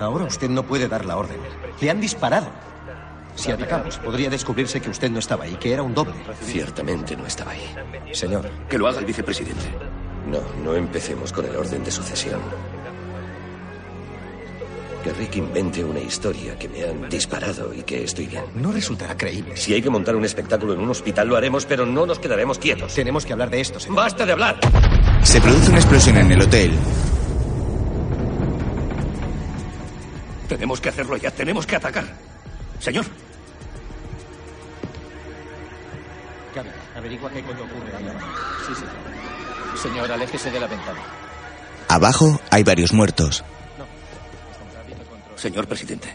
Ahora 0.00 0.24
usted 0.24 0.48
no 0.48 0.62
puede 0.62 0.88
dar 0.88 1.04
la 1.04 1.18
orden. 1.18 1.36
Le 1.82 1.90
han 1.90 2.00
disparado. 2.00 2.46
Si 3.34 3.52
atacamos, 3.52 3.98
podría 3.98 4.30
descubrirse 4.30 4.80
que 4.80 4.88
usted 4.88 5.10
no 5.10 5.18
estaba 5.18 5.44
ahí, 5.44 5.56
que 5.56 5.74
era 5.74 5.82
un 5.82 5.92
doble. 5.92 6.14
Ciertamente 6.40 7.14
no 7.14 7.26
estaba 7.26 7.50
ahí. 7.50 7.74
Señor. 8.12 8.48
Que 8.70 8.78
lo 8.78 8.88
haga 8.88 9.00
el 9.00 9.04
vicepresidente. 9.04 9.66
No, 10.26 10.40
no 10.64 10.74
empecemos 10.76 11.30
con 11.30 11.44
el 11.44 11.54
orden 11.54 11.84
de 11.84 11.90
sucesión. 11.90 12.40
Que 15.04 15.12
Rick 15.12 15.36
invente 15.36 15.84
una 15.84 16.00
historia 16.00 16.58
que 16.58 16.66
me 16.66 16.82
han 16.82 17.10
disparado 17.10 17.74
y 17.74 17.82
que 17.82 18.04
estoy 18.04 18.26
bien. 18.26 18.42
No 18.54 18.72
resultará 18.72 19.14
creíble. 19.14 19.54
Si 19.54 19.74
hay 19.74 19.82
que 19.82 19.90
montar 19.90 20.16
un 20.16 20.24
espectáculo 20.24 20.72
en 20.72 20.80
un 20.80 20.88
hospital, 20.88 21.28
lo 21.28 21.36
haremos, 21.36 21.66
pero 21.66 21.84
no 21.84 22.06
nos 22.06 22.18
quedaremos 22.18 22.58
quietos. 22.58 22.94
Tenemos 22.94 23.26
que 23.26 23.34
hablar 23.34 23.50
de 23.50 23.60
esto, 23.60 23.78
señor. 23.78 23.96
¡Basta 23.96 24.24
de 24.24 24.32
hablar! 24.32 24.58
Se 25.22 25.42
produce 25.42 25.68
una 25.68 25.78
explosión 25.78 26.16
en 26.16 26.32
el 26.32 26.40
hotel. 26.40 26.72
Tenemos 30.48 30.80
que 30.80 30.88
hacerlo 30.88 31.18
ya. 31.18 31.30
Tenemos 31.30 31.66
que 31.66 31.76
atacar. 31.76 32.04
Señor. 32.78 33.04
Cabe, 36.54 36.70
averigua 36.96 37.30
qué 37.30 37.42
coño 37.42 37.64
ocurre 37.64 37.94
ahí 37.94 38.08
abajo. 38.08 38.26
Sí, 38.66 38.74
señor. 38.74 39.76
Señor, 39.76 40.12
aléjese 40.12 40.50
de 40.50 40.60
la 40.60 40.66
ventana. 40.66 41.00
Abajo 41.88 42.40
hay 42.50 42.62
varios 42.62 42.94
muertos. 42.94 43.44
Señor 45.36 45.66
presidente. 45.66 46.14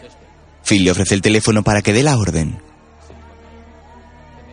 Phil 0.64 0.84
le 0.84 0.90
ofrece 0.90 1.14
el 1.14 1.22
teléfono 1.22 1.62
para 1.62 1.82
que 1.82 1.92
dé 1.92 2.02
la 2.02 2.16
orden. 2.16 2.60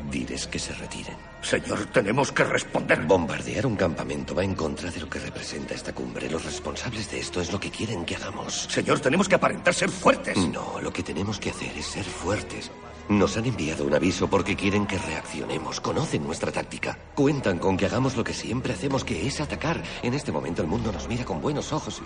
Diles 0.10 0.48
que 0.48 0.60
se 0.60 0.74
retiren. 0.74 1.16
Señor, 1.42 1.86
tenemos 1.94 2.32
que 2.32 2.44
responder. 2.44 3.06
Bombardear 3.06 3.66
un 3.66 3.76
campamento 3.76 4.34
va 4.34 4.44
en 4.44 4.56
contra 4.56 4.90
de 4.90 5.00
lo 5.00 5.10
que 5.10 5.20
representa 5.20 5.74
esta 5.74 5.94
cumbre. 5.94 6.30
Los 6.30 6.44
responsables 6.46 7.12
de 7.12 7.20
esto 7.20 7.42
es 7.42 7.52
lo 7.52 7.60
que 7.60 7.70
quieren 7.70 8.06
que 8.06 8.16
hagamos. 8.16 8.68
Señor, 8.70 9.00
tenemos 9.00 9.30
que 9.30 9.36
aparentar 9.36 9.74
ser 9.74 9.90
fuertes. 9.90 10.38
No, 10.38 10.80
lo 10.82 10.92
que 10.92 11.04
tenemos 11.04 11.40
que 11.40 11.52
hacer 11.52 11.78
es 11.78 11.86
ser 11.86 12.04
fuertes. 12.04 12.72
Nos 13.10 13.38
han 13.38 13.46
enviado 13.46 13.86
un 13.86 13.94
aviso 13.94 14.30
porque 14.30 14.56
quieren 14.56 14.86
que 14.86 14.98
reaccionemos. 14.98 15.80
Conocen 15.80 16.24
nuestra 16.24 16.52
táctica. 16.52 16.98
Cuentan 17.16 17.60
con 17.60 17.78
que 17.78 17.86
hagamos 17.86 18.18
lo 18.18 18.24
que 18.24 18.34
siempre 18.34 18.74
hacemos, 18.74 19.06
que 19.06 19.26
es 19.28 19.40
atacar. 19.40 19.82
En 20.04 20.14
este 20.14 20.32
momento 20.32 20.62
el 20.62 20.68
mundo 20.68 20.92
nos 20.92 21.08
mira 21.08 21.24
con 21.24 21.42
buenos 21.42 21.72
ojos. 21.72 22.02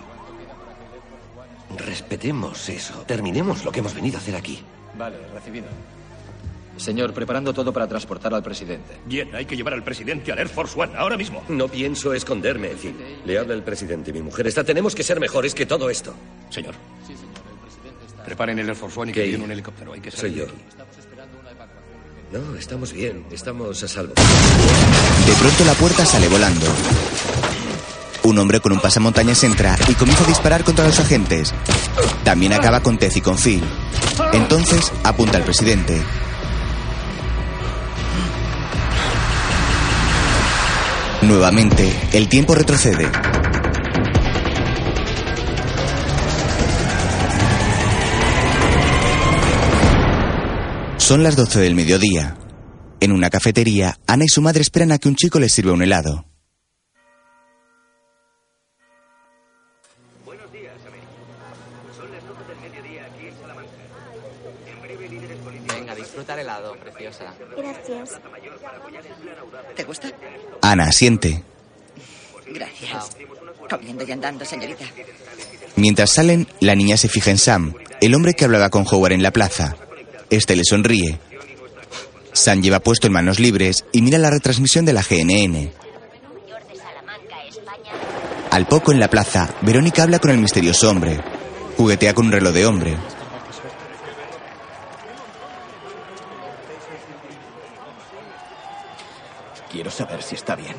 Respetemos 1.76 2.68
eso. 2.68 3.04
Terminemos 3.06 3.64
lo 3.64 3.72
que 3.72 3.80
hemos 3.80 3.94
venido 3.94 4.18
a 4.18 4.20
hacer 4.20 4.36
aquí. 4.36 4.62
Vale, 4.96 5.16
recibido. 5.32 5.66
Señor, 6.76 7.12
preparando 7.12 7.52
todo 7.52 7.72
para 7.72 7.86
transportar 7.86 8.32
al 8.34 8.42
presidente. 8.42 8.96
Bien, 9.06 9.34
hay 9.34 9.44
que 9.44 9.56
llevar 9.56 9.74
al 9.74 9.84
presidente 9.84 10.32
al 10.32 10.38
Air 10.38 10.48
Force 10.48 10.78
One, 10.78 10.92
ahora 10.96 11.16
mismo. 11.16 11.42
No 11.48 11.68
pienso 11.68 12.14
esconderme, 12.14 12.68
Phil. 12.70 12.94
Le 13.24 13.38
habla 13.38 13.54
el 13.54 13.62
presidente. 13.62 14.12
Mi 14.12 14.22
mujer 14.22 14.46
está. 14.46 14.64
Tenemos 14.64 14.94
que 14.94 15.02
ser 15.02 15.20
mejores 15.20 15.54
que 15.54 15.66
todo 15.66 15.90
esto. 15.90 16.14
Señor. 16.50 16.74
Preparen 18.24 18.58
el 18.58 18.68
Air 18.68 18.76
Force 18.76 18.98
One 18.98 19.10
y 19.10 19.14
que 19.14 19.26
lleven 19.26 19.42
un 19.42 19.50
helicóptero. 19.52 19.92
Hay 19.92 20.00
que 20.00 20.10
Soy 20.10 20.30
salir 20.30 20.36
yo. 20.38 20.44
de 20.46 20.50
aquí. 20.52 20.60
No, 22.32 22.56
estamos 22.56 22.92
bien. 22.94 23.26
Estamos 23.30 23.82
a 23.82 23.88
salvo. 23.88 24.14
De 24.14 25.32
pronto 25.34 25.64
la 25.66 25.74
puerta 25.74 26.06
sale 26.06 26.28
volando. 26.28 26.66
Un 28.24 28.38
hombre 28.38 28.60
con 28.60 28.72
un 28.72 28.80
pasamontañas 28.80 29.42
entra 29.44 29.76
y 29.88 29.94
comienza 29.94 30.24
a 30.24 30.28
disparar 30.28 30.64
contra 30.64 30.86
los 30.86 30.98
agentes. 31.00 31.52
También 32.24 32.52
acaba 32.52 32.80
con 32.80 32.98
Tez 32.98 33.16
y 33.16 33.20
con 33.20 33.36
Phil. 33.36 33.62
Entonces 34.32 34.92
apunta 35.02 35.38
al 35.38 35.44
presidente. 35.44 36.00
Nuevamente, 41.22 41.92
el 42.12 42.28
tiempo 42.28 42.54
retrocede. 42.54 43.08
Son 50.96 51.22
las 51.22 51.36
12 51.36 51.60
del 51.60 51.74
mediodía. 51.74 52.36
En 53.00 53.12
una 53.12 53.28
cafetería, 53.30 53.98
Ana 54.06 54.24
y 54.24 54.28
su 54.28 54.40
madre 54.40 54.62
esperan 54.62 54.92
a 54.92 54.98
que 54.98 55.08
un 55.08 55.16
chico 55.16 55.40
les 55.40 55.52
sirva 55.52 55.72
un 55.72 55.82
helado. 55.82 56.31
El 66.32 66.40
helado, 66.40 66.74
preciosa. 66.76 67.34
Gracias. 67.56 68.18
¿Te 69.76 69.84
gusta? 69.84 70.08
Ana 70.62 70.84
asiente. 70.84 71.42
Gracias. 72.46 73.16
Comiendo 73.68 74.04
y 74.04 74.12
andando, 74.12 74.44
señorita. 74.44 74.84
Mientras 75.76 76.12
salen, 76.12 76.48
la 76.60 76.74
niña 76.74 76.96
se 76.96 77.08
fija 77.08 77.30
en 77.30 77.38
Sam, 77.38 77.74
el 78.00 78.14
hombre 78.14 78.34
que 78.34 78.44
hablaba 78.44 78.70
con 78.70 78.86
Howard 78.90 79.12
en 79.12 79.22
la 79.22 79.30
plaza. 79.30 79.76
Este 80.30 80.56
le 80.56 80.64
sonríe. 80.64 81.18
Sam 82.32 82.62
lleva 82.62 82.80
puesto 82.80 83.06
en 83.06 83.12
manos 83.12 83.38
libres 83.38 83.84
y 83.92 84.00
mira 84.00 84.18
la 84.18 84.30
retransmisión 84.30 84.84
de 84.84 84.92
la 84.94 85.02
GNN. 85.02 85.70
Al 88.50 88.66
poco 88.66 88.92
en 88.92 89.00
la 89.00 89.08
plaza, 89.08 89.54
Verónica 89.62 90.02
habla 90.02 90.18
con 90.18 90.30
el 90.30 90.38
misterioso 90.38 90.90
hombre. 90.90 91.20
Juguetea 91.76 92.14
con 92.14 92.26
un 92.26 92.32
reloj 92.32 92.52
de 92.52 92.66
hombre. 92.66 92.96
Quiero 99.72 99.90
saber 99.90 100.22
si 100.22 100.34
está 100.34 100.54
bien. 100.54 100.76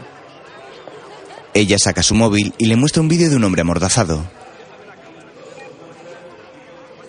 Ella 1.56 1.78
saca 1.80 2.04
su 2.04 2.14
móvil 2.14 2.54
y 2.60 2.68
le 2.68 2.76
muestra 2.76 3.02
un 3.02 3.08
vídeo 3.08 3.30
de 3.30 3.36
un 3.36 3.44
hombre 3.44 3.62
amordazado. 3.62 4.24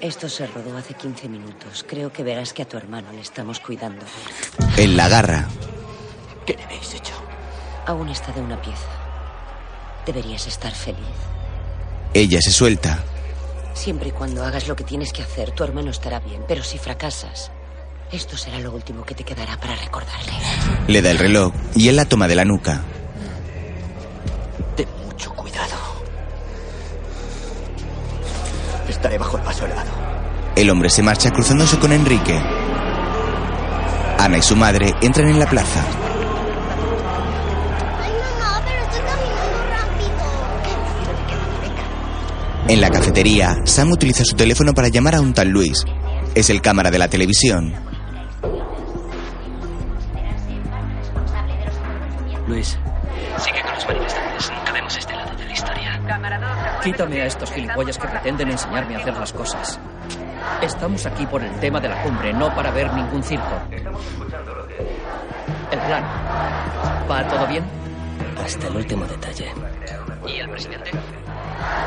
Esto 0.01 0.29
se 0.29 0.47
rodó 0.47 0.77
hace 0.77 0.95
15 0.95 1.29
minutos. 1.29 1.85
Creo 1.87 2.13
que 2.13 2.23
verás 2.23 2.53
que 2.53 2.63
a 2.63 2.69
tu 2.69 2.77
hermano 2.77 3.13
le 3.13 3.21
estamos 3.21 3.61
cuidando. 3.61 4.05
Él 4.77 4.97
la 4.97 5.07
agarra. 5.07 5.49
¿Qué 6.47 6.55
le 6.55 6.65
habéis 6.65 6.95
hecho? 6.95 7.15
Aún 7.87 8.09
está 8.09 8.33
de 8.33 8.41
una 8.41 8.61
pieza. 8.61 8.89
Deberías 10.07 10.47
estar 10.47 10.75
feliz. 10.75 10.99
Ella 12.13 12.41
se 12.43 12.51
suelta. 12.51 13.03
Siempre 13.75 14.09
y 14.09 14.13
cuando 14.13 14.45
hagas 14.45 14.69
lo 14.69 14.77
que 14.77 14.85
tienes 14.85 15.13
que 15.13 15.23
hacer, 15.23 15.53
tu 15.53 15.65
hermano 15.65 15.91
estará 15.91 16.21
bien. 16.21 16.45
Pero 16.47 16.63
si 16.63 16.79
fracasas, 16.79 17.51
esto 18.15 18.37
será 18.37 18.59
lo 18.61 18.73
último 18.73 19.05
que 19.05 19.15
te 19.15 19.25
quedará 19.25 19.57
para 19.59 19.75
recordarle. 19.75 20.33
Le 20.87 21.03
da 21.03 21.11
el 21.11 21.19
reloj 21.19 21.53
y 21.75 21.89
él 21.89 21.97
la 21.97 22.05
toma 22.05 22.29
de 22.29 22.37
la 22.37 22.45
nuca. 22.45 22.81
Ten 24.77 24.87
mucho 25.05 25.31
cuidado. 25.35 25.75
Estaré 28.89 29.19
bajo 29.19 29.37
el 29.37 29.43
paso 29.43 29.67
elevado. 29.67 29.91
El 30.55 30.71
hombre 30.71 30.91
se 30.91 31.03
marcha 31.03 31.31
cruzándose 31.31 31.79
con 31.79 31.93
Enrique. 31.93 32.41
Ana 34.19 34.39
y 34.39 34.43
su 34.43 34.55
madre 34.55 34.95
entran 35.03 35.29
en 35.29 35.41
la 35.41 35.47
plaza. 35.47 35.85
En 42.67 42.81
la 42.81 42.91
cafetería, 42.91 43.57
Sam 43.65 43.93
utiliza 43.93 44.25
su 44.25 44.37
teléfono 44.37 44.73
para 44.73 44.89
llamar 44.89 45.17
a 45.17 45.21
un 45.21 45.35
tal 45.35 45.49
Luis. 45.49 45.85
Es 46.35 46.49
el 46.49 46.63
cámara 46.63 46.91
de 46.91 46.99
la 46.99 47.09
televisión. 47.09 47.94
Luis, 52.47 52.79
Sigue 53.39 53.63
con 53.63 53.75
los 53.75 53.87
manifestantes. 53.87 54.51
Nunca 54.51 54.73
vemos 54.73 54.97
este 54.97 55.17
lado 55.17 55.37
de 55.37 55.45
la 55.45 55.53
historia. 55.53 56.01
quítame 56.83 57.23
a 57.23 57.27
estos 57.27 57.51
gilipollas 57.53 57.99
que 57.99 58.09
pretenden 58.09 58.51
enseñarme 58.51 58.97
a 58.97 58.99
hacer 58.99 59.17
las 59.17 59.33
cosas. 59.33 59.81
Estamos 60.61 61.07
aquí 61.07 61.27
por 61.27 61.43
el 61.43 61.59
tema 61.61 61.81
de 61.81 61.89
la 61.89 62.03
cumbre, 62.03 62.33
no 62.33 62.55
para 62.55 62.71
ver 62.71 62.93
ningún 62.93 63.23
circo. 63.23 63.61
El 65.71 65.79
plan. 65.81 66.05
¿Va 67.11 67.27
todo 67.29 67.47
bien? 67.47 67.65
Hasta 68.45 68.67
el 68.69 68.77
último 68.77 69.05
detalle. 69.07 69.53
¿Y 70.27 70.39
el 70.39 70.49
presidente? 70.51 70.91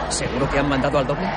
¿Seguro 0.09 0.49
que 0.49 0.59
han 0.59 0.69
mandado 0.69 0.99
al 0.99 1.07
doble? 1.07 1.29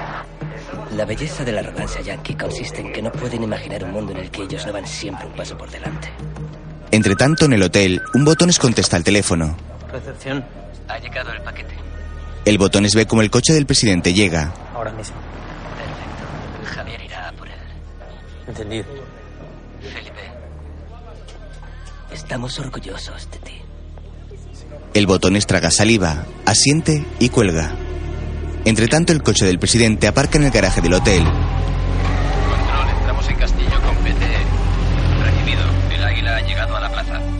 La 0.97 1.05
belleza 1.05 1.45
de 1.45 1.53
la 1.53 1.61
arrogancia 1.61 2.01
yankee 2.01 2.35
consiste 2.35 2.81
en 2.81 2.93
que 2.93 3.03
no 3.03 3.13
pueden 3.13 3.43
imaginar 3.43 3.85
un 3.85 3.93
mundo 3.93 4.13
en 4.13 4.19
el 4.19 4.31
que 4.31 4.43
ellos 4.43 4.67
no 4.67 4.73
van 4.73 4.87
siempre 4.87 5.27
un 5.27 5.33
paso 5.33 5.57
por 5.57 5.71
delante. 5.71 6.11
Entre 6.93 7.15
tanto, 7.15 7.45
en 7.45 7.53
el 7.53 7.63
hotel, 7.63 8.03
un 8.15 8.25
botones 8.25 8.59
contesta 8.59 8.97
al 8.97 9.05
teléfono. 9.05 9.57
Recepción. 9.93 10.45
Ha 10.89 10.99
llegado 10.99 11.33
el 11.33 11.41
paquete. 11.43 11.75
El 12.45 12.59
botones 12.59 12.95
ve 12.95 13.07
como 13.07 13.23
el 13.23 13.31
coche 13.31 13.53
del 13.53 13.67
presidente 13.67 14.13
llega. 14.13 14.53
Ahora 14.75 14.93
mismo. 14.93 15.15
Perfecto. 15.77 16.75
Javier 16.75 17.01
irá 17.03 17.29
a 17.29 17.33
por 17.33 17.47
él. 17.47 17.55
Entendido. 18.49 18.85
Felipe. 19.93 20.21
Estamos 22.13 22.59
orgullosos 22.59 23.31
de 23.31 23.39
ti. 23.39 23.53
El 24.95 25.07
botones 25.07 25.47
traga 25.47 25.71
saliva, 25.71 26.25
asiente 26.45 27.07
y 27.21 27.29
cuelga. 27.29 27.73
Entre 28.65 28.89
tanto, 28.89 29.13
el 29.13 29.23
coche 29.23 29.47
del 29.47 29.61
presidente 29.61 30.09
aparca 30.09 30.39
en 30.39 30.45
el 30.45 30.51
garaje 30.51 30.81
del 30.81 30.95
hotel. 30.95 31.23
Control, 31.25 32.89
entramos 32.99 33.29
en 33.29 33.37
Castillo 33.37 33.81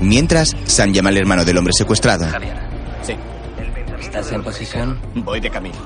Mientras, 0.01 0.57
Sam 0.65 0.93
llama 0.93 1.11
al 1.11 1.19
hermano 1.19 1.45
del 1.45 1.59
hombre 1.59 1.73
secuestrado. 1.77 2.27
Sí. 3.03 3.15
¿Estás 4.01 4.33
en 4.33 4.43
posición? 4.43 4.99
Voy 5.15 5.41
de 5.41 5.51
camino. 5.51 5.77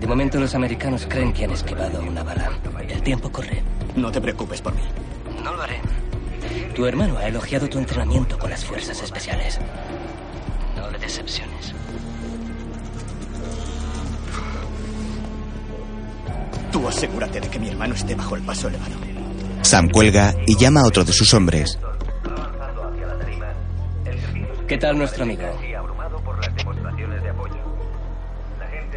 De 0.00 0.06
momento 0.06 0.38
los 0.38 0.54
americanos 0.54 1.06
creen 1.08 1.32
que 1.32 1.44
han 1.44 1.50
esquivado 1.50 2.00
una 2.02 2.22
bala. 2.22 2.50
El 2.88 3.02
tiempo 3.02 3.30
corre. 3.30 3.62
No 3.96 4.10
te 4.10 4.20
preocupes 4.20 4.60
por 4.60 4.74
mí. 4.74 4.82
No 5.42 5.54
lo 5.54 5.62
haré. 5.62 5.80
Tu 6.74 6.86
hermano 6.86 7.18
ha 7.18 7.26
elogiado 7.26 7.68
tu 7.68 7.78
entrenamiento 7.78 8.38
con 8.38 8.50
las 8.50 8.64
fuerzas 8.64 9.02
especiales. 9.02 9.58
No 10.76 10.90
le 10.90 10.98
decepciones. 10.98 11.74
Tú 16.70 16.86
asegúrate 16.86 17.40
de 17.40 17.48
que 17.48 17.58
mi 17.58 17.68
hermano 17.68 17.94
esté 17.94 18.14
bajo 18.14 18.36
el 18.36 18.42
paso 18.42 18.68
elevado. 18.68 18.94
Sam 19.62 19.88
cuelga 19.88 20.34
y 20.46 20.56
llama 20.56 20.82
a 20.82 20.86
otro 20.86 21.04
de 21.04 21.12
sus 21.12 21.32
hombres. 21.34 21.78
¿Qué 24.68 24.76
tal 24.76 24.98
nuestro 24.98 25.22
amigo? 25.22 25.44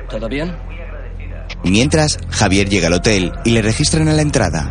¿Todo 0.10 0.28
bien? 0.28 0.54
Mientras, 1.64 2.18
Javier 2.30 2.68
llega 2.68 2.88
al 2.88 2.94
hotel 2.94 3.32
y 3.46 3.52
le 3.52 3.62
registran 3.62 4.10
a 4.10 4.14
la 4.14 4.22
entrada. 4.22 4.70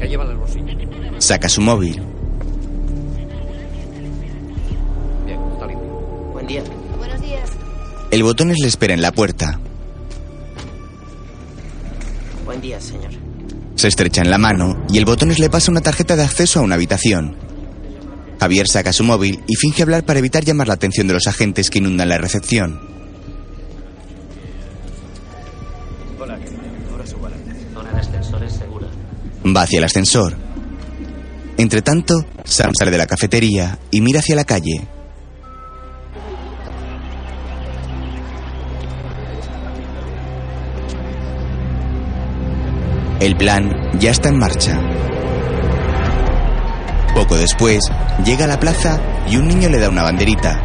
¿Qué 0.00 0.08
lleva 0.08 0.24
en 0.24 0.30
el 0.30 0.36
bolsillo? 0.36 0.66
Saca 1.18 1.48
su 1.48 1.60
móvil. 1.60 2.02
Bien, 5.26 5.40
está 5.52 5.66
limpio. 5.66 5.90
Buen 6.32 6.46
día. 6.48 6.62
Buenos 6.98 7.20
días. 7.20 7.50
El 8.10 8.24
botones 8.24 8.56
le 8.60 8.66
espera 8.66 8.94
en 8.94 9.02
la 9.02 9.12
puerta. 9.12 9.60
Buen 12.44 12.60
día, 12.60 12.80
señor. 12.80 13.12
Se 13.76 13.86
estrechan 13.86 14.28
la 14.28 14.38
mano 14.38 14.79
y 14.92 14.98
el 14.98 15.04
botones 15.04 15.38
le 15.38 15.50
pasa 15.50 15.70
una 15.70 15.80
tarjeta 15.80 16.16
de 16.16 16.24
acceso 16.24 16.58
a 16.58 16.62
una 16.62 16.74
habitación. 16.74 17.36
Javier 18.40 18.66
saca 18.66 18.92
su 18.92 19.04
móvil 19.04 19.40
y 19.46 19.54
finge 19.54 19.82
hablar 19.82 20.04
para 20.04 20.18
evitar 20.18 20.44
llamar 20.44 20.68
la 20.68 20.74
atención 20.74 21.06
de 21.06 21.14
los 21.14 21.26
agentes 21.26 21.70
que 21.70 21.78
inundan 21.78 22.08
la 22.08 22.18
recepción. 22.18 22.80
Hola, 26.18 26.38
ahora 26.90 27.06
subo 27.06 27.26
a 27.26 27.30
la 27.30 27.36
zona 27.74 27.92
de 27.92 28.00
ascensores 28.00 28.52
segura. 28.52 28.88
Va 29.46 29.62
hacia 29.62 29.78
el 29.78 29.84
ascensor. 29.84 30.36
Entre 31.56 31.82
tanto, 31.82 32.14
Sam 32.44 32.72
sale 32.76 32.90
de 32.90 32.98
la 32.98 33.06
cafetería 33.06 33.78
y 33.90 34.00
mira 34.00 34.20
hacia 34.20 34.34
la 34.34 34.44
calle. 34.44 34.88
El 43.20 43.36
plan 43.36 43.90
ya 43.98 44.12
está 44.12 44.30
en 44.30 44.38
marcha. 44.38 44.80
Poco 47.14 47.36
después, 47.36 47.80
llega 48.24 48.46
a 48.46 48.48
la 48.48 48.58
plaza 48.58 48.98
y 49.28 49.36
un 49.36 49.46
niño 49.46 49.68
le 49.68 49.78
da 49.78 49.90
una 49.90 50.04
banderita. 50.04 50.58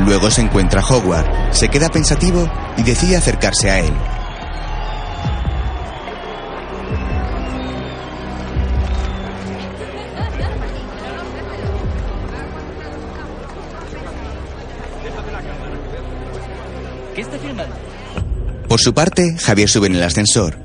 Luego 0.00 0.28
se 0.28 0.40
encuentra 0.40 0.82
Howard, 0.82 1.52
se 1.52 1.68
queda 1.68 1.88
pensativo 1.88 2.50
y 2.76 2.82
decide 2.82 3.16
acercarse 3.16 3.70
a 3.70 3.78
él. 3.78 3.94
Por 18.72 18.80
su 18.80 18.94
parte, 18.94 19.36
Javier 19.38 19.68
sube 19.68 19.88
en 19.88 19.96
el 19.96 20.02
ascensor. 20.02 20.56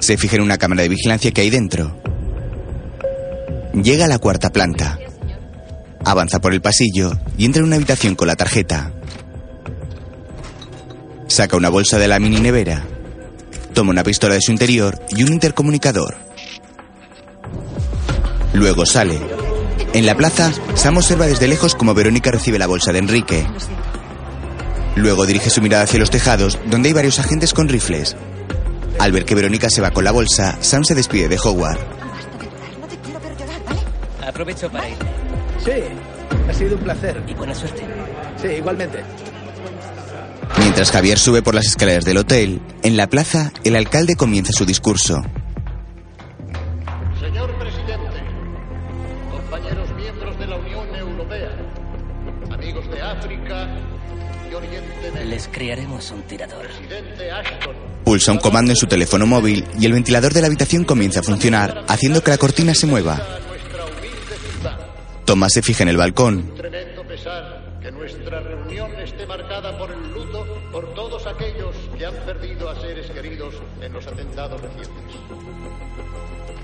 Se 0.00 0.16
fija 0.16 0.34
en 0.34 0.42
una 0.42 0.58
cámara 0.58 0.82
de 0.82 0.88
vigilancia 0.88 1.30
que 1.30 1.40
hay 1.40 1.50
dentro. 1.50 1.96
Llega 3.72 4.06
a 4.06 4.08
la 4.08 4.18
cuarta 4.18 4.50
planta. 4.50 4.98
Avanza 6.04 6.40
por 6.40 6.52
el 6.52 6.60
pasillo 6.60 7.12
y 7.38 7.44
entra 7.44 7.60
en 7.60 7.68
una 7.68 7.76
habitación 7.76 8.16
con 8.16 8.26
la 8.26 8.34
tarjeta. 8.34 8.90
Saca 11.28 11.56
una 11.56 11.68
bolsa 11.68 11.96
de 11.96 12.08
la 12.08 12.18
mini 12.18 12.40
nevera. 12.40 12.84
Toma 13.72 13.92
una 13.92 14.02
pistola 14.02 14.34
de 14.34 14.40
su 14.40 14.50
interior 14.50 15.00
y 15.10 15.22
un 15.22 15.32
intercomunicador. 15.32 16.16
Luego 18.52 18.84
sale. 18.84 19.20
En 19.92 20.06
la 20.06 20.16
plaza, 20.16 20.52
Sam 20.74 20.96
observa 20.96 21.28
desde 21.28 21.46
lejos 21.46 21.76
como 21.76 21.94
Verónica 21.94 22.32
recibe 22.32 22.58
la 22.58 22.66
bolsa 22.66 22.90
de 22.90 22.98
Enrique. 22.98 23.46
Luego 24.96 25.26
dirige 25.26 25.50
su 25.50 25.60
mirada 25.60 25.84
hacia 25.84 25.98
los 25.98 26.10
tejados, 26.10 26.58
donde 26.66 26.88
hay 26.88 26.92
varios 26.92 27.18
agentes 27.18 27.52
con 27.52 27.68
rifles. 27.68 28.16
Al 28.98 29.12
ver 29.12 29.24
que 29.24 29.34
Verónica 29.34 29.68
se 29.68 29.80
va 29.80 29.90
con 29.90 30.04
la 30.04 30.12
bolsa, 30.12 30.56
Sam 30.60 30.84
se 30.84 30.94
despide 30.94 31.28
de 31.28 31.38
Howard. 31.42 31.78
Aprovecho 34.26 34.70
para 34.70 34.88
ir. 34.88 34.96
Sí, 35.64 35.70
ha 36.48 36.54
sido 36.54 36.76
un 36.76 36.82
placer. 36.82 37.22
Y 37.26 37.34
buena 37.34 37.54
suerte. 37.54 37.82
Sí, 38.40 38.48
igualmente. 38.48 39.02
Mientras 40.58 40.90
Javier 40.90 41.18
sube 41.18 41.42
por 41.42 41.54
las 41.54 41.66
escaleras 41.66 42.04
del 42.04 42.18
hotel, 42.18 42.60
en 42.82 42.96
la 42.96 43.08
plaza, 43.08 43.52
el 43.64 43.76
alcalde 43.76 44.16
comienza 44.16 44.52
su 44.52 44.64
discurso. 44.64 45.22
Criaremos 55.54 56.10
un 56.10 56.22
tirador. 56.22 56.66
presidente 56.66 57.30
Ashton, 57.30 57.76
Pulsa 58.04 58.32
un 58.32 58.38
comando 58.38 58.72
en 58.72 58.76
su 58.76 58.88
teléfono 58.88 59.24
móvil 59.24 59.64
y 59.78 59.86
el 59.86 59.92
ventilador 59.92 60.32
de 60.32 60.40
la 60.40 60.48
habitación 60.48 60.82
comienza 60.82 61.20
a 61.20 61.22
funcionar, 61.22 61.84
haciendo 61.86 62.24
que 62.24 62.32
la 62.32 62.38
cortina 62.38 62.74
se 62.74 62.88
mueva. 62.88 63.24
Thomas 65.24 65.52
se 65.52 65.62
fija 65.62 65.84
en 65.84 65.90
el 65.90 65.96
balcón. 65.96 66.52
tremendo 66.56 67.06
pesar 67.06 67.78
que 67.80 67.92
nuestra 67.92 68.40
reunión 68.40 68.98
esté 68.98 69.26
marcada 69.26 69.78
por 69.78 69.92
el 69.92 70.12
luto 70.12 70.44
por 70.72 70.92
todos 70.94 71.24
aquellos 71.24 71.76
que 71.96 72.04
han 72.04 72.16
perdido 72.26 72.68
a 72.68 72.80
seres 72.80 73.08
queridos 73.12 73.54
en 73.80 73.92
los 73.92 74.04
atentados 74.08 74.60
recientes. 74.60 75.14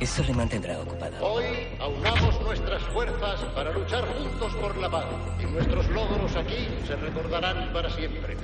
Eso 0.01 0.25
le 0.25 0.35
mantendrá 0.35 0.81
ocupado. 0.81 1.15
Hoy 1.21 1.45
aunamos 1.79 2.41
nuestras 2.41 2.83
fuerzas 2.93 3.41
para 3.55 3.73
luchar 3.73 4.05
juntos 4.19 4.53
por 4.61 4.77
la 4.79 4.91
paz 4.91 5.05
y 5.41 5.45
nuestros 5.45 5.87
logros 5.91 6.35
aquí 6.35 6.67
se 6.89 6.97
recordarán 6.97 7.73
para 7.73 7.89
siempre. 7.91 8.37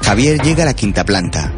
Javier 0.00 0.40
llega 0.42 0.62
a 0.62 0.66
la 0.66 0.74
quinta 0.74 1.04
planta. 1.04 1.52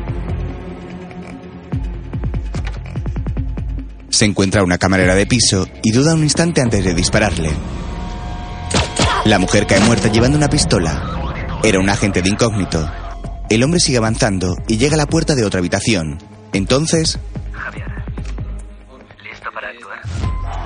Se 4.11 4.25
encuentra 4.25 4.63
una 4.63 4.79
camarera 4.79 5.15
de 5.15 5.27
piso 5.27 5.67
y 5.83 5.91
duda 5.93 6.15
un 6.15 6.23
instante 6.23 6.61
antes 6.61 6.85
de 6.85 6.95
dispararle. 6.95 7.51
La 9.25 9.39
mujer 9.39 9.67
cae 9.67 9.81
muerta 9.81 10.09
llevando 10.09 10.37
una 10.37 10.49
pistola. 10.49 11.33
Era 11.63 11.81
un 11.81 11.89
agente 11.89 12.23
de 12.23 12.29
incógnito. 12.29 12.89
El 13.49 13.63
hombre 13.63 13.81
sigue 13.81 13.99
avanzando 13.99 14.57
y 14.69 14.77
llega 14.77 14.95
a 14.95 14.99
la 14.99 15.07
puerta 15.07 15.35
de 15.35 15.45
otra 15.45 15.59
habitación. 15.61 16.19
Entonces, 16.53 17.19
¿Listo 19.23 19.51
para 19.53 19.69
actuar? 19.71 20.01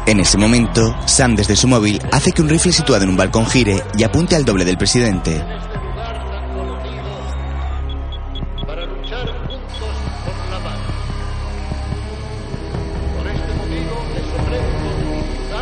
en 0.07 0.21
ese 0.21 0.37
momento, 0.37 0.95
Sam 1.07 1.37
desde 1.37 1.57
su 1.57 1.69
móvil 1.69 2.01
hace 2.13 2.33
que 2.33 2.43
un 2.43 2.49
rifle 2.49 2.73
situado 2.73 3.05
en 3.05 3.11
un 3.11 3.17
balcón 3.17 3.47
gire 3.47 3.83
y 3.97 4.03
apunte 4.03 4.37
al 4.37 4.45
doble 4.45 4.65
del 4.65 4.77
presidente. 4.77 5.43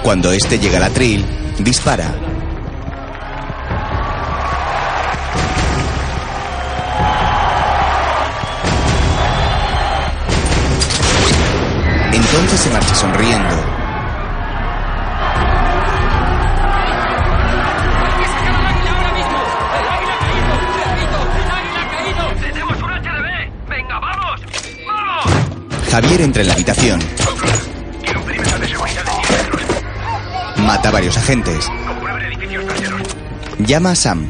Cuando 0.06 0.30
este 0.30 0.56
llega 0.60 0.76
al 0.76 0.84
atril, 0.84 1.26
dispara. 1.58 2.08
Entonces 12.12 12.60
se 12.60 12.70
marcha 12.70 12.94
sonriendo. 12.94 13.56
Javier 25.90 26.20
entra 26.20 26.42
en 26.42 26.46
la 26.46 26.54
habitación. 26.54 27.15
Mata 30.66 30.88
a 30.88 30.92
varios 30.92 31.16
agentes. 31.16 31.70
Llama 33.58 33.92
a 33.92 33.94
Sam. 33.94 34.28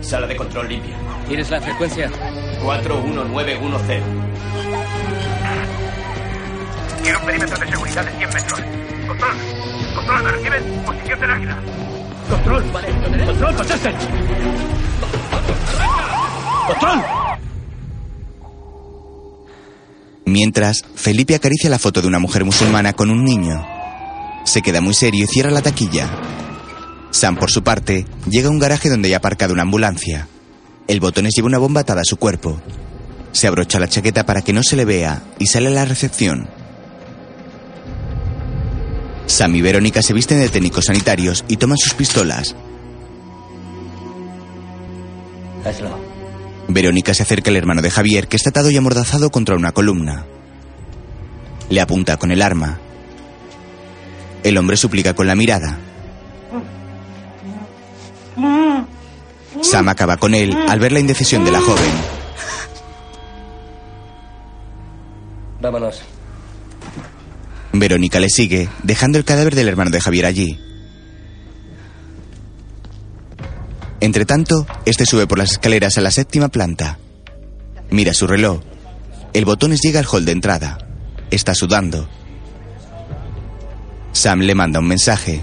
Sala 0.00 0.26
de 0.26 0.34
control 0.34 0.68
limpia. 0.68 0.96
¿Tienes 1.28 1.50
la 1.50 1.60
frecuencia? 1.60 2.10
41910. 2.64 4.02
Quiero 7.02 7.20
un 7.20 7.26
perímetro 7.26 7.58
de 7.58 7.70
seguridad 7.70 8.04
de 8.04 8.10
100 8.10 8.34
metros. 8.34 8.60
Control. 9.06 9.36
Control, 9.94 10.22
¿me 10.24 10.30
reciben? 10.32 10.82
Posición 10.84 11.20
del 11.20 11.30
águila. 11.30 11.56
Control. 12.28 12.64
Control, 13.26 13.54
contesten. 13.54 13.94
Control. 16.66 17.23
Mientras, 20.34 20.82
Felipe 20.96 21.36
acaricia 21.36 21.70
la 21.70 21.78
foto 21.78 22.02
de 22.02 22.08
una 22.08 22.18
mujer 22.18 22.44
musulmana 22.44 22.92
con 22.92 23.08
un 23.08 23.22
niño. 23.22 23.64
Se 24.44 24.62
queda 24.62 24.80
muy 24.80 24.92
serio 24.92 25.26
y 25.26 25.28
cierra 25.28 25.52
la 25.52 25.62
taquilla. 25.62 26.10
Sam, 27.12 27.36
por 27.36 27.52
su 27.52 27.62
parte, 27.62 28.04
llega 28.28 28.48
a 28.48 28.50
un 28.50 28.58
garaje 28.58 28.90
donde 28.90 29.06
hay 29.06 29.14
aparcado 29.14 29.52
una 29.52 29.62
ambulancia. 29.62 30.26
El 30.88 30.98
botones 30.98 31.34
lleva 31.36 31.46
una 31.46 31.58
bomba 31.58 31.82
atada 31.82 32.00
a 32.00 32.04
su 32.04 32.16
cuerpo. 32.16 32.60
Se 33.30 33.46
abrocha 33.46 33.78
la 33.78 33.86
chaqueta 33.86 34.26
para 34.26 34.42
que 34.42 34.52
no 34.52 34.64
se 34.64 34.74
le 34.74 34.84
vea 34.84 35.22
y 35.38 35.46
sale 35.46 35.68
a 35.68 35.70
la 35.70 35.84
recepción. 35.84 36.48
Sam 39.26 39.54
y 39.54 39.62
Verónica 39.62 40.02
se 40.02 40.14
visten 40.14 40.40
de 40.40 40.48
técnicos 40.48 40.86
sanitarios 40.86 41.44
y 41.46 41.58
toman 41.58 41.78
sus 41.78 41.94
pistolas. 41.94 42.56
Hazlo. 45.64 46.03
Verónica 46.68 47.14
se 47.14 47.22
acerca 47.22 47.50
al 47.50 47.56
hermano 47.56 47.82
de 47.82 47.90
Javier, 47.90 48.28
que 48.28 48.36
está 48.36 48.50
atado 48.50 48.70
y 48.70 48.76
amordazado 48.76 49.30
contra 49.30 49.56
una 49.56 49.72
columna. 49.72 50.24
Le 51.68 51.80
apunta 51.80 52.16
con 52.16 52.30
el 52.30 52.42
arma. 52.42 52.78
El 54.42 54.58
hombre 54.58 54.76
suplica 54.76 55.14
con 55.14 55.26
la 55.26 55.34
mirada. 55.34 55.78
Sam 59.62 59.88
acaba 59.88 60.16
con 60.16 60.34
él 60.34 60.54
al 60.68 60.78
ver 60.78 60.92
la 60.92 61.00
indecisión 61.00 61.44
de 61.44 61.52
la 61.52 61.60
joven. 61.60 61.92
Vámonos. 65.60 66.02
Verónica 67.72 68.20
le 68.20 68.28
sigue, 68.28 68.68
dejando 68.82 69.18
el 69.18 69.24
cadáver 69.24 69.54
del 69.54 69.68
hermano 69.68 69.90
de 69.90 70.00
Javier 70.00 70.26
allí. 70.26 70.60
Entre 74.04 74.26
tanto, 74.26 74.66
este 74.84 75.06
sube 75.06 75.26
por 75.26 75.38
las 75.38 75.52
escaleras 75.52 75.96
a 75.96 76.02
la 76.02 76.10
séptima 76.10 76.48
planta. 76.48 76.98
Mira 77.88 78.12
su 78.12 78.26
reloj. 78.26 78.60
El 79.32 79.46
botones 79.46 79.80
llega 79.80 79.98
al 79.98 80.04
hall 80.04 80.26
de 80.26 80.32
entrada. 80.32 80.76
Está 81.30 81.54
sudando. 81.54 82.06
Sam 84.12 84.40
le 84.40 84.54
manda 84.54 84.80
un 84.80 84.88
mensaje. 84.88 85.42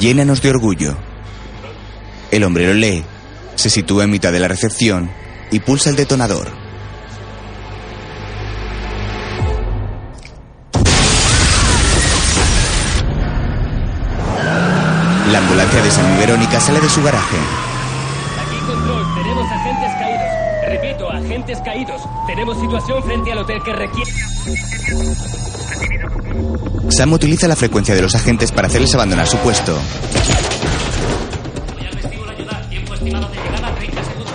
Llénanos 0.00 0.42
de 0.42 0.50
orgullo. 0.50 0.96
El 2.32 2.42
hombre 2.42 2.66
lo 2.66 2.74
lee, 2.74 3.04
se 3.54 3.70
sitúa 3.70 4.02
en 4.02 4.10
mitad 4.10 4.32
de 4.32 4.40
la 4.40 4.48
recepción 4.48 5.12
y 5.52 5.60
pulsa 5.60 5.90
el 5.90 5.96
detonador. 5.96 6.59
La 15.30 15.38
ambulancia 15.38 15.80
de 15.80 15.90
Sam 15.92 16.12
y 16.12 16.18
Verónica 16.18 16.58
sale 16.58 16.80
de 16.80 16.88
su 16.88 17.00
garaje. 17.04 17.36
Aquí 18.44 18.56
control, 18.66 19.06
tenemos 19.14 19.46
agentes 19.52 19.92
caídos. 20.00 20.26
Repito, 20.68 21.10
agentes 21.10 21.58
caídos. 21.64 22.02
Tenemos 22.26 22.60
situación 22.60 23.02
frente 23.04 23.30
al 23.30 23.38
hotel 23.38 23.62
que 23.62 23.72
requiere. 23.72 24.10
Sam 26.88 27.12
utiliza 27.12 27.46
la 27.46 27.54
frecuencia 27.54 27.94
de 27.94 28.02
los 28.02 28.16
agentes 28.16 28.50
para 28.50 28.66
hacerles 28.66 28.92
abandonar 28.94 29.28
su 29.28 29.36
puesto. 29.38 29.78
Tiempo 32.68 32.94
estimado 32.94 33.28
de 33.28 33.36
llegada 33.36 33.74
30 33.76 34.02
segundos. 34.04 34.34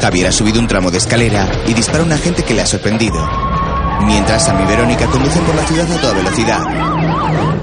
Javier 0.00 0.26
ha 0.28 0.32
subido 0.32 0.60
un 0.60 0.68
tramo 0.68 0.92
de 0.92 0.98
escalera 0.98 1.50
y 1.66 1.74
dispara 1.74 2.04
a 2.04 2.06
un 2.06 2.12
agente 2.12 2.44
que 2.44 2.54
le 2.54 2.62
ha 2.62 2.66
sorprendido. 2.66 3.28
Mientras 4.06 4.44
Sam 4.44 4.62
y 4.62 4.66
Verónica 4.66 5.06
conducen 5.06 5.42
por 5.42 5.56
la 5.56 5.66
ciudad 5.66 5.90
a 5.90 6.00
toda 6.00 6.14
velocidad. 6.14 7.59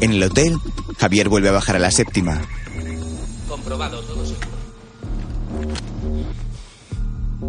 En 0.00 0.12
el 0.12 0.22
hotel, 0.22 0.58
Javier 0.98 1.28
vuelve 1.28 1.48
a 1.48 1.52
bajar 1.52 1.76
a 1.76 1.78
la 1.78 1.90
séptima. 1.90 2.40
Comprobado 3.48 4.00
todo. 4.02 4.24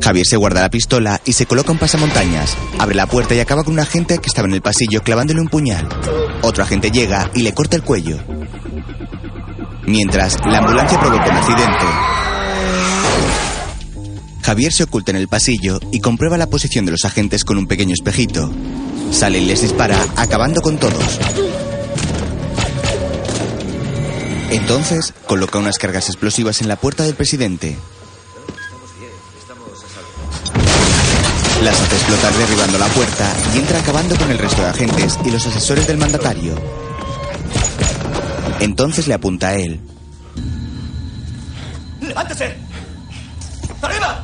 Javier 0.01 0.25
se 0.25 0.37
guarda 0.37 0.61
la 0.61 0.69
pistola 0.69 1.21
y 1.25 1.33
se 1.33 1.45
coloca 1.45 1.71
un 1.71 1.79
pasamontañas. 1.79 2.55
Abre 2.79 2.95
la 2.95 3.07
puerta 3.07 3.35
y 3.35 3.39
acaba 3.39 3.63
con 3.63 3.73
un 3.73 3.79
agente 3.79 4.19
que 4.19 4.27
estaba 4.27 4.47
en 4.47 4.53
el 4.53 4.61
pasillo 4.61 5.03
clavándole 5.03 5.41
un 5.41 5.49
puñal. 5.49 5.87
Otro 6.41 6.63
agente 6.63 6.91
llega 6.91 7.29
y 7.33 7.41
le 7.41 7.53
corta 7.53 7.75
el 7.75 7.83
cuello. 7.83 8.17
Mientras, 9.85 10.37
la 10.45 10.59
ambulancia 10.59 10.99
provoca 10.99 11.29
un 11.29 11.37
accidente. 11.37 11.85
Javier 14.43 14.71
se 14.71 14.83
oculta 14.83 15.11
en 15.11 15.17
el 15.17 15.27
pasillo 15.27 15.79
y 15.91 15.99
comprueba 15.99 16.37
la 16.37 16.49
posición 16.49 16.85
de 16.85 16.91
los 16.91 17.03
agentes 17.03 17.43
con 17.43 17.57
un 17.57 17.67
pequeño 17.67 17.93
espejito. 17.93 18.49
Sale 19.11 19.39
y 19.39 19.45
les 19.45 19.61
dispara, 19.61 20.05
acabando 20.15 20.61
con 20.61 20.77
todos. 20.77 21.19
Entonces, 24.49 25.13
coloca 25.27 25.59
unas 25.59 25.77
cargas 25.77 26.07
explosivas 26.07 26.61
en 26.61 26.67
la 26.67 26.77
puerta 26.77 27.03
del 27.03 27.15
presidente. 27.15 27.77
Las 31.63 31.81
hace 31.81 31.95
explotar 31.95 32.33
derribando 32.33 32.77
la 32.77 32.87
puerta 32.87 33.33
y 33.53 33.57
entra 33.57 33.79
acabando 33.79 34.15
con 34.15 34.29
el 34.29 34.37
resto 34.37 34.61
de 34.61 34.69
agentes 34.69 35.17
y 35.25 35.31
los 35.31 35.45
asesores 35.45 35.87
del 35.87 35.97
mandatario. 35.97 36.55
Entonces 38.59 39.07
le 39.07 39.15
apunta 39.15 39.49
a 39.49 39.55
él. 39.55 39.79
¡Levántese! 41.99 42.55
¡Arriba! 43.81 44.23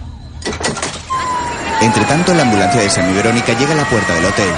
Entre 1.81 2.05
tanto, 2.05 2.33
la 2.33 2.43
ambulancia 2.43 2.81
de 2.81 2.89
Sam 2.89 3.09
y 3.09 3.13
Verónica 3.13 3.57
llega 3.57 3.73
a 3.73 3.77
la 3.77 3.89
puerta 3.89 4.13
del 4.13 4.25
hotel. 4.25 4.53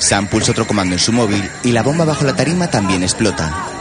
Sam 0.00 0.26
pulsa 0.26 0.50
otro 0.52 0.66
comando 0.66 0.94
en 0.94 0.98
su 0.98 1.12
móvil 1.12 1.48
y 1.62 1.70
la 1.70 1.82
bomba 1.82 2.04
bajo 2.04 2.24
la 2.24 2.34
tarima 2.34 2.68
también 2.68 3.02
explota. 3.02 3.71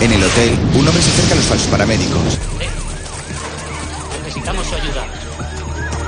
En 0.00 0.12
el 0.12 0.24
hotel, 0.24 0.58
un 0.74 0.88
hombre 0.88 1.02
se 1.02 1.10
acerca 1.10 1.32
a 1.32 1.36
los 1.36 1.44
falsos 1.44 1.68
paramédicos. 1.68 2.38
Necesitamos 4.24 4.66
su 4.66 4.74
ayuda. 4.74 5.04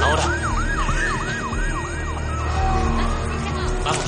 Ahora. 0.01 0.24
Vamos. 3.84 4.05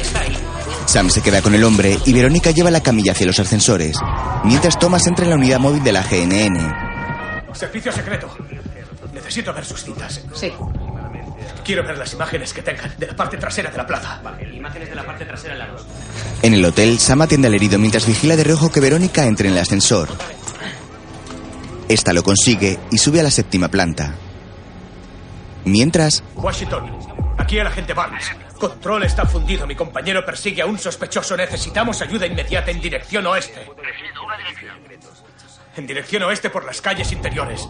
Está 0.00 0.20
ahí. 0.20 0.38
Sam 0.86 1.10
se 1.10 1.20
queda 1.20 1.42
con 1.42 1.54
el 1.54 1.62
hombre 1.62 1.98
y 2.06 2.12
Verónica 2.14 2.52
lleva 2.52 2.70
la 2.70 2.82
camilla 2.82 3.12
hacia 3.12 3.26
los 3.26 3.38
ascensores, 3.38 3.98
mientras 4.44 4.78
Thomas 4.78 5.06
entra 5.06 5.24
en 5.24 5.30
la 5.30 5.36
unidad 5.36 5.60
móvil 5.60 5.84
de 5.84 5.92
la 5.92 6.02
GNN. 6.02 7.54
Servicio 7.54 7.92
secreto. 7.92 8.34
Necesito 9.12 9.52
ver 9.52 9.64
sus 9.64 9.84
cintas. 9.84 10.22
Sí. 10.34 10.50
Quiero 11.64 11.84
ver 11.84 11.98
las 11.98 12.12
imágenes 12.12 12.52
que 12.52 12.62
tengan 12.62 12.92
de 12.98 13.06
la 13.06 13.16
parte 13.16 13.36
trasera 13.36 13.70
de 13.70 13.76
la 13.76 13.86
plaza. 13.86 14.20
Imágenes 14.52 14.88
de 14.88 14.94
la 14.94 15.04
parte 15.04 15.24
trasera 15.24 15.54
en 15.54 15.58
la 15.60 15.66
2. 15.68 15.86
En 16.42 16.54
el 16.54 16.64
hotel, 16.64 16.98
Sam 16.98 17.22
atiende 17.22 17.48
al 17.48 17.54
herido 17.54 17.78
mientras 17.78 18.06
vigila 18.06 18.36
de 18.36 18.44
reojo 18.44 18.70
que 18.70 18.80
Verónica 18.80 19.26
entre 19.26 19.48
en 19.48 19.54
el 19.54 19.60
ascensor. 19.60 20.08
Esta 21.88 22.12
lo 22.12 22.22
consigue 22.22 22.78
y 22.90 22.98
sube 22.98 23.20
a 23.20 23.22
la 23.22 23.30
séptima 23.30 23.68
planta. 23.68 24.14
Mientras, 25.64 26.24
Washington, 26.34 26.90
aquí 27.38 27.58
el 27.58 27.66
agente 27.66 27.92
Barnes. 27.92 28.24
Control 28.58 29.04
está 29.04 29.26
fundido. 29.26 29.66
Mi 29.66 29.74
compañero 29.74 30.24
persigue 30.24 30.62
a 30.62 30.66
un 30.66 30.78
sospechoso. 30.78 31.36
Necesitamos 31.36 32.00
ayuda 32.00 32.26
inmediata 32.26 32.70
en 32.70 32.80
dirección 32.80 33.26
oeste. 33.26 33.66
En 35.76 35.86
dirección 35.86 36.22
oeste 36.22 36.50
por 36.50 36.64
las 36.64 36.80
calles 36.80 37.10
interiores. 37.12 37.68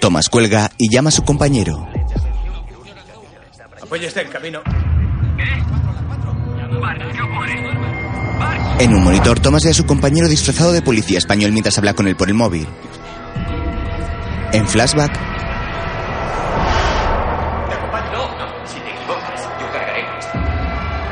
Thomas 0.00 0.28
cuelga 0.28 0.70
y 0.78 0.90
llama 0.90 1.08
a 1.08 1.12
su 1.12 1.24
compañero. 1.24 1.88
Apóyese 3.88 4.20
en 4.20 4.28
camino. 4.28 4.60
En 8.80 8.94
un 8.94 9.02
monitor, 9.02 9.40
Thomas 9.40 9.64
ve 9.64 9.70
a 9.70 9.74
su 9.74 9.86
compañero 9.86 10.28
disfrazado 10.28 10.72
de 10.72 10.82
policía 10.82 11.16
español 11.16 11.52
mientras 11.52 11.78
habla 11.78 11.94
con 11.94 12.06
él 12.06 12.14
por 12.14 12.28
el 12.28 12.34
móvil. 12.34 12.68
En 14.52 14.68
flashback. 14.68 15.18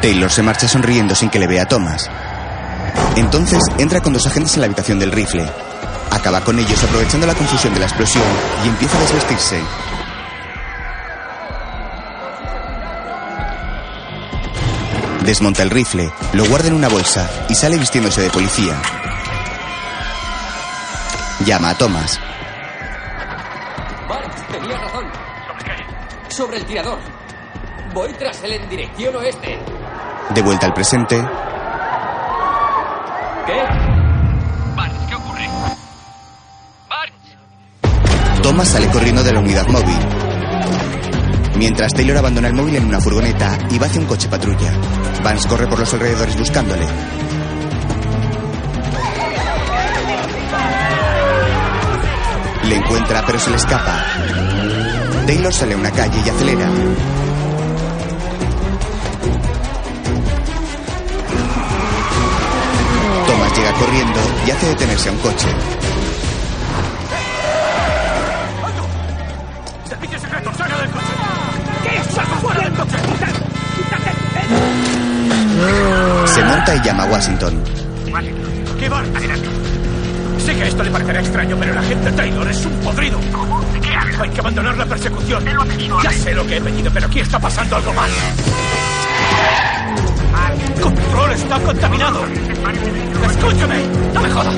Taylor 0.03 0.31
se 0.31 0.43
marcha 0.43 0.69
sonriendo 0.69 1.15
sin 1.15 1.31
que 1.31 1.39
le 1.39 1.47
vea 1.47 1.63
a 1.63 1.67
Thomas. 1.69 2.11
Entonces 3.17 3.63
entra 3.79 4.03
con 4.03 4.13
dos 4.13 4.27
agentes 4.27 4.53
en 4.53 4.61
la 4.61 4.67
habitación 4.67 4.99
del 4.99 5.13
rifle. 5.13 5.47
Acaba 6.11 6.43
con 6.43 6.59
ellos 6.59 6.85
aprovechando 6.85 7.27
la 7.27 7.35
confusión 7.35 7.73
de 7.73 7.81
la 7.81 7.87
explosión 7.87 8.25
y 8.67 8.69
empieza 8.69 8.99
a 8.99 9.01
desvestirse. 9.01 9.63
Desmonta 15.27 15.65
el 15.65 15.71
rifle, 15.71 16.09
lo 16.35 16.45
guarda 16.45 16.69
en 16.69 16.75
una 16.75 16.89
bolsa 16.89 17.29
y 17.49 17.55
sale 17.57 17.77
vistiéndose 17.79 18.23
de 18.23 18.31
policía. 18.31 18.81
Llama 21.45 21.71
a 21.71 21.75
Thomas. 21.77 22.21
Bart, 24.09 24.53
tenías 24.53 24.81
razón. 24.81 25.05
¿Sobre 26.29 26.59
el 26.59 26.65
tirador. 26.65 27.01
Voy 27.93 28.13
tras 28.13 28.41
él 28.45 28.53
en 28.53 28.69
dirección 28.69 29.17
oeste. 29.17 29.59
De 30.31 30.43
vuelta 30.43 30.67
al 30.67 30.75
presente, 30.75 31.17
¿Qué? 33.47 33.63
Barnes, 34.77 35.03
¿qué 35.09 35.15
ocurre? 35.17 35.49
Thomas 38.43 38.69
sale 38.69 38.89
corriendo 38.91 39.25
de 39.25 39.33
la 39.33 39.41
unidad 39.41 39.67
móvil. 39.67 40.26
Mientras 41.59 41.95
Taylor 41.95 42.19
abandona 42.19 42.49
el 42.49 42.55
móvil 42.55 42.77
en 42.77 42.85
una 42.85 43.01
furgoneta 43.01 43.59
y 43.71 43.79
va 43.79 43.87
hacia 43.87 44.01
un 44.01 44.07
coche 44.07 44.29
patrulla. 44.29 44.73
Vance 45.25 45.49
corre 45.49 45.67
por 45.67 45.79
los 45.79 45.93
alrededores 45.95 46.37
buscándole. 46.37 46.87
Le 52.65 52.77
encuentra 52.77 53.25
pero 53.25 53.39
se 53.39 53.51
le 53.51 53.57
escapa. 53.57 54.05
Taylor 55.27 55.53
sale 55.53 55.75
a 55.75 55.77
una 55.79 55.91
calle 55.91 56.21
y 56.25 56.29
acelera. 56.29 56.71
Thomas 63.27 63.57
llega 63.57 63.73
corriendo 63.73 64.21
y 64.47 64.51
hace 64.51 64.67
detenerse 64.67 65.09
a 65.09 65.13
un 65.13 65.19
coche. 65.19 65.49
Monta 76.47 76.77
y 76.77 76.81
llama 76.81 77.05
a 77.05 77.07
Washington. 77.07 77.63
¿Qué 78.79 78.89
va? 78.89 79.03
Sé 80.45 80.55
que 80.55 80.69
esto 80.69 80.83
le 80.85 80.91
parecerá 80.91 81.21
extraño, 81.21 81.57
pero 81.59 81.73
el 81.73 81.79
agente 81.79 82.13
Taylor 82.13 82.49
es 82.49 82.67
un 82.67 82.73
podrido. 82.81 83.19
¿Qué 83.83 83.95
hago? 83.95 84.23
Hay 84.23 84.31
que 84.31 84.41
abandonar 84.41 84.77
la 84.77 84.87
persecución. 84.87 85.45
Ya 86.03 86.13
sé 86.13 86.35
lo 86.35 86.47
que 86.47 86.57
he 86.57 86.61
pedido, 86.61 86.91
pero 86.93 87.07
aquí 87.07 87.21
está 87.21 87.39
pasando 87.39 87.77
algo 87.77 87.93
mal. 87.95 88.11
¡Control 90.81 91.33
está 91.33 91.59
contaminado! 91.61 92.25
¡Escúchame! 93.31 93.83
¡No 94.15 94.21
me 94.21 94.31
jodas! 94.31 94.55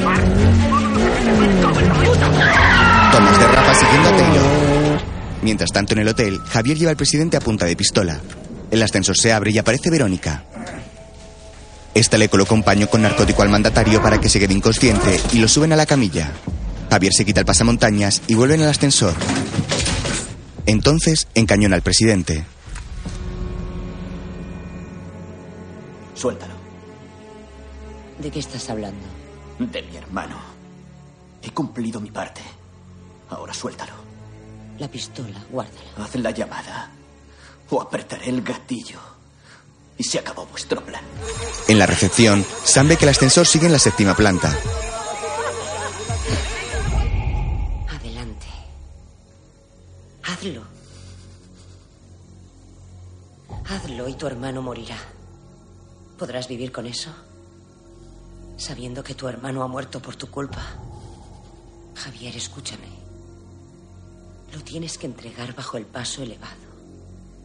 Thomas 3.12 3.38
derrapa 3.38 3.74
siguiendo 3.74 4.08
a 4.08 4.16
Taylor. 4.16 5.02
Mientras 5.42 5.70
tanto, 5.70 5.94
en 5.94 6.00
el 6.00 6.08
hotel, 6.08 6.40
Javier 6.50 6.76
lleva 6.76 6.90
al 6.90 6.96
presidente 6.96 7.36
a 7.36 7.40
punta 7.40 7.64
de 7.64 7.76
pistola. 7.76 8.20
El 8.70 8.82
ascensor 8.82 9.16
se 9.16 9.32
abre 9.32 9.52
y 9.52 9.58
aparece 9.58 9.90
Verónica. 9.90 10.44
Esta 11.98 12.16
le 12.16 12.28
coloca 12.28 12.54
un 12.54 12.62
paño 12.62 12.86
con 12.86 13.02
narcótico 13.02 13.42
al 13.42 13.48
mandatario 13.48 14.00
para 14.00 14.20
que 14.20 14.28
se 14.28 14.38
quede 14.38 14.54
inconsciente 14.54 15.20
y 15.32 15.40
lo 15.40 15.48
suben 15.48 15.72
a 15.72 15.76
la 15.76 15.84
camilla. 15.84 16.32
Javier 16.88 17.12
se 17.12 17.24
quita 17.24 17.40
el 17.40 17.46
pasamontañas 17.46 18.22
y 18.28 18.34
vuelven 18.34 18.62
al 18.62 18.68
ascensor. 18.68 19.14
Entonces 20.64 21.26
encañona 21.34 21.74
al 21.74 21.82
presidente. 21.82 22.44
Suéltalo. 26.14 26.54
¿De 28.20 28.30
qué 28.30 28.38
estás 28.38 28.70
hablando? 28.70 29.04
De 29.58 29.82
mi 29.82 29.96
hermano. 29.96 30.36
He 31.42 31.50
cumplido 31.50 32.00
mi 32.00 32.12
parte. 32.12 32.42
Ahora 33.28 33.52
suéltalo. 33.52 33.94
La 34.78 34.86
pistola, 34.86 35.44
guárdala. 35.50 35.80
Haz 35.96 36.14
la 36.14 36.30
llamada. 36.30 36.92
O 37.70 37.82
apretaré 37.82 38.28
el 38.28 38.42
gatillo. 38.42 39.17
Y 39.98 40.04
se 40.04 40.18
acabó 40.18 40.46
vuestro 40.46 40.84
plan. 40.84 41.02
En 41.66 41.78
la 41.78 41.86
recepción, 41.86 42.46
Sam 42.64 42.88
ve 42.88 42.96
que 42.96 43.04
el 43.04 43.10
ascensor 43.10 43.46
sigue 43.46 43.66
en 43.66 43.72
la 43.72 43.78
séptima 43.78 44.14
planta. 44.14 44.56
Adelante. 47.88 48.46
Hazlo. 50.22 50.62
Hazlo 53.68 54.08
y 54.08 54.14
tu 54.14 54.26
hermano 54.26 54.62
morirá. 54.62 54.96
¿Podrás 56.16 56.48
vivir 56.48 56.72
con 56.72 56.86
eso? 56.86 57.10
Sabiendo 58.56 59.04
que 59.04 59.14
tu 59.14 59.28
hermano 59.28 59.62
ha 59.62 59.68
muerto 59.68 60.00
por 60.00 60.16
tu 60.16 60.30
culpa. 60.30 60.62
Javier, 61.94 62.36
escúchame. 62.36 62.88
Lo 64.52 64.60
tienes 64.62 64.96
que 64.96 65.06
entregar 65.06 65.54
bajo 65.54 65.76
el 65.76 65.84
paso 65.84 66.22
elevado. 66.22 66.68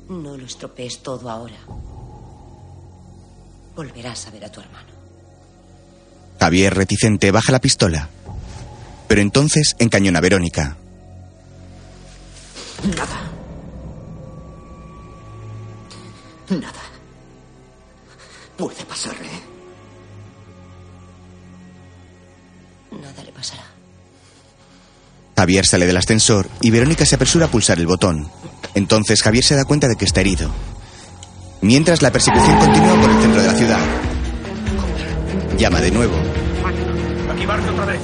No 0.10 0.38
lo 0.38 0.46
estropees 0.46 1.04
todo 1.04 1.30
ahora. 1.30 1.58
Volverás 3.76 4.28
a 4.28 4.32
ver 4.32 4.46
a 4.46 4.52
tu 4.52 4.62
hermano. 4.62 4.88
Javier, 6.40 6.74
reticente, 6.76 7.32
baja 7.32 7.52
la 7.52 7.60
pistola. 7.60 8.10
Pero 9.08 9.22
entonces 9.22 9.76
encañona 9.80 10.20
a 10.20 10.22
Verónica. 10.22 10.76
Nada. 12.84 13.32
Nada. 16.50 16.82
Puede 18.58 18.84
pasarle. 18.86 19.30
Nada 22.92 23.24
le 23.24 23.32
pasará. 23.32 23.64
Javier 25.38 25.66
sale 25.66 25.88
del 25.88 25.98
ascensor 25.98 26.50
y 26.62 26.70
Verónica 26.70 27.06
se 27.06 27.16
apresura 27.16 27.48
a 27.48 27.52
pulsar 27.52 27.80
el 27.80 27.88
botón. 27.88 28.30
Entonces 28.76 29.22
Javier 29.24 29.44
se 29.44 29.56
da 29.56 29.66
cuenta 29.66 29.88
de 29.88 29.96
que 29.96 30.06
está 30.06 30.22
herido. 30.22 30.52
Mientras 31.64 32.02
la 32.02 32.12
persecución 32.12 32.60
continúa 32.60 33.00
por 33.00 33.10
el 33.10 33.22
centro 33.22 33.42
de 33.42 33.48
la 33.48 33.54
ciudad. 33.54 33.80
Llama 35.58 35.80
de 35.80 35.92
nuevo. 35.92 36.14
Aquí 37.34 37.46
Bart 37.46 37.64
otra 37.70 37.86
vez. 37.86 38.02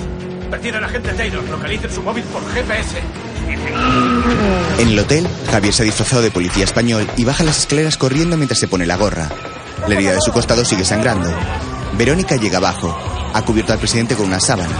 Perdida 0.49 0.77
el 0.77 0.83
agente 0.85 1.11
Taylor. 1.11 1.43
Localicen 1.43 1.91
su 1.91 2.01
móvil 2.01 2.23
por 2.23 2.41
GPS. 2.53 2.97
En 4.79 4.87
el 4.87 4.97
hotel, 4.97 5.27
Javier 5.51 5.73
se 5.73 5.83
ha 5.83 5.85
disfrazado 5.85 6.21
de 6.21 6.31
policía 6.31 6.63
español 6.63 7.05
y 7.17 7.25
baja 7.25 7.43
las 7.43 7.59
escaleras 7.59 7.97
corriendo 7.97 8.37
mientras 8.37 8.59
se 8.59 8.69
pone 8.69 8.85
la 8.85 8.95
gorra. 8.95 9.29
La 9.85 9.93
herida 9.93 10.13
de 10.13 10.21
su 10.21 10.31
costado 10.31 10.63
sigue 10.63 10.85
sangrando. 10.85 11.29
Verónica 11.97 12.37
llega 12.37 12.59
abajo. 12.59 12.97
Ha 13.33 13.41
cubierto 13.41 13.73
al 13.73 13.79
presidente 13.79 14.15
con 14.15 14.27
una 14.27 14.39
sábana. 14.39 14.75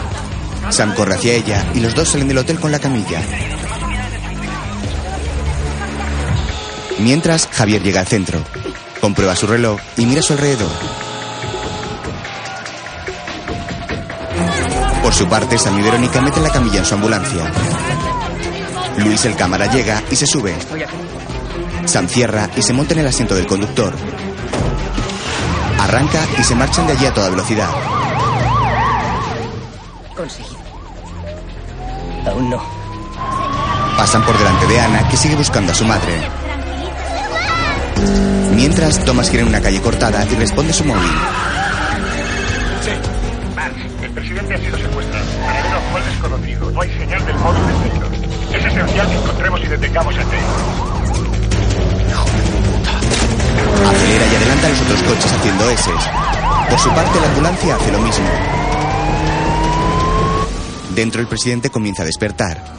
Sam 0.70 0.96
corre 0.96 1.16
hacia 1.16 1.34
ella 1.34 1.70
y 1.76 1.82
los 1.82 1.96
dos 1.96 2.08
salen 2.08 2.30
del 2.30 2.38
hotel 2.38 2.62
con 2.62 2.72
la 2.72 2.80
camilla. 2.80 3.22
Mientras, 7.00 7.50
Javier 7.52 7.84
llega 7.84 8.00
al 8.00 8.08
centro. 8.08 8.42
Comprueba 9.02 9.36
su 9.36 9.48
reloj 9.48 9.80
y 9.98 10.06
mira 10.06 10.20
a 10.20 10.24
su 10.24 10.34
alrededor. 10.34 10.72
Por 15.02 15.14
su 15.14 15.28
parte, 15.28 15.58
Sam 15.58 15.80
y 15.80 15.82
Verónica 15.82 16.22
meten 16.22 16.44
la 16.44 16.52
camilla 16.52 16.80
en 16.80 16.86
su 16.86 16.94
ambulancia. 16.94 17.52
Luis, 18.98 19.26
el 19.26 19.36
cámara, 19.36 19.66
llega 19.68 20.04
y 20.12 20.16
se 20.16 20.28
sube. 20.28 20.56
Sam 21.86 22.08
cierra 22.08 22.50
y 22.56 22.62
se 22.62 22.74
monta 22.74 22.94
en 22.94 23.00
el 23.00 23.08
asiento 23.08 23.34
del 23.34 23.48
conductor. 23.48 23.94
Arranca 25.80 26.20
y 26.38 26.44
se 26.44 26.54
marchan 26.56 26.86
de 26.86 26.94
allí 26.94 27.06
a 27.06 27.14
toda 27.14 27.30
velocidad. 27.30 27.70
Conseguido. 30.16 30.60
Aún 32.28 32.50
no. 32.50 32.62
Pasan 33.98 34.24
por 34.24 34.38
delante 34.38 34.68
de 34.68 34.80
Ana, 34.80 35.08
que 35.10 35.18
sigue 35.18 35.36
buscando 35.36 35.72
a 35.72 35.76
su 35.76 35.86
madre. 35.86 36.22
Mientras, 38.60 39.00
Thomas 39.06 39.30
gira 39.30 39.44
en 39.44 39.48
una 39.48 39.62
calle 39.62 39.80
cortada 39.80 40.26
y 40.30 40.36
responde 40.36 40.74
su 40.74 40.84
móvil. 40.84 41.10
Sí. 42.84 42.92
Mark, 43.56 43.74
el 44.04 44.12
presidente 44.12 44.54
ha 44.54 44.58
sido 44.58 44.78
secuestrado. 44.78 45.26
Paradero 45.46 45.80
fue 45.94 46.02
desconocido. 46.02 46.72
No 46.72 46.82
hay 46.82 46.90
señal 46.90 47.26
del 47.26 47.36
móvil 47.38 47.62
de 47.68 47.90
Taylor. 47.90 48.12
Es 48.54 48.66
esencial 48.66 49.08
que 49.08 49.16
encontremos 49.16 49.64
y 49.64 49.68
detengamos 49.68 50.14
a 50.14 50.24
Taylor. 50.24 50.60
Acelera 53.88 54.26
y 54.28 54.36
adelanta 54.36 54.68
a 54.68 54.70
los 54.72 54.82
otros 54.82 55.04
coches 55.04 55.32
haciendo 55.32 55.70
S. 55.70 55.92
Por 56.70 56.80
su 56.80 56.90
parte, 56.90 57.20
la 57.22 57.28
ambulancia 57.28 57.76
hace 57.78 57.92
lo 57.94 58.00
mismo. 58.00 58.28
Dentro, 60.96 61.22
el 61.22 61.28
presidente 61.28 61.70
comienza 61.70 62.04
a 62.04 62.06
despertar. 62.06 62.79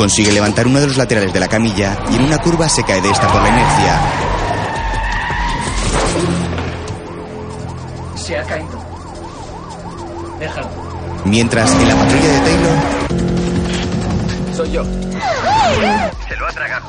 Consigue 0.00 0.32
levantar 0.32 0.66
uno 0.66 0.80
de 0.80 0.86
los 0.86 0.96
laterales 0.96 1.30
de 1.30 1.40
la 1.40 1.46
camilla 1.46 1.94
y 2.10 2.16
en 2.16 2.24
una 2.24 2.38
curva 2.38 2.70
se 2.70 2.82
cae 2.82 3.02
de 3.02 3.10
esta 3.10 3.30
por 3.30 3.42
la 3.42 3.48
inercia. 3.50 4.00
Se 8.16 8.38
ha 8.38 8.42
caído. 8.44 8.82
Déjalo. 10.38 10.68
Mientras, 11.26 11.70
en 11.74 11.86
la 11.86 11.94
patrulla 11.96 12.28
de 12.28 12.40
Taylor, 12.40 12.78
Soy 14.56 14.70
yo. 14.72 14.84
Se 16.26 16.36
lo 16.36 16.46
ha 16.46 16.52
tragado. 16.52 16.88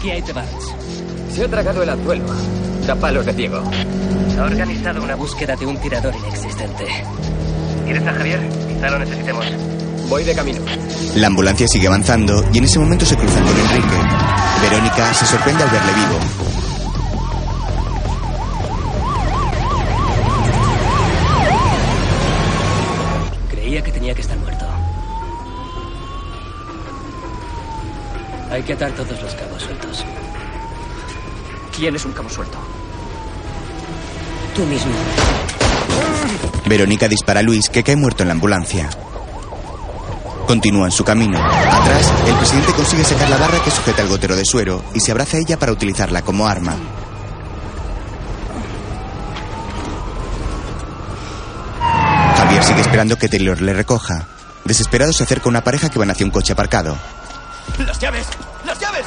¿Qué 0.00 0.12
hay 0.12 0.22
de 0.22 0.32
Barnes? 0.32 0.74
Se 1.34 1.44
ha 1.44 1.48
tragado 1.48 1.82
el 1.82 1.88
anzuelo. 1.88 2.26
Da 2.86 2.94
palos 2.94 3.26
de 3.26 3.32
ciego. 3.32 3.60
Ha 4.38 4.44
organizado 4.44 5.02
una 5.02 5.16
búsqueda 5.16 5.56
de 5.56 5.66
un 5.66 5.76
tirador 5.78 6.14
inexistente. 6.14 6.86
¿Quieres 7.84 8.06
a 8.06 8.12
Javier? 8.12 8.40
Quizá 8.68 8.88
lo 8.88 9.00
necesitemos. 9.00 9.46
Voy 10.10 10.24
de 10.24 10.34
camino. 10.34 10.60
la 11.14 11.28
ambulancia 11.28 11.68
sigue 11.68 11.86
avanzando 11.86 12.44
y 12.52 12.58
en 12.58 12.64
ese 12.64 12.80
momento 12.80 13.06
se 13.06 13.16
cruzan 13.16 13.44
con 13.44 13.56
Enrique. 13.56 13.96
Verónica 14.60 15.14
se 15.14 15.24
sorprende 15.24 15.62
al 15.62 15.70
verle 15.70 15.92
vivo. 15.94 16.18
Creía 23.50 23.84
que 23.84 23.92
tenía 23.92 24.12
que 24.12 24.22
estar 24.22 24.36
muerto. 24.38 24.66
Hay 28.50 28.62
que 28.64 28.72
atar 28.72 28.90
todos 28.90 29.22
los 29.22 29.34
cabos 29.36 29.62
sueltos. 29.62 30.04
¿Quién 31.76 31.94
es 31.94 32.04
un 32.04 32.12
cabo 32.12 32.28
suelto? 32.28 32.58
Tú 34.56 34.66
mismo. 34.66 34.92
Verónica 36.66 37.06
dispara 37.06 37.38
a 37.38 37.42
Luis, 37.44 37.70
que 37.70 37.84
cae 37.84 37.94
muerto 37.94 38.24
en 38.24 38.28
la 38.28 38.34
ambulancia. 38.34 38.90
Continúan 40.50 40.90
su 40.90 41.04
camino. 41.04 41.38
Atrás, 41.38 42.12
el 42.26 42.34
presidente 42.34 42.72
consigue 42.72 43.04
sacar 43.04 43.30
la 43.30 43.36
barra 43.36 43.62
que 43.62 43.70
sujeta 43.70 44.02
el 44.02 44.08
gotero 44.08 44.34
de 44.34 44.44
suero 44.44 44.82
y 44.92 44.98
se 44.98 45.12
abraza 45.12 45.36
a 45.36 45.40
ella 45.40 45.56
para 45.56 45.70
utilizarla 45.70 46.22
como 46.22 46.48
arma. 46.48 46.74
Javier 52.36 52.64
sigue 52.64 52.80
esperando 52.80 53.16
que 53.16 53.28
Taylor 53.28 53.60
le 53.60 53.72
recoja. 53.72 54.26
Desesperado 54.64 55.12
se 55.12 55.22
acerca 55.22 55.48
una 55.48 55.62
pareja 55.62 55.88
que 55.88 56.00
van 56.00 56.10
hacia 56.10 56.26
un 56.26 56.32
coche 56.32 56.52
aparcado. 56.52 56.96
¡Las 57.78 58.00
llaves! 58.00 58.26
¡Las 58.66 58.80
llaves! 58.80 59.06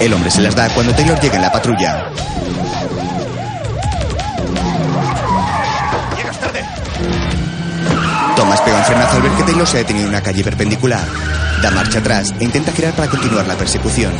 El 0.00 0.14
hombre 0.14 0.30
se 0.30 0.40
las 0.40 0.56
da 0.56 0.72
cuando 0.72 0.94
Taylor 0.94 1.20
llega 1.20 1.36
en 1.36 1.42
la 1.42 1.52
patrulla. 1.52 2.10
Thomas 8.46 8.60
pega 8.60 8.78
un 8.78 8.84
frenazo 8.84 9.16
al 9.16 9.22
ver 9.22 9.32
que 9.32 9.42
Taylor 9.42 9.66
se 9.66 9.76
ha 9.76 9.80
detenido 9.80 10.04
en 10.04 10.10
una 10.10 10.22
calle 10.22 10.44
perpendicular. 10.44 11.04
Da 11.60 11.72
marcha 11.72 11.98
atrás 11.98 12.32
e 12.38 12.44
intenta 12.44 12.70
girar 12.70 12.94
para 12.94 13.10
continuar 13.10 13.44
la 13.44 13.56
persecución. 13.56 14.12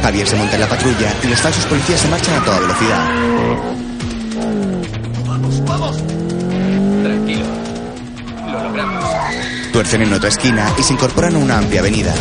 Javier 0.00 0.26
se 0.26 0.36
monta 0.36 0.54
en 0.54 0.62
la 0.62 0.66
patrulla 0.66 1.12
y 1.22 1.26
los 1.26 1.38
falsos 1.38 1.66
policías 1.66 2.00
se 2.00 2.08
marchan 2.08 2.40
a 2.40 2.44
toda 2.46 2.60
velocidad. 2.60 3.06
¡Vamos, 5.26 5.64
vamos! 5.66 5.96
Tranquilo. 7.02 7.44
Lo 8.50 8.62
logramos. 8.62 9.04
Tuercen 9.70 10.00
en 10.00 10.14
otra 10.14 10.30
esquina 10.30 10.72
y 10.78 10.82
se 10.82 10.94
incorporan 10.94 11.34
a 11.34 11.38
una 11.38 11.58
amplia 11.58 11.80
avenida. 11.80 12.14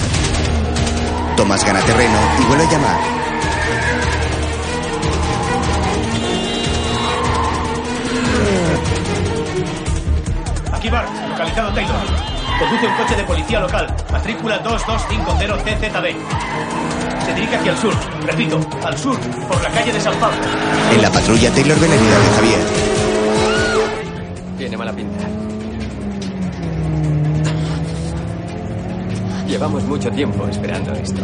Thomas 1.37 1.63
gana 1.63 1.79
terreno 1.79 2.19
y 2.41 2.43
vuelve 2.43 2.65
a 2.65 2.71
llamar. 2.71 3.16
Taylor. 11.57 12.05
Conduce 12.59 12.85
un 12.85 12.97
coche 12.97 13.15
de 13.15 13.23
policía 13.23 13.59
local, 13.59 13.87
matrícula 14.11 14.63
2250TZB. 14.63 16.15
Se 17.25 17.33
dirige 17.33 17.55
hacia 17.55 17.71
el 17.71 17.77
sur, 17.79 17.93
repito, 18.21 18.59
al 18.85 18.95
sur, 18.95 19.19
por 19.19 19.63
la 19.63 19.71
calle 19.71 19.91
de 19.91 19.99
San 19.99 20.13
Pablo. 20.19 20.37
En 20.93 21.01
la 21.01 21.09
patrulla, 21.09 21.49
Taylor 21.51 21.79
ve 21.79 21.87
la 21.87 21.95
herida 21.95 22.19
de 22.19 22.29
Javier. 22.35 22.59
Tiene 24.59 24.77
mala 24.77 24.93
pinta. 24.93 25.25
Llevamos 29.47 29.83
mucho 29.85 30.11
tiempo 30.11 30.47
esperando 30.47 30.93
esto. 30.93 31.21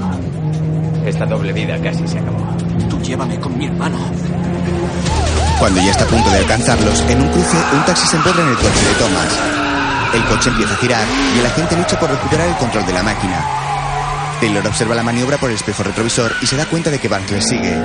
Esta 1.05 1.27
doble 1.27 1.53
vida 1.53 1.79
casi 1.79 2.07
se 2.07 2.17
acabó. 2.17 2.57
Tú 2.89 2.99
llévame 3.01 3.39
con 3.39 3.55
mi 3.55 3.67
hermano. 3.67 3.97
Cuando 5.60 5.80
ya 5.80 5.91
está 5.91 6.05
a 6.05 6.07
punto 6.07 6.30
de 6.31 6.38
alcanzarlos, 6.39 7.01
en 7.07 7.22
un 7.22 7.27
cruce, 7.30 7.57
un 7.76 7.85
taxi 7.85 8.07
se 8.07 8.18
empodra 8.18 8.41
en 8.41 8.49
el 8.49 8.55
coche 8.55 8.85
de 8.88 8.93
Thomas. 8.95 9.62
El 10.14 10.23
coche 10.26 10.49
empieza 10.49 10.73
a 10.73 10.77
girar 10.77 11.06
y 11.35 11.40
el 11.40 11.45
agente 11.45 11.76
lucha 11.76 11.99
por 11.99 12.10
recuperar 12.10 12.48
el 12.48 12.56
control 12.56 12.85
de 12.85 12.94
la 12.94 13.02
máquina. 13.03 13.44
Taylor 14.40 14.68
observa 14.68 14.94
la 14.94 15.03
maniobra 15.03 15.38
por 15.38 15.49
el 15.49 15.56
espejo 15.56 15.84
retrovisor 15.84 16.31
y 16.41 16.45
se 16.45 16.56
da 16.56 16.65
cuenta 16.65 16.91
de 16.91 16.99
que 16.99 17.07
Barnes 17.07 17.31
le 17.31 17.41
sigue. 17.41 17.77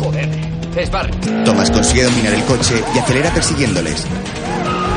Joder. 0.00 0.28
Es 0.76 0.90
Bart. 0.90 1.14
Thomas 1.44 1.70
consigue 1.70 2.04
dominar 2.04 2.32
el 2.32 2.44
coche 2.44 2.82
y 2.94 2.98
acelera 2.98 3.30
persiguiéndoles. 3.30 4.06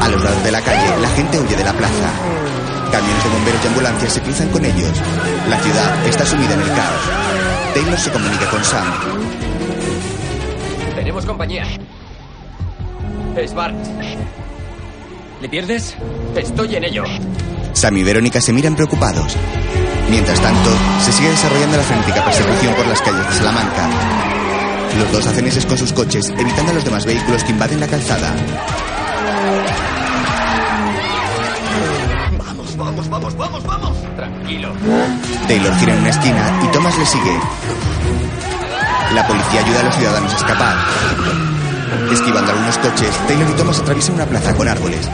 A 0.01 0.07
los 0.09 0.23
lados 0.23 0.43
de 0.43 0.51
la 0.51 0.61
calle, 0.61 0.99
la 0.99 1.09
gente 1.09 1.39
huye 1.39 1.55
de 1.55 1.63
la 1.63 1.73
plaza. 1.73 2.09
Camiones 2.91 3.23
de 3.23 3.29
bomberos 3.29 3.63
y 3.63 3.67
ambulancias 3.67 4.13
se 4.13 4.21
cruzan 4.21 4.49
con 4.49 4.65
ellos. 4.65 4.91
La 5.49 5.59
ciudad 5.59 6.07
está 6.07 6.25
sumida 6.25 6.53
en 6.53 6.61
el 6.61 6.69
caos. 6.69 7.01
Taylor 7.73 7.99
se 7.99 8.11
comunica 8.11 8.49
con 8.49 8.63
Sam. 8.63 8.93
Tenemos 10.95 11.25
compañía. 11.25 11.65
Es 13.35 13.53
Bart. 13.53 13.75
¿Le 15.43 15.49
pierdes? 15.49 15.93
Estoy 16.37 16.77
en 16.77 16.85
ello. 16.85 17.03
Sam 17.73 17.97
y 17.97 18.03
Verónica 18.03 18.39
se 18.39 18.53
miran 18.53 18.77
preocupados. 18.77 19.35
Mientras 20.09 20.39
tanto, 20.39 20.69
se 21.03 21.11
sigue 21.11 21.31
desarrollando 21.31 21.75
la 21.75 21.83
frenética 21.83 22.23
persecución 22.23 22.73
por 22.75 22.87
las 22.87 23.01
calles 23.01 23.27
de 23.27 23.33
Salamanca. 23.33 23.89
Los 24.97 25.11
dos 25.11 25.27
hacen 25.27 25.45
eses 25.45 25.65
con 25.65 25.77
sus 25.77 25.91
coches, 25.91 26.29
evitando 26.37 26.71
a 26.71 26.75
los 26.75 26.85
demás 26.85 27.05
vehículos 27.05 27.43
que 27.43 27.51
invaden 27.51 27.81
la 27.81 27.87
calzada. 27.87 28.33
¡Vamos, 32.37 32.77
vamos, 32.77 33.09
vamos, 33.09 33.35
vamos, 33.35 33.63
vamos! 33.65 33.97
Tranquilo. 34.15 34.71
Taylor 35.45 35.75
gira 35.75 35.93
en 35.93 35.99
una 35.99 36.09
esquina 36.09 36.61
y 36.63 36.67
Thomas 36.71 36.97
le 36.97 37.05
sigue. 37.05 37.37
La 39.13 39.27
policía 39.27 39.59
ayuda 39.59 39.81
a 39.81 39.83
los 39.83 39.95
ciudadanos 39.95 40.33
a 40.33 40.37
escapar. 40.37 41.52
Esquivando 42.11 42.51
algunos 42.51 42.77
coches, 42.77 43.09
Taylor 43.27 43.49
y 43.49 43.53
Thomas 43.53 43.79
atraviesan 43.79 44.15
una 44.15 44.25
plaza 44.25 44.53
con 44.53 44.67
árboles. 44.67 45.09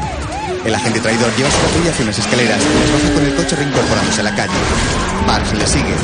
El 0.65 0.75
agente 0.75 0.99
traidor 0.99 1.33
lleva 1.35 1.49
su 1.49 1.57
patrulla 1.57 1.91
hacia 1.91 2.03
unas 2.03 2.19
escaleras 2.19 2.59
y 2.61 2.79
les 2.79 2.91
baja 2.91 3.13
con 3.13 3.23
el 3.25 3.35
coche 3.35 3.55
reincorporándose 3.55 4.21
a 4.21 4.23
la 4.23 4.35
calle. 4.35 4.53
Barnes 5.25 5.53
le 5.53 5.67
sigue. 5.67 5.95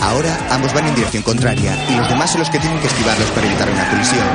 Ahora 0.00 0.38
ambos 0.50 0.72
van 0.72 0.86
en 0.86 0.94
dirección 0.94 1.22
contraria 1.22 1.76
y 1.90 1.96
los 1.96 2.08
demás 2.08 2.30
son 2.30 2.40
los 2.40 2.50
que 2.50 2.58
tienen 2.58 2.78
que 2.80 2.86
esquivarlos 2.86 3.28
para 3.30 3.46
evitar 3.46 3.70
una 3.70 3.90
colisión. 3.90 4.26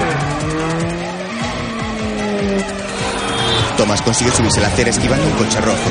Thomas 3.78 4.02
consigue 4.02 4.32
subirse 4.32 4.60
a 4.60 4.64
la 4.64 4.68
acera 4.70 4.90
esquivando 4.90 5.28
un 5.28 5.34
coche 5.34 5.60
rojo. 5.62 5.90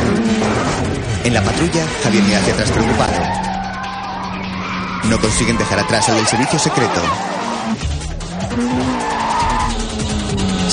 En 1.25 1.35
la 1.35 1.43
patrulla, 1.43 1.85
Javier 2.03 2.23
mira 2.23 2.39
hacia 2.39 2.55
atrás 2.55 2.71
preocupado. 2.71 3.13
No 5.05 5.19
consiguen 5.21 5.59
dejar 5.59 5.81
atrás 5.81 6.09
al 6.09 6.17
del 6.17 6.27
servicio 6.27 6.59
secreto. 6.59 7.03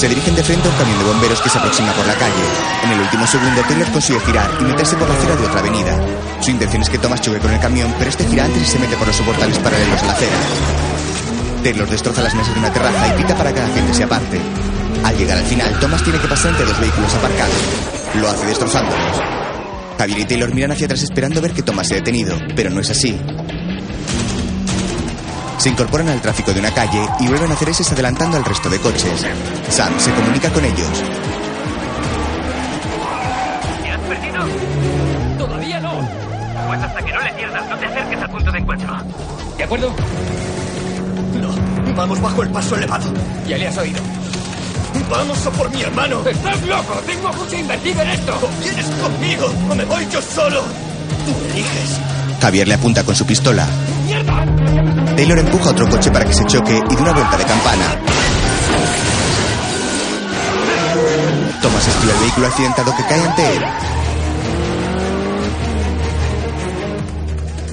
Se 0.02 0.10
dirigen 0.10 0.34
de 0.34 0.44
frente 0.44 0.68
a 0.68 0.72
un 0.72 0.78
camión 0.78 0.98
de 0.98 1.06
bomberos 1.06 1.40
que 1.42 1.50
se 1.52 1.60
aproxima 1.60 1.94
por 1.94 2.08
la 2.08 2.16
calle. 2.16 2.44
En 2.86 2.90
el 2.90 3.02
último 3.02 3.28
segundo, 3.28 3.62
Taylor 3.62 3.88
consigue 3.92 4.20
girar 4.22 4.50
y 4.60 4.64
meterse 4.64 4.96
por 4.96 5.08
la 5.08 5.14
acera 5.14 5.36
de 5.36 5.46
otra 5.46 5.60
avenida. 5.60 5.96
Su 6.42 6.50
intención 6.50 6.82
es 6.82 6.90
que 6.90 6.98
Thomas 6.98 7.22
choque 7.22 7.38
con 7.38 7.54
el 7.54 7.60
camión, 7.60 7.94
pero 8.00 8.10
este 8.10 8.26
gira 8.26 8.46
antes 8.46 8.64
y 8.64 8.66
se 8.66 8.80
mete 8.80 8.98
por 8.98 9.06
los 9.06 9.16
soportales 9.16 9.60
paralelos 9.60 10.02
a 10.02 10.06
la 10.08 10.14
acera. 10.14 10.38
Taylor 11.64 11.88
destroza 11.88 12.24
las 12.24 12.34
mesas 12.34 12.52
de 12.52 12.60
una 12.62 12.74
terraza 12.74 13.10
y 13.10 13.22
pita 13.22 13.38
para 13.38 13.54
que 13.54 13.60
la 13.60 13.68
gente 13.68 13.94
se 13.94 14.04
aparte. 14.04 14.42
Al 15.04 15.18
llegar 15.20 15.38
al 15.38 15.46
final, 15.46 15.80
Thomas 15.80 16.04
tiene 16.04 16.18
que 16.18 16.28
pasar 16.28 16.50
entre 16.50 16.66
dos 16.66 16.80
vehículos 16.80 17.14
aparcados. 17.14 17.56
Lo 18.20 18.28
hace 18.28 18.48
destrozándolos. 18.48 19.22
Javier 20.00 20.18
y 20.18 20.26
Taylor 20.26 20.52
miran 20.52 20.72
hacia 20.72 20.86
atrás 20.86 21.04
esperando 21.04 21.42
ver 21.42 21.52
que 21.52 21.62
Thomas 21.62 21.88
se 21.88 21.94
ha 21.94 21.98
detenido, 21.98 22.40
pero 22.56 22.72
no 22.72 22.82
es 22.82 22.90
así. 22.90 23.22
Se 25.62 25.70
incorporan 25.70 26.10
al 26.10 26.20
tráfico 26.20 26.52
de 26.56 26.60
una 26.60 26.74
calle 26.74 27.08
y 27.20 27.28
vuelven 27.28 27.52
a 27.52 27.54
hacer 27.54 27.70
ese 27.70 27.84
adelantando 27.94 28.36
al 28.36 28.44
resto 28.44 28.68
de 28.68 28.80
coches. 28.80 29.24
Sam 29.70 29.94
se 30.00 30.12
comunica 30.12 30.50
con 30.50 30.66
ellos. 30.66 31.04
¿Me 33.84 33.92
has 33.92 34.00
perdido? 34.00 34.44
Todavía 35.38 35.80
no. 35.80 36.10
Pues 36.68 36.82
hasta 36.82 37.02
que 37.04 37.14
no 37.14 37.22
le 37.22 37.32
pierdas, 37.34 37.70
no 37.70 37.78
te 37.78 37.86
acerques 37.86 38.20
al 38.24 38.30
punto 38.32 38.52
de 38.52 38.58
encuentro. 38.58 38.98
¿De 39.56 39.64
acuerdo? 39.64 39.94
No. 41.40 41.94
Vamos 41.94 42.20
bajo 42.20 42.42
el 42.42 42.50
paso 42.50 42.76
elevado. 42.78 43.14
Ya 43.48 43.58
le 43.60 43.68
has 43.68 43.78
oído. 43.78 44.02
Vamos 45.12 45.46
a 45.46 45.52
por 45.52 45.70
mi 45.70 45.84
hermano. 45.84 46.28
¡Estás 46.28 46.60
loco! 46.64 46.94
¡Tengo 47.06 47.34
mucho 47.34 47.56
invertido 47.56 48.02
en 48.02 48.10
esto! 48.10 48.34
O 48.42 48.64
vienes 48.64 48.88
conmigo 48.88 49.54
o 49.70 49.76
me 49.76 49.86
voy 49.86 50.08
yo 50.10 50.24
solo. 50.24 50.64
Tú 51.24 51.36
eliges. 51.52 52.00
Javier 52.42 52.68
le 52.68 52.74
apunta 52.74 53.04
con 53.04 53.16
su 53.16 53.28
pistola. 53.28 53.68
¡Mierda! 54.08 54.61
Taylor 55.22 55.38
empuja 55.38 55.70
otro 55.70 55.88
coche 55.88 56.10
para 56.10 56.26
que 56.26 56.34
se 56.34 56.44
choque 56.48 56.76
y 56.76 56.96
da 56.96 57.02
una 57.04 57.12
vuelta 57.12 57.38
de 57.38 57.44
campana. 57.44 57.86
Thomas 61.62 61.88
esquiva 61.88 62.14
el 62.14 62.20
vehículo 62.22 62.48
accidentado 62.48 62.96
que 62.98 63.04
cae 63.04 63.22
ante 63.22 63.56
él. 63.56 63.64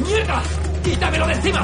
¡Mierda! 0.07 0.43
¡Quítamelo 0.85 1.27
de 1.27 1.33
encima! 1.33 1.63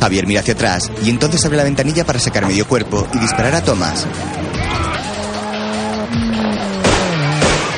Javier 0.00 0.26
mira 0.26 0.40
hacia 0.40 0.54
atrás 0.54 0.90
y 1.04 1.10
entonces 1.10 1.44
abre 1.44 1.58
la 1.58 1.62
ventanilla 1.62 2.04
para 2.04 2.18
sacar 2.18 2.44
medio 2.44 2.66
cuerpo 2.66 3.06
y 3.14 3.18
disparar 3.20 3.54
a 3.54 3.62
Thomas. 3.62 4.04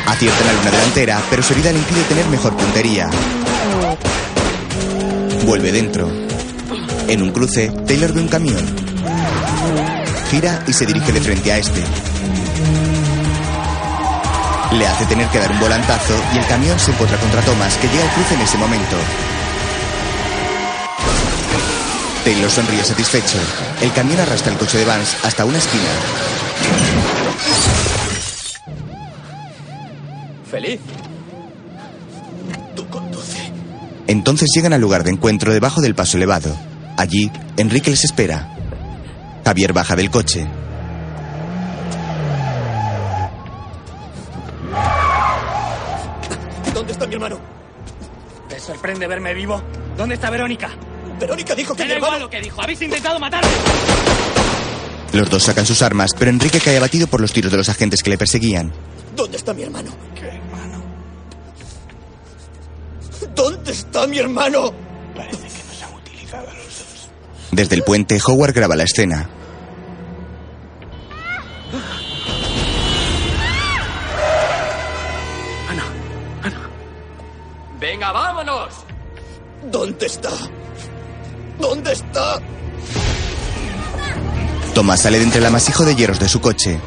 Acierta 0.06 0.40
en 0.40 0.46
la 0.46 0.52
luna 0.54 0.70
delantera, 0.70 1.20
pero 1.28 1.42
su 1.42 1.52
herida 1.52 1.70
le 1.70 1.80
impide 1.80 2.02
tener 2.04 2.26
mejor 2.28 2.56
puntería. 2.56 3.10
Vuelve 5.44 5.70
dentro. 5.70 6.23
En 7.08 7.22
un 7.22 7.30
cruce, 7.32 7.70
Taylor 7.86 8.12
ve 8.12 8.20
un 8.20 8.28
camión. 8.28 8.64
Gira 10.30 10.64
y 10.66 10.72
se 10.72 10.86
dirige 10.86 11.12
de 11.12 11.20
frente 11.20 11.52
a 11.52 11.58
este. 11.58 11.82
Le 14.72 14.86
hace 14.86 15.04
tener 15.06 15.28
que 15.28 15.38
dar 15.38 15.52
un 15.52 15.60
volantazo 15.60 16.14
y 16.34 16.38
el 16.38 16.46
camión 16.46 16.78
se 16.80 16.90
encuentra 16.90 17.18
contra 17.18 17.42
Thomas, 17.42 17.76
que 17.76 17.88
llega 17.88 18.02
al 18.04 18.10
cruce 18.10 18.34
en 18.34 18.40
ese 18.40 18.58
momento. 18.58 18.96
Taylor 22.24 22.50
sonríe 22.50 22.82
satisfecho. 22.82 23.38
El 23.82 23.92
camión 23.92 24.18
arrastra 24.20 24.52
el 24.52 24.58
coche 24.58 24.78
de 24.78 24.86
Vance 24.86 25.16
hasta 25.24 25.44
una 25.44 25.58
esquina. 25.58 25.84
Feliz. 30.50 30.80
Tú 32.74 32.88
conduce. 32.88 33.52
Entonces 34.06 34.48
llegan 34.54 34.72
al 34.72 34.80
lugar 34.80 35.04
de 35.04 35.10
encuentro 35.10 35.52
debajo 35.52 35.82
del 35.82 35.94
paso 35.94 36.16
elevado. 36.16 36.56
Allí, 36.96 37.30
Enrique 37.56 37.90
les 37.90 38.04
espera. 38.04 38.50
Javier 39.44 39.72
baja 39.72 39.96
del 39.96 40.10
coche. 40.10 40.46
¿Dónde 46.72 46.92
está 46.92 47.06
mi 47.06 47.14
hermano? 47.14 47.38
¿Te 48.48 48.58
sorprende 48.58 49.06
verme 49.06 49.34
vivo? 49.34 49.62
¿Dónde 49.96 50.14
está 50.14 50.30
Verónica? 50.30 50.70
Verónica 51.20 51.54
dijo 51.54 51.74
que 51.74 51.84
mi 51.84 51.92
hermano... 51.92 52.18
lo 52.18 52.30
que 52.30 52.40
dijo. 52.40 52.62
Habéis 52.62 52.82
intentado 52.82 53.18
matarme. 53.18 53.48
Los 55.12 55.30
dos 55.30 55.44
sacan 55.44 55.64
sus 55.64 55.80
armas, 55.82 56.10
pero 56.18 56.30
Enrique 56.30 56.60
cae 56.60 56.76
abatido 56.76 57.06
por 57.06 57.20
los 57.20 57.32
tiros 57.32 57.52
de 57.52 57.58
los 57.58 57.68
agentes 57.68 58.02
que 58.02 58.10
le 58.10 58.18
perseguían. 58.18 58.72
¿Dónde 59.14 59.36
está 59.36 59.54
mi 59.54 59.62
hermano? 59.62 59.92
¿Qué 60.14 60.26
hermano? 60.26 60.82
¿Dónde 63.34 63.70
está 63.70 64.06
mi 64.08 64.18
hermano? 64.18 64.72
Parece 65.14 65.53
Desde 67.54 67.76
el 67.76 67.84
puente, 67.84 68.18
Howard 68.26 68.52
graba 68.52 68.74
la 68.74 68.82
escena. 68.82 69.30
¡Venga, 77.78 78.10
vámonos! 78.10 78.74
¿Dónde 79.70 80.06
está? 80.06 80.30
¿Dónde 81.60 81.92
está? 81.92 82.40
Thomas 84.74 85.02
sale 85.02 85.18
de 85.18 85.24
entre 85.24 85.38
el 85.38 85.46
amasijo 85.46 85.84
de 85.84 85.94
hierros 85.94 86.18
de 86.18 86.28
su 86.28 86.40
coche. 86.40 86.80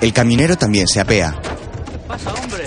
El 0.00 0.12
camionero 0.12 0.56
también 0.56 0.88
se 0.88 0.98
apea. 0.98 1.40
¿Qué 1.40 1.98
pasa, 2.08 2.34
hombre? 2.34 2.64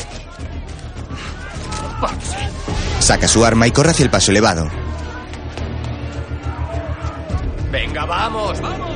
Saca 2.99 3.27
su 3.27 3.43
arma 3.43 3.67
y 3.67 3.71
corre 3.71 3.91
hacia 3.91 4.05
el 4.05 4.09
paso 4.09 4.31
elevado. 4.31 4.84
¡Venga, 7.75 8.05
vamos, 8.05 8.61
vamos! 8.61 8.95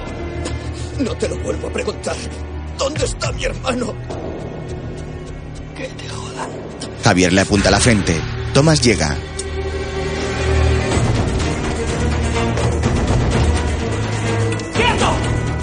No 1.00 1.14
te 1.18 1.28
lo 1.28 1.38
vuelvo 1.40 1.68
a 1.68 1.74
preguntar. 1.74 2.16
¿Dónde 2.78 3.04
está 3.04 3.30
mi 3.34 3.44
hermano? 3.44 3.94
Que 5.76 5.84
te 5.84 6.08
jodan. 6.08 6.50
Javier 7.04 7.34
le 7.34 7.42
apunta 7.42 7.68
a 7.68 7.72
la 7.74 7.80
frente. 7.82 8.16
Thomas 8.54 8.82
llega. 8.82 9.18
¡Quieto! 14.74 15.12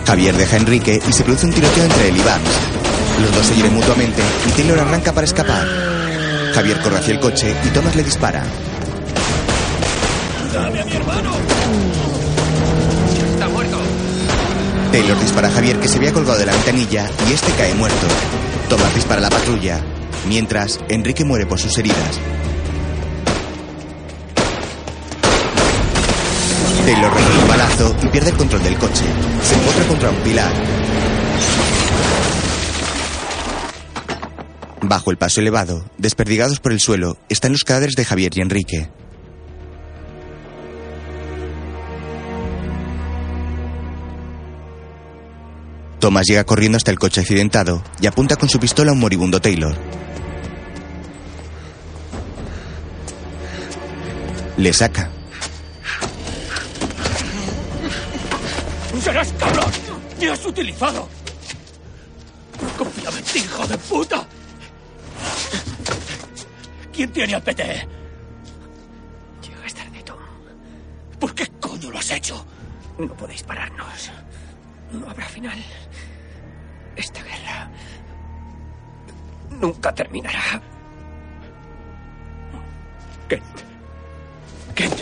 Javier 0.06 0.36
deja 0.36 0.56
a 0.56 0.58
Enrique 0.58 1.00
y 1.08 1.12
se 1.12 1.24
produce 1.24 1.46
un 1.46 1.54
tiroteo 1.54 1.84
entre 1.84 2.08
él 2.08 2.16
y 2.18 2.22
Vance. 2.22 2.60
Los 3.22 3.34
dos 3.34 3.46
se 3.46 3.56
hieren 3.56 3.72
mutuamente 3.72 4.22
y 4.46 4.50
Taylor 4.50 4.78
arranca 4.78 5.14
para 5.14 5.24
escapar. 5.24 5.66
Javier 6.54 6.82
corre 6.82 6.98
hacia 6.98 7.14
el 7.14 7.20
coche 7.20 7.56
y 7.64 7.68
Thomas 7.68 7.96
le 7.96 8.04
dispara. 8.04 8.44
¡Dame 10.52 10.82
a 10.82 10.84
mi 10.84 10.92
hermano! 10.92 12.05
Taylor 14.96 15.20
dispara 15.20 15.48
a 15.48 15.50
Javier 15.50 15.78
que 15.78 15.88
se 15.88 15.98
había 15.98 16.10
colgado 16.10 16.38
de 16.38 16.46
la 16.46 16.52
ventanilla 16.52 17.06
y 17.28 17.34
este 17.34 17.52
cae 17.52 17.74
muerto. 17.74 18.06
Thomas 18.70 18.94
dispara 18.94 19.18
a 19.18 19.24
la 19.24 19.28
patrulla. 19.28 19.78
Mientras, 20.26 20.80
Enrique 20.88 21.22
muere 21.22 21.44
por 21.44 21.58
sus 21.58 21.76
heridas. 21.76 22.18
Taylor 26.86 27.12
recibe 27.12 27.38
un 27.42 27.46
balazo 27.48 27.96
y 28.04 28.06
pierde 28.06 28.30
el 28.30 28.36
control 28.38 28.62
del 28.62 28.78
coche. 28.78 29.04
Se 29.42 29.54
encuentra 29.54 29.84
contra 29.86 30.10
un 30.12 30.16
pilar. 30.22 30.52
Bajo 34.80 35.10
el 35.10 35.18
paso 35.18 35.42
elevado, 35.42 35.84
desperdigados 35.98 36.58
por 36.58 36.72
el 36.72 36.80
suelo, 36.80 37.18
están 37.28 37.52
los 37.52 37.64
cadáveres 37.64 37.96
de 37.96 38.06
Javier 38.06 38.32
y 38.34 38.40
Enrique. 38.40 38.88
Thomas 46.06 46.24
llega 46.24 46.44
corriendo 46.44 46.76
hasta 46.76 46.92
el 46.92 47.00
coche 47.00 47.20
accidentado 47.20 47.82
y 48.00 48.06
apunta 48.06 48.36
con 48.36 48.48
su 48.48 48.60
pistola 48.60 48.92
a 48.92 48.94
un 48.94 49.00
moribundo 49.00 49.40
Taylor. 49.40 49.76
Le 54.56 54.72
saca. 54.72 55.10
¡Serás 59.02 59.32
cabrón! 59.32 59.72
¡Me 60.20 60.30
has 60.30 60.46
utilizado! 60.46 61.08
¡Confiaba 62.78 63.18
en 63.18 63.24
hijo 63.34 63.66
de 63.66 63.76
puta! 63.76 64.28
¿Quién 66.92 67.10
tiene 67.10 67.34
al 67.34 67.42
PT? 67.42 67.88
Llegas 69.42 69.74
tarde, 69.74 70.02
Tom. 70.04 70.18
¿Por 71.18 71.34
qué 71.34 71.48
coño 71.58 71.90
lo 71.90 71.98
has 71.98 72.12
hecho? 72.12 72.46
No 72.96 73.12
podéis 73.16 73.42
pararnos. 73.42 74.12
No 74.92 75.08
habrá 75.08 75.26
final. 75.26 75.58
Esta 76.94 77.22
guerra 77.22 77.70
nunca 79.60 79.94
terminará. 79.94 80.60
Kent. 83.28 83.44
Kent. 84.74 84.94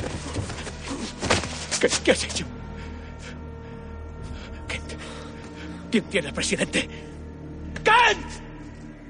¿qué 2.05 2.11
has 2.13 2.25
hecho? 2.25 2.47
Kent. 4.67 4.93
¿Quién 5.91 6.05
tiene 6.05 6.29
al 6.29 6.35
presidente? 6.35 6.89
¡Kent! 7.83 8.27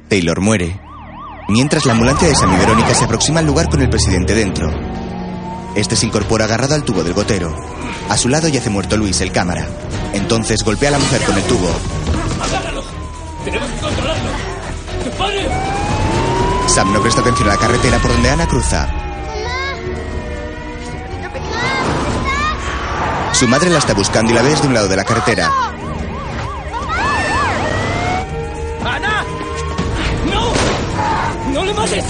Taylor 0.09 0.41
muere. 0.41 0.81
Mientras 1.49 1.85
la 1.87 1.93
ambulancia 1.93 2.27
de 2.29 2.35
Sam 2.35 2.55
y 2.55 2.57
Verónica 2.57 2.95
se 2.95 3.05
aproxima 3.05 3.41
al 3.41 3.47
lugar 3.47 3.69
con 3.69 3.83
el 3.83 3.91
presidente 3.91 4.35
dentro. 4.35 5.04
Este 5.75 5.97
se 5.97 6.07
incorpora 6.07 6.45
agarrado 6.45 6.75
al 6.75 6.85
tubo 6.85 7.03
del 7.03 7.15
gotero. 7.15 7.55
A 8.09 8.17
su 8.17 8.29
lado 8.29 8.49
yace 8.49 8.71
muerto 8.71 8.97
Luis, 8.97 9.21
el 9.21 9.33
cámara. 9.33 9.67
Entonces 10.13 10.63
golpea 10.63 10.91
a 10.91 10.93
la 10.93 10.99
mujer 10.99 11.23
con 11.23 11.37
el 11.37 11.43
tubo. 11.45 11.69
¡Agárralo! 12.41 12.83
¡Tenemos 13.45 13.71
que 13.71 13.81
controlarlo! 13.81 14.31
¡Que 15.03 15.11
pare! 15.11 15.49
Sam 16.69 16.93
no 16.93 17.01
presta 17.03 17.21
atención 17.21 17.49
a 17.49 17.55
la 17.55 17.59
carretera 17.59 17.99
por 17.99 18.13
donde 18.13 18.31
Ana 18.31 18.47
cruza. 18.47 18.89
Su 23.33 23.49
madre 23.49 23.69
la 23.69 23.79
está 23.79 23.95
buscando 23.95 24.31
y 24.31 24.35
la 24.35 24.43
ve 24.43 24.51
desde 24.51 24.69
un 24.69 24.75
lado 24.75 24.87
de 24.87 24.97
la 24.97 25.05
carretera. 25.05 25.51
¡Ana! 28.85 29.25
¡No! 30.33 31.53
¡No 31.53 31.65
le 31.65 31.75
mates! 31.75 32.05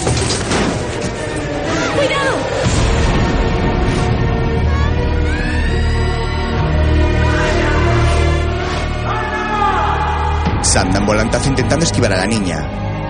Sam 10.74 10.90
da 10.90 10.98
volantazo 10.98 11.50
intentando 11.50 11.84
esquivar 11.84 12.12
a 12.14 12.16
la 12.16 12.26
niña. 12.26 12.58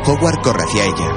Howard 0.04 0.42
corre 0.42 0.64
hacia 0.64 0.84
ella. 0.84 1.08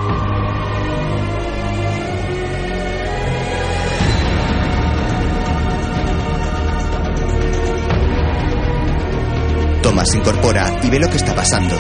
Thomas 9.83 10.09
se 10.09 10.17
incorpora 10.19 10.71
y 10.83 10.89
ve 10.89 10.99
lo 10.99 11.09
que 11.09 11.17
está 11.17 11.35
pasando. 11.35 11.75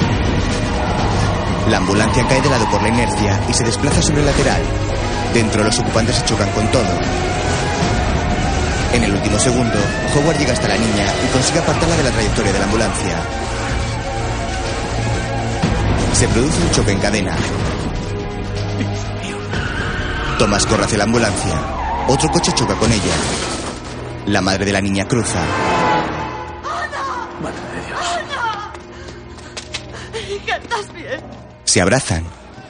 La 1.69 1.77
ambulancia 1.77 2.27
cae 2.27 2.41
de 2.41 2.49
lado 2.49 2.69
por 2.69 2.81
la 2.81 2.89
inercia 2.89 3.39
y 3.47 3.53
se 3.53 3.63
desplaza 3.63 4.01
sobre 4.01 4.19
el 4.19 4.25
lateral. 4.25 4.61
Dentro 5.33 5.63
los 5.63 5.79
ocupantes 5.79 6.17
se 6.17 6.25
chocan 6.25 6.51
con 6.51 6.67
todo. 6.67 6.99
En 8.91 9.01
el 9.01 9.13
último 9.13 9.39
segundo, 9.39 9.79
Howard 10.13 10.37
llega 10.37 10.51
hasta 10.51 10.67
la 10.67 10.75
niña 10.75 11.05
y 11.23 11.31
consigue 11.31 11.59
apartarla 11.59 11.95
de 11.95 12.03
la 12.03 12.11
trayectoria 12.11 12.51
de 12.51 12.59
la 12.59 12.65
ambulancia. 12.65 13.36
Se 16.17 16.27
produce 16.29 16.59
un 16.63 16.71
choque 16.71 16.91
en 16.93 16.99
cadena. 16.99 17.37
Thomas 20.39 20.65
corre 20.65 20.85
hacia 20.85 20.97
la 20.97 21.03
ambulancia. 21.03 21.61
Otro 22.07 22.27
coche 22.29 22.51
choca 22.55 22.73
con 22.73 22.91
ella. 22.91 23.13
La 24.25 24.41
madre 24.41 24.65
de 24.65 24.71
la 24.71 24.81
niña 24.81 25.07
cruza. 25.07 25.39
Madre 27.39 27.59
de 27.71 27.85
Dios. 27.85 27.99
Hija, 30.41 30.57
¿estás 30.57 30.91
bien? 30.91 31.21
Se 31.65 31.81
abrazan. 31.81 32.23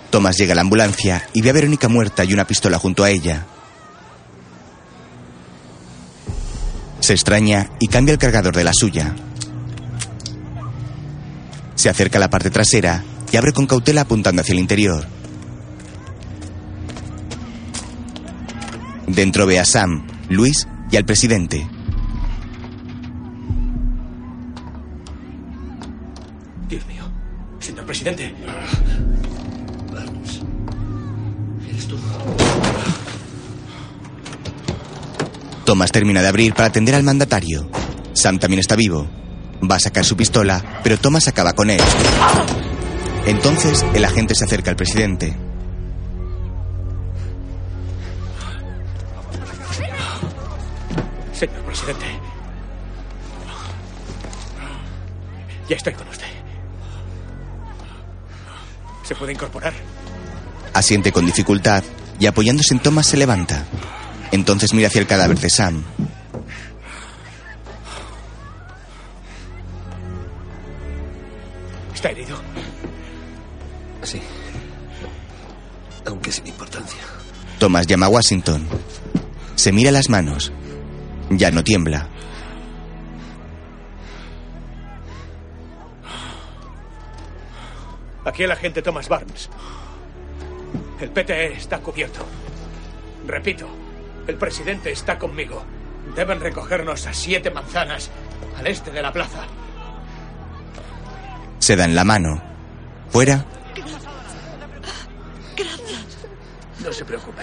Thomas 0.10 0.36
llega 0.36 0.52
a 0.52 0.56
la 0.56 0.62
ambulancia 0.64 1.26
y 1.32 1.42
ve 1.42 1.52
a 1.52 1.54
Verónica 1.54 1.88
muerta 1.88 2.26
y 2.26 2.34
una 2.34 2.46
pistola 2.46 2.78
junto 2.78 3.06
a 3.06 3.10
ella. 3.12 3.46
Se 7.00 7.14
extraña 7.14 7.70
y 7.80 7.88
cambia 7.88 8.12
el 8.12 8.20
cargador 8.20 8.54
de 8.54 8.66
la 8.66 8.74
suya. 8.74 9.16
Se 11.76 11.88
acerca 11.88 12.18
a 12.18 12.20
la 12.20 12.30
parte 12.30 12.50
trasera 12.50 13.06
y 13.32 13.38
abre 13.38 13.52
con 13.54 13.68
cautela 13.68 14.02
apuntando 14.02 14.42
hacia 14.42 14.54
el 14.54 14.60
interior. 14.60 15.06
Dentro 19.08 19.46
ve 19.46 19.60
a 19.60 19.66
Sam, 19.66 20.06
Luis 20.30 20.68
y 20.92 20.98
al 20.98 21.06
presidente. 21.06 21.68
Dios 26.70 26.86
mío. 26.88 27.04
Señor 27.60 27.86
presidente. 27.86 28.36
¿Eres 31.70 31.88
tú? 31.88 31.98
Thomas 35.66 35.92
termina 35.92 36.22
de 36.22 36.28
abrir 36.28 36.54
para 36.54 36.68
atender 36.68 36.96
al 36.96 37.04
mandatario. 37.04 37.70
Sam 38.14 38.40
también 38.40 38.60
está 38.60 38.76
vivo. 38.76 39.08
Va 39.70 39.76
a 39.76 39.80
sacar 39.80 40.06
su 40.06 40.16
pistola, 40.16 40.82
pero 40.84 40.98
Thomas 40.98 41.28
acaba 41.28 41.54
con 41.54 41.70
él. 41.70 41.82
Entonces, 43.28 43.86
el 43.94 44.06
agente 44.06 44.34
se 44.36 44.46
acerca 44.46 44.72
al 44.72 44.78
presidente. 44.78 45.36
Señor 51.34 51.62
presidente. 51.66 52.06
Ya 55.68 55.76
estoy 55.76 55.94
con 55.94 56.08
usted. 56.08 56.26
¿Se 59.04 59.14
puede 59.14 59.34
incorporar? 59.34 59.74
Asiente 60.74 61.12
con 61.12 61.26
dificultad 61.26 61.84
y 62.20 62.28
apoyándose 62.28 62.74
en 62.74 62.80
Thomas 62.80 63.08
se 63.08 63.18
levanta. 63.18 63.66
Entonces 64.32 64.74
mira 64.74 64.88
hacia 64.88 65.02
el 65.02 65.08
cadáver 65.08 65.38
de 65.38 65.50
Sam. 65.50 65.84
Thomas 77.68 77.86
llama 77.86 78.06
a 78.06 78.10
Washington. 78.10 78.66
Se 79.56 79.74
mira 79.74 79.92
las 79.92 80.10
manos. 80.10 80.54
Ya 81.30 81.52
no 81.52 81.66
tiembla. 81.66 82.08
Aquí 88.24 88.44
el 88.44 88.52
agente 88.52 88.82
Thomas 88.82 89.10
Barnes. 89.10 89.50
El 91.02 91.10
PTE 91.10 91.58
está 91.58 91.80
cubierto. 91.80 92.26
Repito, 93.28 93.68
el 94.28 94.38
presidente 94.38 94.94
está 94.94 95.20
conmigo. 95.20 95.66
Deben 96.16 96.40
recogernos 96.40 97.06
a 97.06 97.14
siete 97.14 97.52
manzanas 97.52 98.10
al 98.58 98.68
este 98.68 98.92
de 98.92 99.02
la 99.02 99.12
plaza. 99.12 99.44
Se 101.60 101.76
dan 101.76 101.96
la 101.96 102.06
mano. 102.06 102.42
Fuera. 103.10 103.46
No 106.88 106.94
se 106.94 107.04
preocupe. 107.04 107.42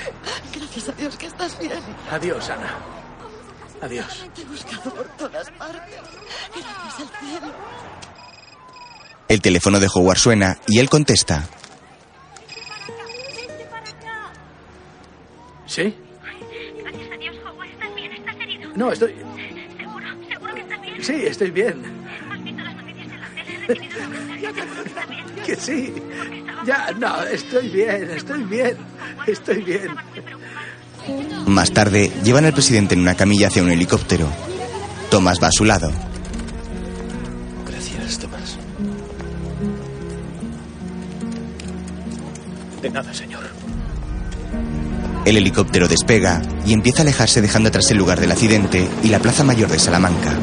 Gracias 0.55 0.89
a 0.89 0.93
Dios 0.93 1.19
que 1.19 1.27
estás 1.27 1.59
bien. 1.59 1.79
Adiós, 2.11 2.49
Ana. 2.49 2.79
Adiós. 3.83 4.27
Te 4.35 4.41
he 4.41 4.45
buscado 4.47 4.95
por 4.95 5.07
todas 5.19 5.51
partes. 5.51 6.01
Gracias 6.49 7.01
al 7.01 7.29
cielo. 7.29 7.53
el 9.29 9.43
teléfono 9.43 9.81
de 9.81 9.89
Howard 9.93 10.17
suena 10.17 10.57
y 10.67 10.79
él 10.79 10.89
contesta. 10.89 11.47
¿Sí? 15.67 15.95
Gracias 16.79 17.13
a 17.13 17.17
Dios, 17.19 17.37
Howard, 17.45 17.69
¿estás 17.69 17.95
bien? 17.95 18.13
¿Estás 18.13 18.37
herido? 18.37 18.71
No, 18.77 18.93
estoy. 18.93 19.15
¿Seguro? 19.77 20.07
¿Seguro 20.27 20.55
que 20.55 20.61
estás 20.63 20.81
bien? 20.81 21.05
Sí, 21.05 21.27
estoy 21.27 21.51
bien. 21.51 21.85
¿Has 22.33 22.43
visto 22.43 22.63
las 22.63 22.77
noticias 22.77 23.13
en 23.13 23.21
la 23.21 23.29
tele? 23.29 23.53
He 23.53 23.75
recibido 23.75 24.07
una 24.07 24.19
mensaje. 24.21 24.55
¿Seguro 24.55 24.83
que 24.83 24.89
estás 24.89 25.09
bien? 25.11 25.25
Que 25.45 25.57
sí. 25.57 25.95
Ya, 26.65 26.93
no, 26.99 27.23
estoy 27.25 27.69
bien, 27.69 28.11
estoy 28.11 28.43
bien. 28.45 28.94
Estoy 29.27 29.63
bien. 29.63 29.89
Más 31.47 31.73
tarde, 31.73 32.11
llevan 32.23 32.47
al 32.47 32.53
presidente 32.53 32.95
en 32.95 33.01
una 33.01 33.15
camilla 33.15 33.49
hacia 33.49 33.63
un 33.63 33.71
helicóptero. 33.71 34.29
Thomas 35.11 35.39
va 35.43 35.49
a 35.49 35.53
su 35.53 35.65
lado. 35.65 35.93
Gracias, 37.67 38.19
Tomás. 38.19 38.59
De 42.81 42.91
nada, 42.91 43.13
señor. 43.13 43.45
El 45.25 45.37
helicóptero 45.39 45.89
despega 45.89 46.43
y 46.67 46.73
empieza 46.73 46.99
a 46.99 47.03
alejarse 47.03 47.41
dejando 47.41 47.69
atrás 47.69 47.91
el 47.91 47.97
lugar 47.99 48.21
del 48.21 48.33
accidente 48.33 48.89
y 49.03 49.09
la 49.09 49.21
Plaza 49.21 49.45
Mayor 49.45 49.71
de 49.71 49.79
Salamanca. 49.79 50.39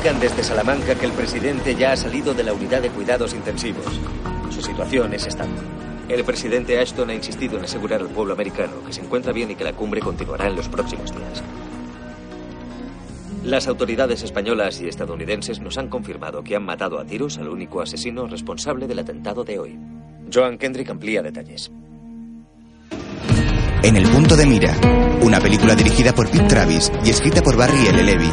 Nos 0.00 0.06
indican 0.06 0.20
desde 0.22 0.42
Salamanca 0.42 0.94
que 0.94 1.04
el 1.04 1.12
presidente 1.12 1.74
ya 1.74 1.92
ha 1.92 1.96
salido 1.96 2.32
de 2.32 2.42
la 2.42 2.54
unidad 2.54 2.80
de 2.80 2.88
cuidados 2.88 3.34
intensivos. 3.34 3.84
Su 4.48 4.62
situación 4.62 5.12
es 5.12 5.26
estable. 5.26 5.58
El 6.08 6.24
presidente 6.24 6.80
Ashton 6.80 7.10
ha 7.10 7.14
insistido 7.14 7.58
en 7.58 7.64
asegurar 7.64 8.00
al 8.00 8.08
pueblo 8.08 8.32
americano 8.32 8.82
que 8.86 8.94
se 8.94 9.02
encuentra 9.02 9.34
bien 9.34 9.50
y 9.50 9.56
que 9.56 9.64
la 9.64 9.74
cumbre 9.74 10.00
continuará 10.00 10.46
en 10.46 10.56
los 10.56 10.70
próximos 10.70 11.14
días. 11.14 11.42
Las 13.44 13.68
autoridades 13.68 14.22
españolas 14.22 14.80
y 14.80 14.88
estadounidenses 14.88 15.60
nos 15.60 15.76
han 15.76 15.88
confirmado 15.88 16.42
que 16.42 16.56
han 16.56 16.64
matado 16.64 16.98
a 16.98 17.04
tiros 17.04 17.36
al 17.36 17.48
único 17.48 17.82
asesino 17.82 18.26
responsable 18.26 18.86
del 18.86 19.00
atentado 19.00 19.44
de 19.44 19.58
hoy. 19.58 19.78
Joan 20.32 20.56
Kendrick 20.56 20.88
amplía 20.88 21.20
detalles. 21.20 21.70
En 23.82 23.96
el 23.96 24.08
punto 24.08 24.34
de 24.34 24.46
mira, 24.46 24.74
una 25.20 25.40
película 25.40 25.74
dirigida 25.74 26.14
por 26.14 26.30
Pete 26.30 26.44
Travis 26.44 26.90
y 27.04 27.10
escrita 27.10 27.42
por 27.42 27.56
Barry 27.56 27.86
L. 27.88 28.02
Levy, 28.02 28.30